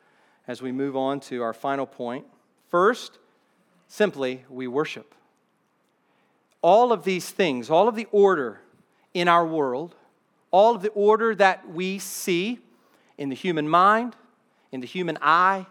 as 0.48 0.60
we 0.60 0.72
move 0.72 0.96
on 0.96 1.20
to 1.20 1.42
our 1.42 1.54
final 1.54 1.86
point. 1.86 2.26
First, 2.68 3.18
Simply, 3.92 4.44
we 4.48 4.68
worship. 4.68 5.16
All 6.62 6.92
of 6.92 7.02
these 7.02 7.28
things, 7.28 7.70
all 7.70 7.88
of 7.88 7.96
the 7.96 8.06
order 8.12 8.60
in 9.14 9.26
our 9.26 9.44
world, 9.44 9.96
all 10.52 10.76
of 10.76 10.82
the 10.82 10.90
order 10.90 11.34
that 11.34 11.68
we 11.68 11.98
see 11.98 12.60
in 13.18 13.30
the 13.30 13.34
human 13.34 13.68
mind, 13.68 14.14
in 14.70 14.80
the 14.80 14.86
human 14.86 15.18
eye, 15.20 15.66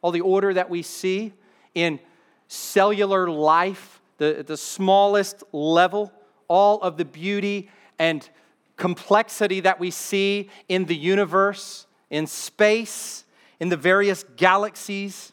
all 0.00 0.10
the 0.10 0.22
order 0.22 0.54
that 0.54 0.70
we 0.70 0.80
see 0.80 1.34
in 1.74 2.00
cellular 2.48 3.28
life, 3.28 4.00
the, 4.16 4.42
the 4.46 4.56
smallest 4.56 5.44
level, 5.52 6.10
all 6.48 6.80
of 6.80 6.96
the 6.96 7.04
beauty 7.04 7.68
and 7.98 8.30
complexity 8.78 9.60
that 9.60 9.78
we 9.78 9.90
see 9.90 10.48
in 10.70 10.86
the 10.86 10.96
universe, 10.96 11.86
in 12.08 12.26
space, 12.26 13.26
in 13.60 13.68
the 13.68 13.76
various 13.76 14.24
galaxies, 14.36 15.32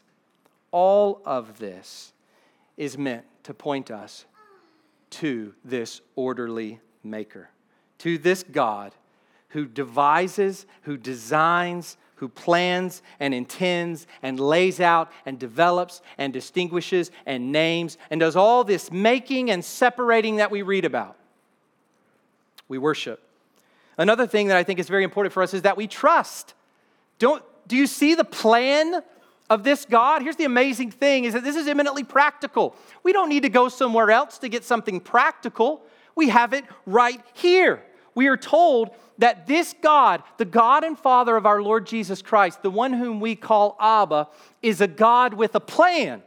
all 0.71 1.21
of 1.25 1.57
this 1.59 2.11
is 2.77 2.97
meant 2.97 3.25
to 3.43 3.53
point 3.53 3.91
us 3.91 4.25
to 5.09 5.53
this 5.65 6.01
orderly 6.15 6.79
maker, 7.03 7.49
to 7.99 8.17
this 8.17 8.43
God 8.43 8.93
who 9.49 9.65
devises, 9.65 10.65
who 10.83 10.97
designs, 10.97 11.97
who 12.15 12.27
plans 12.27 13.01
and 13.19 13.33
intends 13.33 14.07
and 14.21 14.39
lays 14.39 14.79
out 14.79 15.11
and 15.25 15.39
develops 15.39 16.01
and 16.17 16.33
distinguishes 16.33 17.11
and 17.25 17.51
names 17.51 17.97
and 18.09 18.19
does 18.19 18.35
all 18.35 18.63
this 18.63 18.91
making 18.91 19.49
and 19.49 19.63
separating 19.63 20.37
that 20.37 20.51
we 20.51 20.61
read 20.61 20.83
about. 20.83 21.15
We 22.67 22.77
worship. 22.77 23.23
Another 23.97 24.27
thing 24.27 24.47
that 24.47 24.57
I 24.57 24.63
think 24.63 24.79
is 24.79 24.89
very 24.89 25.03
important 25.03 25.33
for 25.33 25.41
us 25.41 25.53
is 25.53 25.61
that 25.63 25.77
we 25.77 25.87
trust. 25.87 26.53
Don't, 27.19 27.43
do 27.67 27.75
you 27.75 27.87
see 27.87 28.13
the 28.13 28.23
plan 28.23 29.01
of 29.49 29.63
this 29.63 29.85
God, 29.85 30.21
here's 30.21 30.35
the 30.35 30.45
amazing 30.45 30.91
thing 30.91 31.23
is 31.23 31.33
that 31.33 31.43
this 31.43 31.55
is 31.55 31.67
eminently 31.67 32.03
practical. 32.03 32.75
We 33.03 33.13
don't 33.13 33.29
need 33.29 33.43
to 33.43 33.49
go 33.49 33.69
somewhere 33.69 34.11
else 34.11 34.37
to 34.39 34.49
get 34.49 34.63
something 34.63 34.99
practical. 34.99 35.81
We 36.15 36.29
have 36.29 36.53
it 36.53 36.65
right 36.85 37.21
here. 37.33 37.83
We 38.13 38.27
are 38.27 38.37
told 38.37 38.89
that 39.19 39.47
this 39.47 39.73
God, 39.81 40.23
the 40.37 40.45
God 40.45 40.83
and 40.83 40.97
Father 40.97 41.35
of 41.37 41.45
our 41.45 41.61
Lord 41.61 41.85
Jesus 41.85 42.21
Christ, 42.21 42.61
the 42.61 42.71
one 42.71 42.93
whom 42.93 43.19
we 43.19 43.35
call 43.35 43.77
Abba, 43.79 44.27
is 44.61 44.81
a 44.81 44.87
God 44.87 45.33
with 45.33 45.55
a 45.55 45.59
plan 45.59 46.23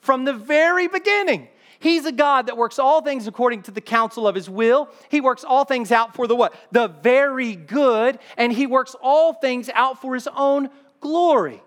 from 0.00 0.24
the 0.24 0.32
very 0.32 0.88
beginning. 0.88 1.48
He's 1.80 2.06
a 2.06 2.12
God 2.12 2.46
that 2.46 2.56
works 2.56 2.78
all 2.78 3.02
things 3.02 3.26
according 3.26 3.62
to 3.62 3.72
the 3.72 3.80
counsel 3.80 4.28
of 4.28 4.36
his 4.36 4.48
will. 4.48 4.88
He 5.10 5.20
works 5.20 5.42
all 5.42 5.64
things 5.64 5.90
out 5.90 6.14
for 6.14 6.28
the 6.28 6.36
what? 6.36 6.54
The 6.70 6.86
very 6.86 7.56
good, 7.56 8.20
and 8.36 8.52
he 8.52 8.66
works 8.66 8.94
all 9.02 9.32
things 9.32 9.68
out 9.74 10.00
for 10.00 10.14
his 10.14 10.28
own 10.28 10.70
glory. 11.00 11.60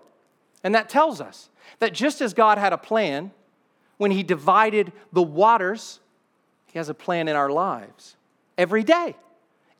And 0.62 0.74
that 0.74 0.88
tells 0.88 1.20
us 1.20 1.48
that 1.78 1.92
just 1.92 2.20
as 2.20 2.34
God 2.34 2.58
had 2.58 2.72
a 2.72 2.78
plan 2.78 3.30
when 3.98 4.10
He 4.10 4.22
divided 4.22 4.92
the 5.12 5.22
waters, 5.22 6.00
He 6.66 6.78
has 6.78 6.88
a 6.88 6.94
plan 6.94 7.28
in 7.28 7.36
our 7.36 7.50
lives 7.50 8.16
every 8.58 8.82
day, 8.82 9.16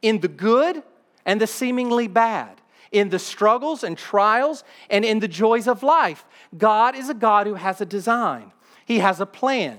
in 0.02 0.20
the 0.20 0.28
good 0.28 0.82
and 1.24 1.40
the 1.40 1.46
seemingly 1.46 2.08
bad, 2.08 2.60
in 2.92 3.08
the 3.08 3.18
struggles 3.18 3.82
and 3.82 3.96
trials 3.98 4.64
and 4.90 5.04
in 5.04 5.20
the 5.20 5.28
joys 5.28 5.66
of 5.66 5.82
life. 5.82 6.24
God 6.56 6.94
is 6.94 7.08
a 7.08 7.14
God 7.14 7.46
who 7.46 7.54
has 7.54 7.80
a 7.80 7.86
design, 7.86 8.52
He 8.84 8.98
has 8.98 9.20
a 9.20 9.26
plan. 9.26 9.78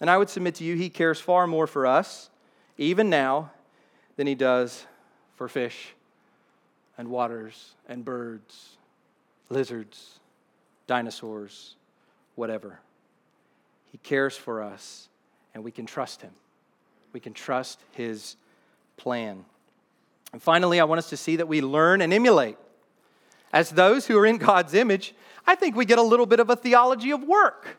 And 0.00 0.10
I 0.10 0.18
would 0.18 0.28
submit 0.28 0.56
to 0.56 0.64
you, 0.64 0.74
He 0.74 0.90
cares 0.90 1.20
far 1.20 1.46
more 1.46 1.66
for 1.66 1.86
us, 1.86 2.28
even 2.76 3.08
now, 3.08 3.52
than 4.16 4.26
He 4.26 4.34
does 4.34 4.84
for 5.36 5.48
fish 5.48 5.94
and 6.98 7.08
waters 7.08 7.74
and 7.88 8.04
birds 8.04 8.76
lizards, 9.52 10.18
dinosaurs, 10.86 11.76
whatever. 12.34 12.80
He 13.90 13.98
cares 13.98 14.36
for 14.36 14.62
us, 14.62 15.08
and 15.54 15.62
we 15.62 15.70
can 15.70 15.86
trust 15.86 16.22
Him. 16.22 16.32
We 17.12 17.20
can 17.20 17.34
trust 17.34 17.78
His 17.92 18.36
plan. 18.96 19.44
And 20.32 20.42
finally, 20.42 20.80
I 20.80 20.84
want 20.84 20.98
us 20.98 21.10
to 21.10 21.16
see 21.16 21.36
that 21.36 21.46
we 21.46 21.60
learn 21.60 22.00
and 22.00 22.12
emulate. 22.12 22.56
As 23.52 23.70
those 23.70 24.06
who 24.06 24.18
are 24.18 24.24
in 24.24 24.38
God's 24.38 24.72
image, 24.72 25.14
I 25.46 25.54
think 25.54 25.76
we 25.76 25.84
get 25.84 25.98
a 25.98 26.02
little 26.02 26.26
bit 26.26 26.40
of 26.40 26.48
a 26.48 26.56
theology 26.56 27.10
of 27.10 27.22
work. 27.22 27.76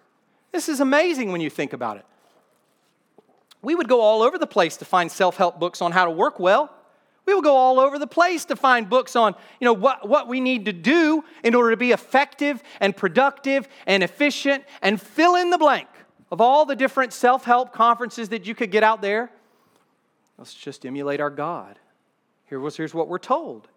This 0.52 0.70
is 0.70 0.80
amazing 0.80 1.32
when 1.32 1.42
you 1.42 1.50
think 1.50 1.74
about 1.74 1.98
it. 1.98 2.06
We 3.64 3.74
would 3.74 3.88
go 3.88 4.02
all 4.02 4.22
over 4.22 4.38
the 4.38 4.46
place 4.46 4.78
to 4.78 4.86
find 4.86 5.12
self 5.12 5.38
help 5.38 5.60
books 5.60 5.82
on 5.82 5.92
how 5.92 6.06
to 6.06 6.12
work 6.12 6.40
well. 6.40 6.72
We 7.26 7.34
will 7.34 7.42
go 7.42 7.56
all 7.56 7.80
over 7.80 7.98
the 7.98 8.08
place 8.08 8.46
to 8.46 8.56
find 8.56 8.90
books 8.90 9.16
on, 9.16 9.34
you 9.62 9.66
know, 9.66 9.74
what, 9.74 10.08
what 10.08 10.28
we 10.28 10.42
need 10.42 10.66
to 10.66 10.74
do 10.74 11.24
in 11.44 11.56
order 11.56 11.72
to 11.72 11.78
be 11.78 11.92
effective 11.92 12.62
and 12.82 12.96
productive 12.96 13.68
and 13.88 14.04
efficient 14.04 14.66
and 14.82 15.00
fill 15.00 15.36
in 15.36 15.50
the 15.50 15.58
blank 15.58 15.88
of 16.32 16.42
all 16.42 16.66
the 16.66 16.76
different 16.76 17.14
self-help 17.14 17.72
conferences 17.72 18.30
that 18.30 18.46
you 18.46 18.54
could 18.54 18.72
get 18.72 18.84
out 18.84 19.02
there. 19.02 19.32
Let's 20.38 20.54
just 20.54 20.86
emulate 20.86 21.22
our 21.22 21.30
God. 21.30 21.80
Here's, 22.46 22.76
here's 22.76 22.94
what 22.94 23.08
we're 23.08 23.20
told. 23.20 23.70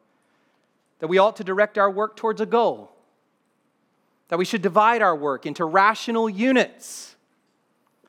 That 0.98 1.06
we 1.06 1.18
ought 1.18 1.36
to 1.36 1.44
direct 1.44 1.78
our 1.78 1.90
work 1.90 2.16
towards 2.16 2.40
a 2.40 2.46
goal. 2.46 2.90
that 4.28 4.38
we 4.38 4.44
should 4.44 4.62
divide 4.62 5.02
our 5.02 5.14
work 5.14 5.46
into 5.46 5.64
rational 5.64 6.28
units, 6.28 7.16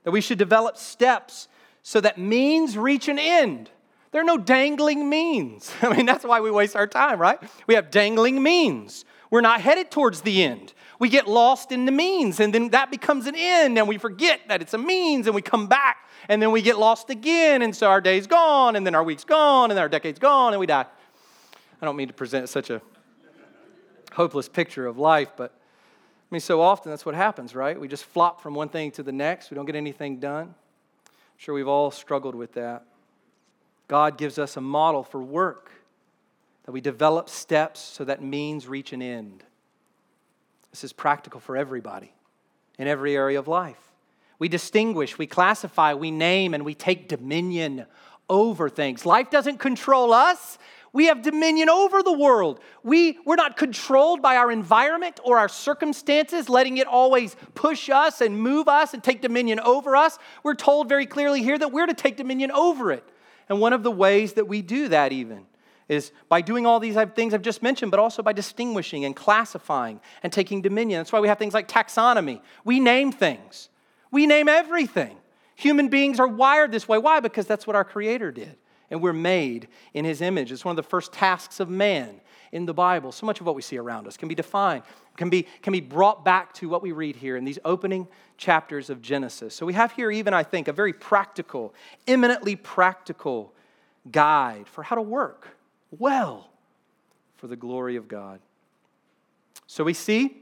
that 0.04 0.12
we 0.12 0.22
should 0.22 0.38
develop 0.38 0.78
steps 0.78 1.48
so 1.84 2.02
that 2.02 2.18
means 2.18 2.78
reach 2.78 3.08
an 3.08 3.20
end. 3.20 3.70
There 4.18 4.24
are 4.24 4.26
no 4.26 4.40
dangling 4.40 5.08
means. 5.08 5.72
I 5.84 5.96
mean, 5.96 6.08
that's 6.08 6.26
why 6.26 6.42
we 6.42 6.50
waste 6.50 6.76
our 6.76 6.88
time, 6.88 7.22
right? 7.22 7.38
We 7.68 7.76
have 7.76 7.92
dangling 7.92 8.42
means. 8.42 9.06
We're 9.30 9.42
not 9.42 9.62
headed 9.62 9.92
towards 9.92 10.22
the 10.22 10.42
end. 10.42 10.74
We 10.98 11.08
get 11.08 11.28
lost 11.28 11.72
in 11.72 11.86
the 11.86 11.92
means, 11.92 12.40
and 12.40 12.52
then 12.52 12.70
that 12.70 12.90
becomes 12.90 13.28
an 13.28 13.36
end, 13.38 13.78
and 13.78 13.88
we 13.88 14.00
forget 14.00 14.40
that 14.48 14.60
it's 14.60 14.74
a 14.74 14.80
means, 14.80 15.28
and 15.28 15.36
we 15.36 15.44
come 15.44 15.68
back, 15.68 16.10
and 16.30 16.42
then 16.42 16.52
we 16.52 16.64
get 16.64 16.80
lost 16.80 17.12
again, 17.12 17.62
and 17.62 17.76
so 17.76 17.92
our 17.92 18.02
day's 18.02 18.26
gone, 18.26 18.76
and 18.76 18.88
then 18.88 18.96
our 18.96 19.04
week's 19.04 19.24
gone, 19.24 19.70
and 19.70 19.78
then 19.78 19.84
our 19.84 19.90
decade's 19.90 20.18
gone, 20.18 20.52
and 20.52 20.60
we 20.60 20.66
die. 20.66 20.88
I 21.80 21.86
don't 21.86 21.96
mean 21.96 22.08
to 22.08 22.14
present 22.16 22.50
such 22.50 22.72
a 22.72 22.82
hopeless 24.14 24.50
picture 24.50 24.88
of 24.88 24.98
life, 24.98 25.34
but 25.38 25.52
I 25.54 26.28
mean, 26.32 26.42
so 26.42 26.60
often 26.60 26.90
that's 26.90 27.06
what 27.06 27.14
happens, 27.14 27.54
right? 27.54 27.80
We 27.80 27.88
just 27.88 28.06
flop 28.06 28.42
from 28.42 28.56
one 28.56 28.70
thing 28.70 28.90
to 28.94 29.04
the 29.04 29.12
next. 29.12 29.52
We 29.52 29.56
don't 29.56 29.68
get 29.68 29.76
anything 29.76 30.20
done. 30.20 30.56
I'm 31.06 31.14
sure 31.38 31.54
we've 31.54 31.68
all 31.68 31.92
struggled 31.92 32.34
with 32.34 32.54
that. 32.54 32.84
God 33.88 34.18
gives 34.18 34.38
us 34.38 34.58
a 34.58 34.62
model 34.62 35.04
for 35.04 35.22
work 35.22 35.72
that 36.66 36.72
we 36.72 36.82
develop 36.82 37.30
steps 37.30 37.80
so 37.80 38.04
that 38.04 38.22
means 38.22 38.68
reach 38.68 38.92
an 38.94 39.02
end. 39.02 39.44
This 40.72 40.84
is 40.84 40.94
practical 40.94 41.40
for 41.40 41.56
everybody 41.56 42.12
in 42.78 42.88
every 42.88 43.16
area 43.16 43.40
of 43.40 43.48
life. 43.48 43.80
We 44.40 44.50
distinguish, 44.50 45.18
we 45.18 45.26
classify, 45.26 45.94
we 45.94 46.12
name, 46.12 46.54
and 46.54 46.64
we 46.64 46.76
take 46.76 47.08
dominion 47.08 47.86
over 48.30 48.70
things. 48.70 49.06
Life 49.06 49.32
doesn't 49.32 49.58
control 49.58 50.14
us, 50.14 50.60
we 50.94 51.06
have 51.06 51.22
dominion 51.22 51.70
over 51.70 52.02
the 52.02 52.14
world. 52.14 52.60
We, 52.82 53.20
we're 53.26 53.36
not 53.36 53.58
controlled 53.58 54.22
by 54.22 54.38
our 54.38 54.52
environment 54.52 55.20
or 55.24 55.38
our 55.38 55.50
circumstances, 55.50 56.50
letting 56.50 56.78
it 56.78 56.88
always 56.88 57.36
push 57.56 57.90
us 57.90 58.22
and 58.22 58.38
move 58.38 58.68
us 58.68 58.94
and 58.94 59.04
take 59.04 59.22
dominion 59.22 59.60
over 59.60 59.96
us. 59.96 60.18
We're 60.44 60.56
told 60.56 60.90
very 60.90 61.06
clearly 61.06 61.44
here 61.44 61.58
that 61.58 61.72
we're 61.72 61.86
to 61.86 61.94
take 61.94 62.18
dominion 62.18 62.52
over 62.52 62.92
it. 62.92 63.04
And 63.50 63.60
one 63.60 63.74
of 63.74 63.84
the 63.84 63.92
ways 63.92 64.34
that 64.34 64.48
we 64.48 64.62
do 64.62 64.90
that, 64.90 65.12
even, 65.12 65.46
is 65.88 66.12
by 66.28 66.42
doing 66.42 66.66
all 66.66 66.80
these 66.80 66.96
things 67.16 67.34
I've 67.34 67.42
just 67.42 67.64
mentioned, 67.64 67.92
but 67.92 68.00
also 68.00 68.22
by 68.22 68.34
distinguishing 68.34 69.06
and 69.06 69.16
classifying 69.16 70.02
and 70.22 70.34
taking 70.34 70.62
dominion. 70.62 71.00
That's 71.00 71.14
why 71.14 71.22
we 71.22 71.30
have 71.30 71.40
things 71.40 71.54
like 71.54 71.68
taxonomy. 71.68 72.42
We 72.66 72.80
name 72.80 73.12
things, 73.12 73.70
we 74.12 74.28
name 74.28 74.48
everything. 74.48 75.18
Human 75.56 75.88
beings 75.88 76.20
are 76.20 76.28
wired 76.28 76.72
this 76.72 76.88
way. 76.88 77.00
Why? 77.00 77.20
Because 77.20 77.48
that's 77.48 77.66
what 77.66 77.76
our 77.76 77.84
Creator 77.84 78.32
did 78.32 78.58
and 78.90 79.02
we're 79.02 79.14
made 79.14 79.68
in 79.94 80.06
his 80.06 80.22
image. 80.22 80.52
It's 80.52 80.66
one 80.66 80.72
of 80.72 80.78
the 80.78 80.90
first 80.90 81.12
tasks 81.14 81.60
of 81.60 81.70
man 81.70 82.22
in 82.52 82.66
the 82.66 82.74
Bible. 82.74 83.12
So 83.12 83.26
much 83.26 83.40
of 83.40 83.46
what 83.46 83.56
we 83.56 83.62
see 83.62 83.78
around 83.78 84.08
us 84.08 84.18
can 84.18 84.28
be 84.28 84.36
defined, 84.36 84.84
can 85.16 85.30
be, 85.30 85.48
can 85.62 85.74
be 85.74 85.82
brought 85.82 86.24
back 86.24 86.54
to 86.56 86.70
what 86.70 86.82
we 86.82 86.92
read 86.92 87.16
here 87.16 87.36
in 87.36 87.46
these 87.46 87.60
opening 87.66 88.08
chapters 88.38 88.90
of 88.90 89.02
Genesis. 89.02 89.54
So 89.54 89.66
we 89.66 89.74
have 89.74 89.92
here, 89.92 90.12
even, 90.12 90.34
I 90.34 90.44
think, 90.44 90.68
a 90.68 90.74
very 90.74 90.94
practical, 90.94 91.74
eminently 92.08 92.56
practical 92.56 93.54
guide 94.12 94.68
for 94.68 94.84
how 94.84 94.96
to 94.96 95.02
work 95.02 95.58
well 95.92 96.50
for 97.36 97.48
the 97.48 97.56
glory 97.56 97.96
of 97.96 98.08
God. 98.08 98.40
So 99.68 99.84
we 99.84 99.94
see 99.94 100.38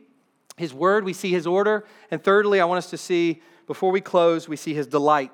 his 0.57 0.73
word, 0.73 1.03
we 1.03 1.13
see 1.13 1.31
his 1.31 1.47
order, 1.47 1.85
and 2.11 2.23
thirdly, 2.23 2.61
I 2.61 2.65
want 2.65 2.77
us 2.77 2.89
to 2.91 2.97
see, 2.97 3.41
before 3.67 3.91
we 3.91 4.01
close, 4.01 4.47
we 4.47 4.55
see 4.55 4.73
his 4.73 4.87
delight. 4.87 5.31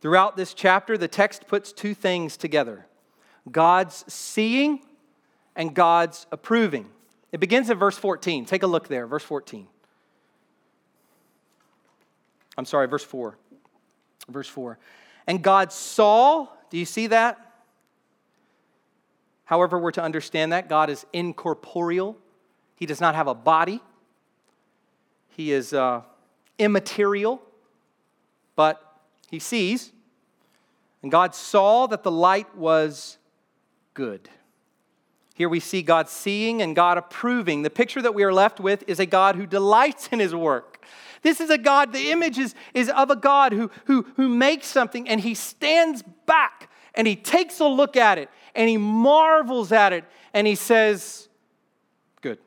Throughout 0.00 0.36
this 0.36 0.54
chapter, 0.54 0.96
the 0.96 1.08
text 1.08 1.46
puts 1.46 1.72
two 1.72 1.94
things 1.94 2.36
together 2.36 2.86
God's 3.50 4.04
seeing 4.12 4.80
and 5.56 5.74
God's 5.74 6.26
approving. 6.32 6.86
It 7.32 7.40
begins 7.40 7.70
in 7.70 7.78
verse 7.78 7.96
14. 7.96 8.44
Take 8.44 8.62
a 8.62 8.66
look 8.66 8.88
there, 8.88 9.06
verse 9.06 9.22
14. 9.22 9.66
I'm 12.56 12.64
sorry, 12.64 12.88
verse 12.88 13.04
4. 13.04 13.36
Verse 14.28 14.48
4. 14.48 14.78
And 15.26 15.42
God 15.42 15.72
saw, 15.72 16.48
do 16.70 16.78
you 16.78 16.84
see 16.84 17.06
that? 17.08 17.38
However, 19.44 19.78
we're 19.78 19.90
to 19.92 20.02
understand 20.02 20.52
that 20.52 20.68
God 20.68 20.90
is 20.90 21.04
incorporeal, 21.12 22.16
He 22.76 22.86
does 22.86 23.00
not 23.00 23.14
have 23.14 23.26
a 23.26 23.34
body, 23.34 23.80
He 25.28 25.52
is 25.52 25.72
uh, 25.72 26.02
immaterial, 26.58 27.40
but 28.54 28.90
he 29.30 29.38
sees, 29.38 29.92
and 31.02 31.10
God 31.10 31.34
saw 31.34 31.86
that 31.86 32.02
the 32.02 32.10
light 32.10 32.54
was 32.56 33.16
good. 33.94 34.28
Here 35.40 35.48
we 35.48 35.58
see 35.58 35.80
God 35.80 36.10
seeing 36.10 36.60
and 36.60 36.76
God 36.76 36.98
approving. 36.98 37.62
The 37.62 37.70
picture 37.70 38.02
that 38.02 38.14
we 38.14 38.24
are 38.24 38.32
left 38.32 38.60
with 38.60 38.84
is 38.86 39.00
a 39.00 39.06
God 39.06 39.36
who 39.36 39.46
delights 39.46 40.08
in 40.12 40.18
his 40.18 40.34
work. 40.34 40.84
This 41.22 41.40
is 41.40 41.48
a 41.48 41.56
God, 41.56 41.94
the 41.94 42.10
image 42.10 42.36
is, 42.36 42.54
is 42.74 42.90
of 42.90 43.08
a 43.08 43.16
God 43.16 43.54
who, 43.54 43.70
who, 43.86 44.04
who 44.16 44.28
makes 44.28 44.66
something 44.66 45.08
and 45.08 45.18
he 45.18 45.32
stands 45.32 46.04
back 46.26 46.68
and 46.94 47.06
he 47.06 47.16
takes 47.16 47.58
a 47.58 47.64
look 47.64 47.96
at 47.96 48.18
it 48.18 48.28
and 48.54 48.68
he 48.68 48.76
marvels 48.76 49.72
at 49.72 49.94
it 49.94 50.04
and 50.34 50.46
he 50.46 50.54
says, 50.54 51.30
Good. 52.20 52.38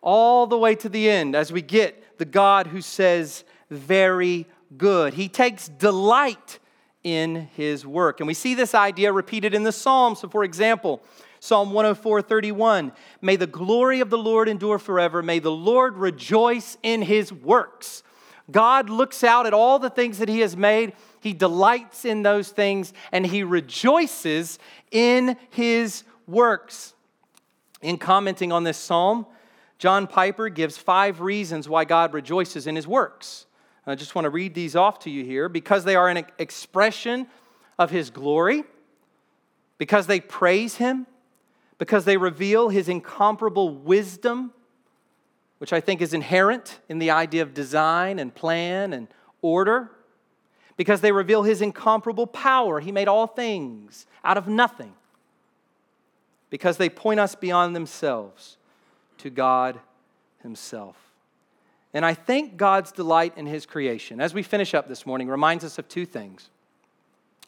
All 0.00 0.46
the 0.46 0.56
way 0.56 0.74
to 0.76 0.88
the 0.88 1.10
end 1.10 1.36
as 1.36 1.52
we 1.52 1.60
get 1.60 2.16
the 2.16 2.24
God 2.24 2.68
who 2.68 2.80
says, 2.80 3.44
Very 3.70 4.46
good. 4.78 5.12
He 5.12 5.28
takes 5.28 5.68
delight 5.68 6.60
in 7.04 7.50
his 7.56 7.84
work. 7.84 8.20
And 8.20 8.26
we 8.26 8.32
see 8.32 8.54
this 8.54 8.74
idea 8.74 9.12
repeated 9.12 9.52
in 9.52 9.64
the 9.64 9.72
Psalms. 9.72 10.20
So, 10.20 10.30
for 10.30 10.44
example, 10.44 11.02
Psalm 11.42 11.72
104 11.72 12.22
31, 12.22 12.92
may 13.20 13.34
the 13.34 13.48
glory 13.48 13.98
of 13.98 14.10
the 14.10 14.16
Lord 14.16 14.48
endure 14.48 14.78
forever. 14.78 15.24
May 15.24 15.40
the 15.40 15.50
Lord 15.50 15.98
rejoice 15.98 16.78
in 16.84 17.02
his 17.02 17.32
works. 17.32 18.04
God 18.48 18.88
looks 18.88 19.24
out 19.24 19.44
at 19.44 19.52
all 19.52 19.80
the 19.80 19.90
things 19.90 20.18
that 20.18 20.28
he 20.28 20.38
has 20.38 20.56
made. 20.56 20.92
He 21.18 21.32
delights 21.32 22.04
in 22.04 22.22
those 22.22 22.50
things 22.50 22.92
and 23.10 23.26
he 23.26 23.42
rejoices 23.42 24.60
in 24.92 25.36
his 25.50 26.04
works. 26.28 26.94
In 27.80 27.98
commenting 27.98 28.52
on 28.52 28.62
this 28.62 28.78
psalm, 28.78 29.26
John 29.78 30.06
Piper 30.06 30.48
gives 30.48 30.78
five 30.78 31.20
reasons 31.20 31.68
why 31.68 31.84
God 31.84 32.14
rejoices 32.14 32.68
in 32.68 32.76
his 32.76 32.86
works. 32.86 33.46
I 33.84 33.96
just 33.96 34.14
want 34.14 34.26
to 34.26 34.30
read 34.30 34.54
these 34.54 34.76
off 34.76 35.00
to 35.00 35.10
you 35.10 35.24
here 35.24 35.48
because 35.48 35.82
they 35.82 35.96
are 35.96 36.08
an 36.08 36.24
expression 36.38 37.26
of 37.80 37.90
His 37.90 38.10
glory, 38.10 38.62
because 39.76 40.06
they 40.06 40.20
praise 40.20 40.76
Him, 40.76 41.08
because 41.78 42.04
they 42.04 42.16
reveal 42.16 42.68
His 42.68 42.88
incomparable 42.88 43.70
wisdom, 43.70 44.52
which 45.58 45.72
I 45.72 45.80
think 45.80 46.00
is 46.00 46.14
inherent 46.14 46.80
in 46.88 46.98
the 46.98 47.10
idea 47.10 47.42
of 47.42 47.54
design 47.54 48.18
and 48.18 48.34
plan 48.34 48.92
and 48.92 49.08
order, 49.40 49.90
because 50.76 51.00
they 51.00 51.12
reveal 51.12 51.42
His 51.42 51.60
incomparable 51.60 52.26
power. 52.26 52.80
He 52.80 52.92
made 52.92 53.08
all 53.08 53.26
things 53.26 54.06
out 54.24 54.36
of 54.36 54.48
nothing, 54.48 54.92
because 56.50 56.76
they 56.76 56.88
point 56.88 57.20
us 57.20 57.34
beyond 57.34 57.74
themselves 57.74 58.56
to 59.18 59.30
God 59.30 59.80
Himself. 60.42 60.96
And 61.94 62.06
I 62.06 62.14
think 62.14 62.56
God's 62.56 62.90
delight 62.90 63.34
in 63.36 63.46
his 63.46 63.66
creation, 63.66 64.20
as 64.20 64.32
we 64.32 64.42
finish 64.42 64.72
up 64.72 64.88
this 64.88 65.04
morning, 65.04 65.28
reminds 65.28 65.62
us 65.62 65.78
of 65.78 65.88
two 65.88 66.06
things. 66.06 66.48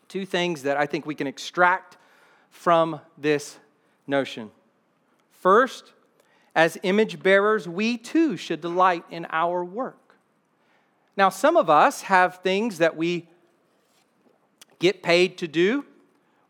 Two 0.08 0.26
things 0.26 0.64
that 0.64 0.76
I 0.76 0.84
think 0.84 1.06
we 1.06 1.14
can 1.14 1.26
extract 1.26 1.96
from 2.50 3.00
this 3.16 3.58
notion. 4.06 4.50
First, 5.30 5.92
as 6.54 6.78
image 6.82 7.22
bearers, 7.22 7.68
we 7.68 7.98
too 7.98 8.36
should 8.36 8.60
delight 8.60 9.04
in 9.10 9.26
our 9.30 9.64
work. 9.64 10.16
Now, 11.16 11.28
some 11.28 11.56
of 11.56 11.70
us 11.70 12.02
have 12.02 12.36
things 12.36 12.78
that 12.78 12.96
we 12.96 13.28
get 14.78 15.02
paid 15.02 15.38
to 15.38 15.48
do 15.48 15.84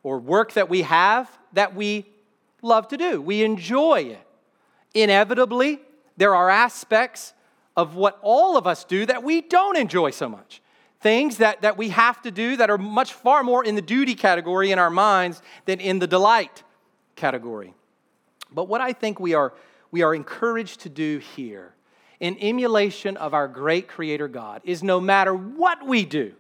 or 0.03 0.19
work 0.19 0.53
that 0.53 0.69
we 0.69 0.83
have 0.83 1.31
that 1.53 1.75
we 1.75 2.07
love 2.63 2.89
to 2.89 2.97
do. 2.97 3.21
We 3.21 3.43
enjoy 3.43 4.03
it. 4.03 4.27
Inevitably, 4.95 5.81
there 6.17 6.35
are 6.35 6.49
aspects 6.49 7.35
of 7.77 7.95
what 7.95 8.19
all 8.23 8.57
of 8.57 8.67
us 8.67 8.85
do 8.85 9.05
that 9.07 9.23
we 9.23 9.41
don't 9.41 9.77
enjoy 9.77 10.11
so 10.11 10.29
much. 10.29 10.63
Things 11.01 11.39
that, 11.39 11.63
that 11.63 11.77
we 11.77 11.91
have 11.91 12.23
to 12.23 12.31
do 12.31 12.57
that 12.57 12.71
are 12.71 12.79
much 12.79 13.13
far 13.13 13.43
more 13.43 13.65
in 13.65 13.75
the 13.75 13.83
duty 13.83 14.15
category 14.15 14.71
in 14.71 14.79
our 14.79 14.91
minds 14.91 15.43
than 15.67 15.81
in 15.81 15.99
the 15.99 16.07
delight 16.07 16.63
category. 17.17 17.75
But 18.53 18.69
what 18.69 18.81
I 18.81 18.93
think 18.93 19.19
we 19.21 19.35
are, 19.35 19.53
we 19.91 20.03
are 20.03 20.15
encouraged 20.15 20.81
to 20.81 20.89
do 20.89 21.19
here 21.19 21.75
in 22.21 22.37
emulation 22.41 23.17
of 23.17 23.35
our 23.35 23.49
great 23.49 23.89
Creator 23.89 24.29
God 24.29 24.63
is 24.65 24.83
no 24.83 25.01
matter 25.01 25.35
what 25.35 25.87
we 25.87 26.05
do, 26.05 26.35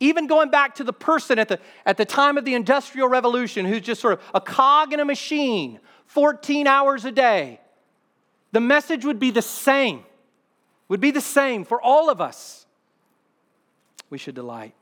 even 0.00 0.26
going 0.26 0.50
back 0.50 0.74
to 0.76 0.84
the 0.84 0.92
person 0.92 1.38
at 1.38 1.48
the, 1.48 1.58
at 1.86 1.96
the 1.96 2.04
time 2.04 2.36
of 2.36 2.44
the 2.44 2.54
Industrial 2.54 3.08
Revolution 3.08 3.64
who's 3.66 3.82
just 3.82 4.00
sort 4.00 4.14
of 4.14 4.20
a 4.34 4.40
cog 4.40 4.92
in 4.92 5.00
a 5.00 5.04
machine, 5.04 5.78
14 6.06 6.66
hours 6.66 7.04
a 7.04 7.12
day, 7.12 7.60
the 8.52 8.60
message 8.60 9.04
would 9.04 9.20
be 9.20 9.30
the 9.30 9.42
same 9.42 10.04
would 10.90 11.00
be 11.00 11.12
the 11.12 11.20
same 11.20 11.64
for 11.64 11.80
all 11.80 12.10
of 12.10 12.20
us. 12.20 12.66
We 14.10 14.18
should 14.18 14.34
delight 14.34 14.74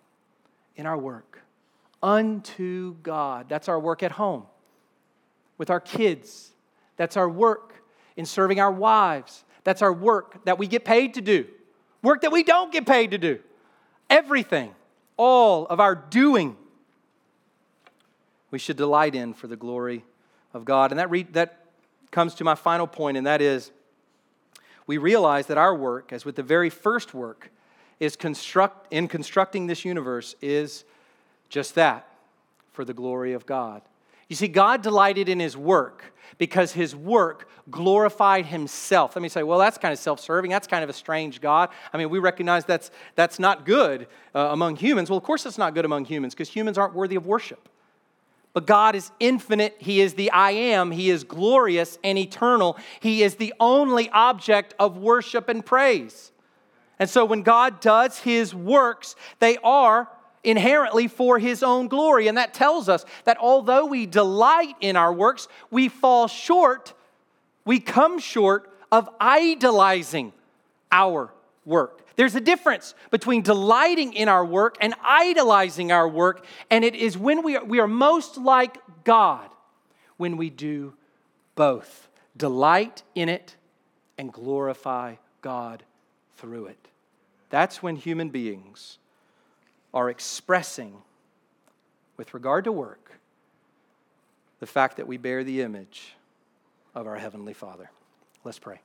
in 0.74 0.86
our 0.86 0.96
work 0.96 1.42
unto 2.02 2.94
God. 3.02 3.50
That's 3.50 3.68
our 3.68 3.78
work 3.78 4.02
at 4.02 4.12
home 4.12 4.46
with 5.58 5.70
our 5.70 5.80
kids. 5.80 6.52
That's 6.96 7.16
our 7.16 7.28
work 7.28 7.74
in 8.16 8.24
serving 8.24 8.60
our 8.60 8.72
wives. 8.72 9.44
That's 9.64 9.82
our 9.82 9.92
work 9.92 10.44
that 10.44 10.58
we 10.58 10.66
get 10.66 10.84
paid 10.84 11.14
to 11.14 11.20
do, 11.20 11.46
work 12.02 12.22
that 12.22 12.32
we 12.32 12.42
don't 12.42 12.72
get 12.72 12.86
paid 12.86 13.10
to 13.10 13.18
do. 13.18 13.40
Everything, 14.08 14.74
all 15.16 15.66
of 15.66 15.80
our 15.80 15.94
doing, 15.94 16.56
we 18.50 18.58
should 18.58 18.76
delight 18.76 19.14
in 19.14 19.34
for 19.34 19.46
the 19.46 19.56
glory 19.56 20.04
of 20.54 20.64
God. 20.64 20.90
And 20.90 20.98
that, 20.98 21.10
re- 21.10 21.24
that 21.32 21.66
comes 22.10 22.34
to 22.36 22.44
my 22.44 22.54
final 22.54 22.86
point, 22.86 23.18
and 23.18 23.26
that 23.26 23.42
is 23.42 23.70
we 24.86 24.96
realize 24.96 25.46
that 25.48 25.58
our 25.58 25.74
work, 25.74 26.12
as 26.12 26.24
with 26.24 26.36
the 26.36 26.42
very 26.42 26.70
first 26.70 27.12
work, 27.12 27.50
is 28.00 28.16
construct, 28.16 28.90
in 28.90 29.06
constructing 29.06 29.66
this 29.66 29.84
universe, 29.84 30.34
is 30.40 30.84
just 31.50 31.74
that 31.74 32.08
for 32.72 32.84
the 32.84 32.94
glory 32.94 33.34
of 33.34 33.44
God. 33.44 33.82
You 34.28 34.36
see, 34.36 34.48
God 34.48 34.82
delighted 34.82 35.28
in 35.28 35.40
his 35.40 35.56
work 35.56 36.14
because 36.36 36.72
his 36.72 36.94
work 36.94 37.48
glorified 37.70 38.46
himself. 38.46 39.16
Let 39.16 39.22
me 39.22 39.28
say, 39.28 39.42
well, 39.42 39.58
that's 39.58 39.78
kind 39.78 39.92
of 39.92 39.98
self 39.98 40.20
serving. 40.20 40.50
That's 40.50 40.66
kind 40.66 40.84
of 40.84 40.90
a 40.90 40.94
strange 40.94 41.40
God. 41.40 41.70
I 41.92 41.98
mean, 41.98 42.10
we 42.10 42.18
recognize 42.18 42.64
that's, 42.64 42.90
that's 43.14 43.38
not 43.38 43.64
good 43.66 44.06
uh, 44.34 44.48
among 44.50 44.76
humans. 44.76 45.10
Well, 45.10 45.18
of 45.18 45.24
course, 45.24 45.46
it's 45.46 45.58
not 45.58 45.74
good 45.74 45.84
among 45.84 46.04
humans 46.04 46.34
because 46.34 46.48
humans 46.48 46.78
aren't 46.78 46.94
worthy 46.94 47.16
of 47.16 47.26
worship. 47.26 47.68
But 48.52 48.66
God 48.66 48.94
is 48.94 49.10
infinite. 49.20 49.76
He 49.78 50.00
is 50.00 50.14
the 50.14 50.30
I 50.30 50.50
am. 50.50 50.90
He 50.90 51.10
is 51.10 51.24
glorious 51.24 51.98
and 52.02 52.18
eternal. 52.18 52.76
He 53.00 53.22
is 53.22 53.36
the 53.36 53.54
only 53.60 54.08
object 54.10 54.74
of 54.78 54.96
worship 54.96 55.48
and 55.48 55.64
praise. 55.64 56.32
And 56.98 57.08
so 57.08 57.24
when 57.24 57.42
God 57.42 57.80
does 57.80 58.18
his 58.18 58.54
works, 58.54 59.14
they 59.38 59.58
are 59.62 60.08
inherently 60.48 61.08
for 61.08 61.38
his 61.38 61.62
own 61.62 61.88
glory. 61.88 62.26
And 62.26 62.38
that 62.38 62.54
tells 62.54 62.88
us 62.88 63.04
that 63.24 63.36
although 63.38 63.84
we 63.84 64.06
delight 64.06 64.76
in 64.80 64.96
our 64.96 65.12
works, 65.12 65.46
we 65.70 65.88
fall 65.88 66.26
short, 66.26 66.94
we 67.64 67.80
come 67.80 68.18
short 68.18 68.72
of 68.90 69.08
idolizing 69.20 70.32
our 70.90 71.30
work. 71.66 72.02
There's 72.16 72.34
a 72.34 72.40
difference 72.40 72.94
between 73.10 73.42
delighting 73.42 74.14
in 74.14 74.28
our 74.28 74.44
work 74.44 74.76
and 74.80 74.94
idolizing 75.04 75.92
our 75.92 76.08
work, 76.08 76.44
and 76.70 76.82
it 76.82 76.94
is 76.94 77.16
when 77.16 77.42
we 77.42 77.56
are, 77.56 77.64
we 77.64 77.78
are 77.78 77.86
most 77.86 78.38
like 78.38 78.78
God 79.04 79.48
when 80.16 80.36
we 80.36 80.50
do 80.50 80.94
both 81.54 82.08
delight 82.36 83.02
in 83.14 83.28
it 83.28 83.54
and 84.16 84.32
glorify 84.32 85.16
God 85.42 85.82
through 86.36 86.66
it. 86.66 86.88
That's 87.50 87.82
when 87.82 87.96
human 87.96 88.30
beings 88.30 88.98
are 89.92 90.10
expressing, 90.10 90.94
with 92.16 92.34
regard 92.34 92.64
to 92.64 92.72
work, 92.72 93.18
the 94.60 94.66
fact 94.66 94.96
that 94.96 95.06
we 95.06 95.16
bear 95.16 95.44
the 95.44 95.62
image 95.62 96.14
of 96.94 97.06
our 97.06 97.16
Heavenly 97.16 97.54
Father. 97.54 97.90
Let's 98.44 98.58
pray. 98.58 98.80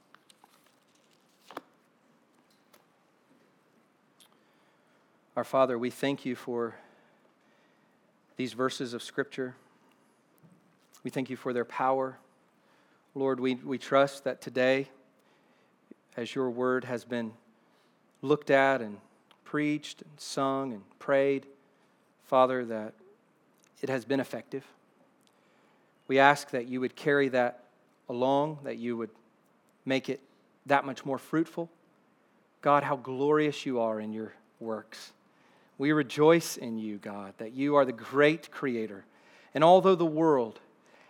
Our 5.36 5.44
Father, 5.44 5.80
we 5.80 5.90
thank 5.90 6.26
you 6.26 6.36
for 6.36 6.76
these 8.38 8.54
verses 8.54 8.94
of 8.94 9.02
Scripture. 9.02 9.56
We 11.04 11.10
thank 11.10 11.30
you 11.30 11.36
for 11.36 11.54
their 11.54 11.66
power. 11.66 12.20
Lord, 13.16 13.40
we, 13.40 13.56
we 13.56 13.78
trust 13.78 14.24
that 14.26 14.42
today, 14.42 14.90
as 16.16 16.36
your 16.36 16.50
word 16.52 16.84
has 16.84 17.04
been 17.04 17.34
looked 18.22 18.52
at 18.52 18.82
and 18.82 18.98
preached 19.54 20.02
and 20.02 20.20
sung 20.20 20.74
and 20.74 20.82
prayed, 20.98 21.46
Father, 22.24 22.66
that 22.66 22.96
it 23.84 23.90
has 23.90 24.04
been 24.04 24.20
effective. 24.20 24.66
We 26.08 26.18
ask 26.18 26.50
that 26.50 26.68
you 26.68 26.80
would 26.80 26.96
carry 26.96 27.30
that 27.30 27.66
along, 28.10 28.58
that 28.64 28.78
you 28.78 28.98
would 28.98 29.12
make 29.86 30.10
it 30.10 30.22
that 30.66 30.86
much 30.88 31.06
more 31.06 31.20
fruitful. 31.20 31.70
God, 32.64 32.82
how 32.82 32.96
glorious 32.96 33.64
you 33.64 33.80
are 33.80 34.00
in 34.00 34.12
your 34.12 34.34
works. 34.60 35.14
We 35.78 35.92
rejoice 35.92 36.58
in 36.58 36.80
you, 36.80 36.98
God, 36.98 37.36
that 37.38 37.54
you 37.54 37.76
are 37.76 37.86
the 37.86 37.92
great 37.92 38.50
creator. 38.50 39.06
And 39.54 39.64
although 39.64 39.94
the 39.94 40.04
world 40.04 40.62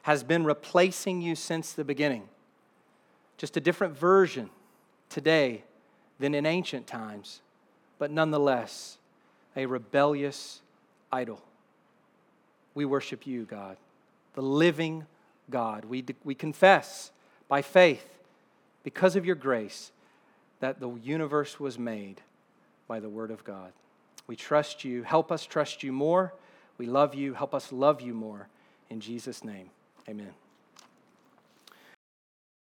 has 0.02 0.22
been 0.22 0.44
replacing 0.44 1.22
you 1.22 1.36
since 1.36 1.72
the 1.72 1.86
beginning, 1.86 2.28
just 3.38 3.56
a 3.56 3.62
different 3.62 3.98
version 3.98 4.50
today 5.08 5.64
than 6.20 6.36
in 6.36 6.46
ancient 6.46 6.88
times, 6.88 7.39
but 8.00 8.12
nonetheless 8.12 8.98
a 9.56 9.66
rebellious 9.66 10.62
idol. 11.12 11.41
We 12.76 12.86
worship 12.86 13.28
you, 13.28 13.44
God, 13.44 13.78
the 14.34 14.41
living 14.41 15.06
God. 15.50 15.86
We, 15.86 16.04
we 16.24 16.36
confess 16.36 17.12
by 17.48 17.62
faith, 17.62 18.08
because 18.84 19.16
of 19.16 19.26
your 19.26 19.36
grace, 19.36 19.91
that 20.60 20.80
the 20.80 20.89
universe 20.89 21.60
was 21.60 21.78
made 21.78 22.22
by 22.88 23.00
the 23.00 23.10
Word 23.10 23.32
of 23.32 23.44
God. 23.44 23.72
We 24.28 24.36
trust 24.36 24.84
you. 24.84 25.04
Help 25.04 25.32
us 25.32 25.46
trust 25.46 25.84
you 25.84 25.91
more. 25.91 26.34
We 26.78 26.86
love 26.86 27.14
you. 27.14 27.34
Help 27.34 27.54
us 27.54 27.72
love 27.72 28.02
you 28.02 28.14
more. 28.14 28.48
In 28.89 29.00
Jesus' 29.00 29.44
name, 29.44 29.70
amen. 30.10 30.43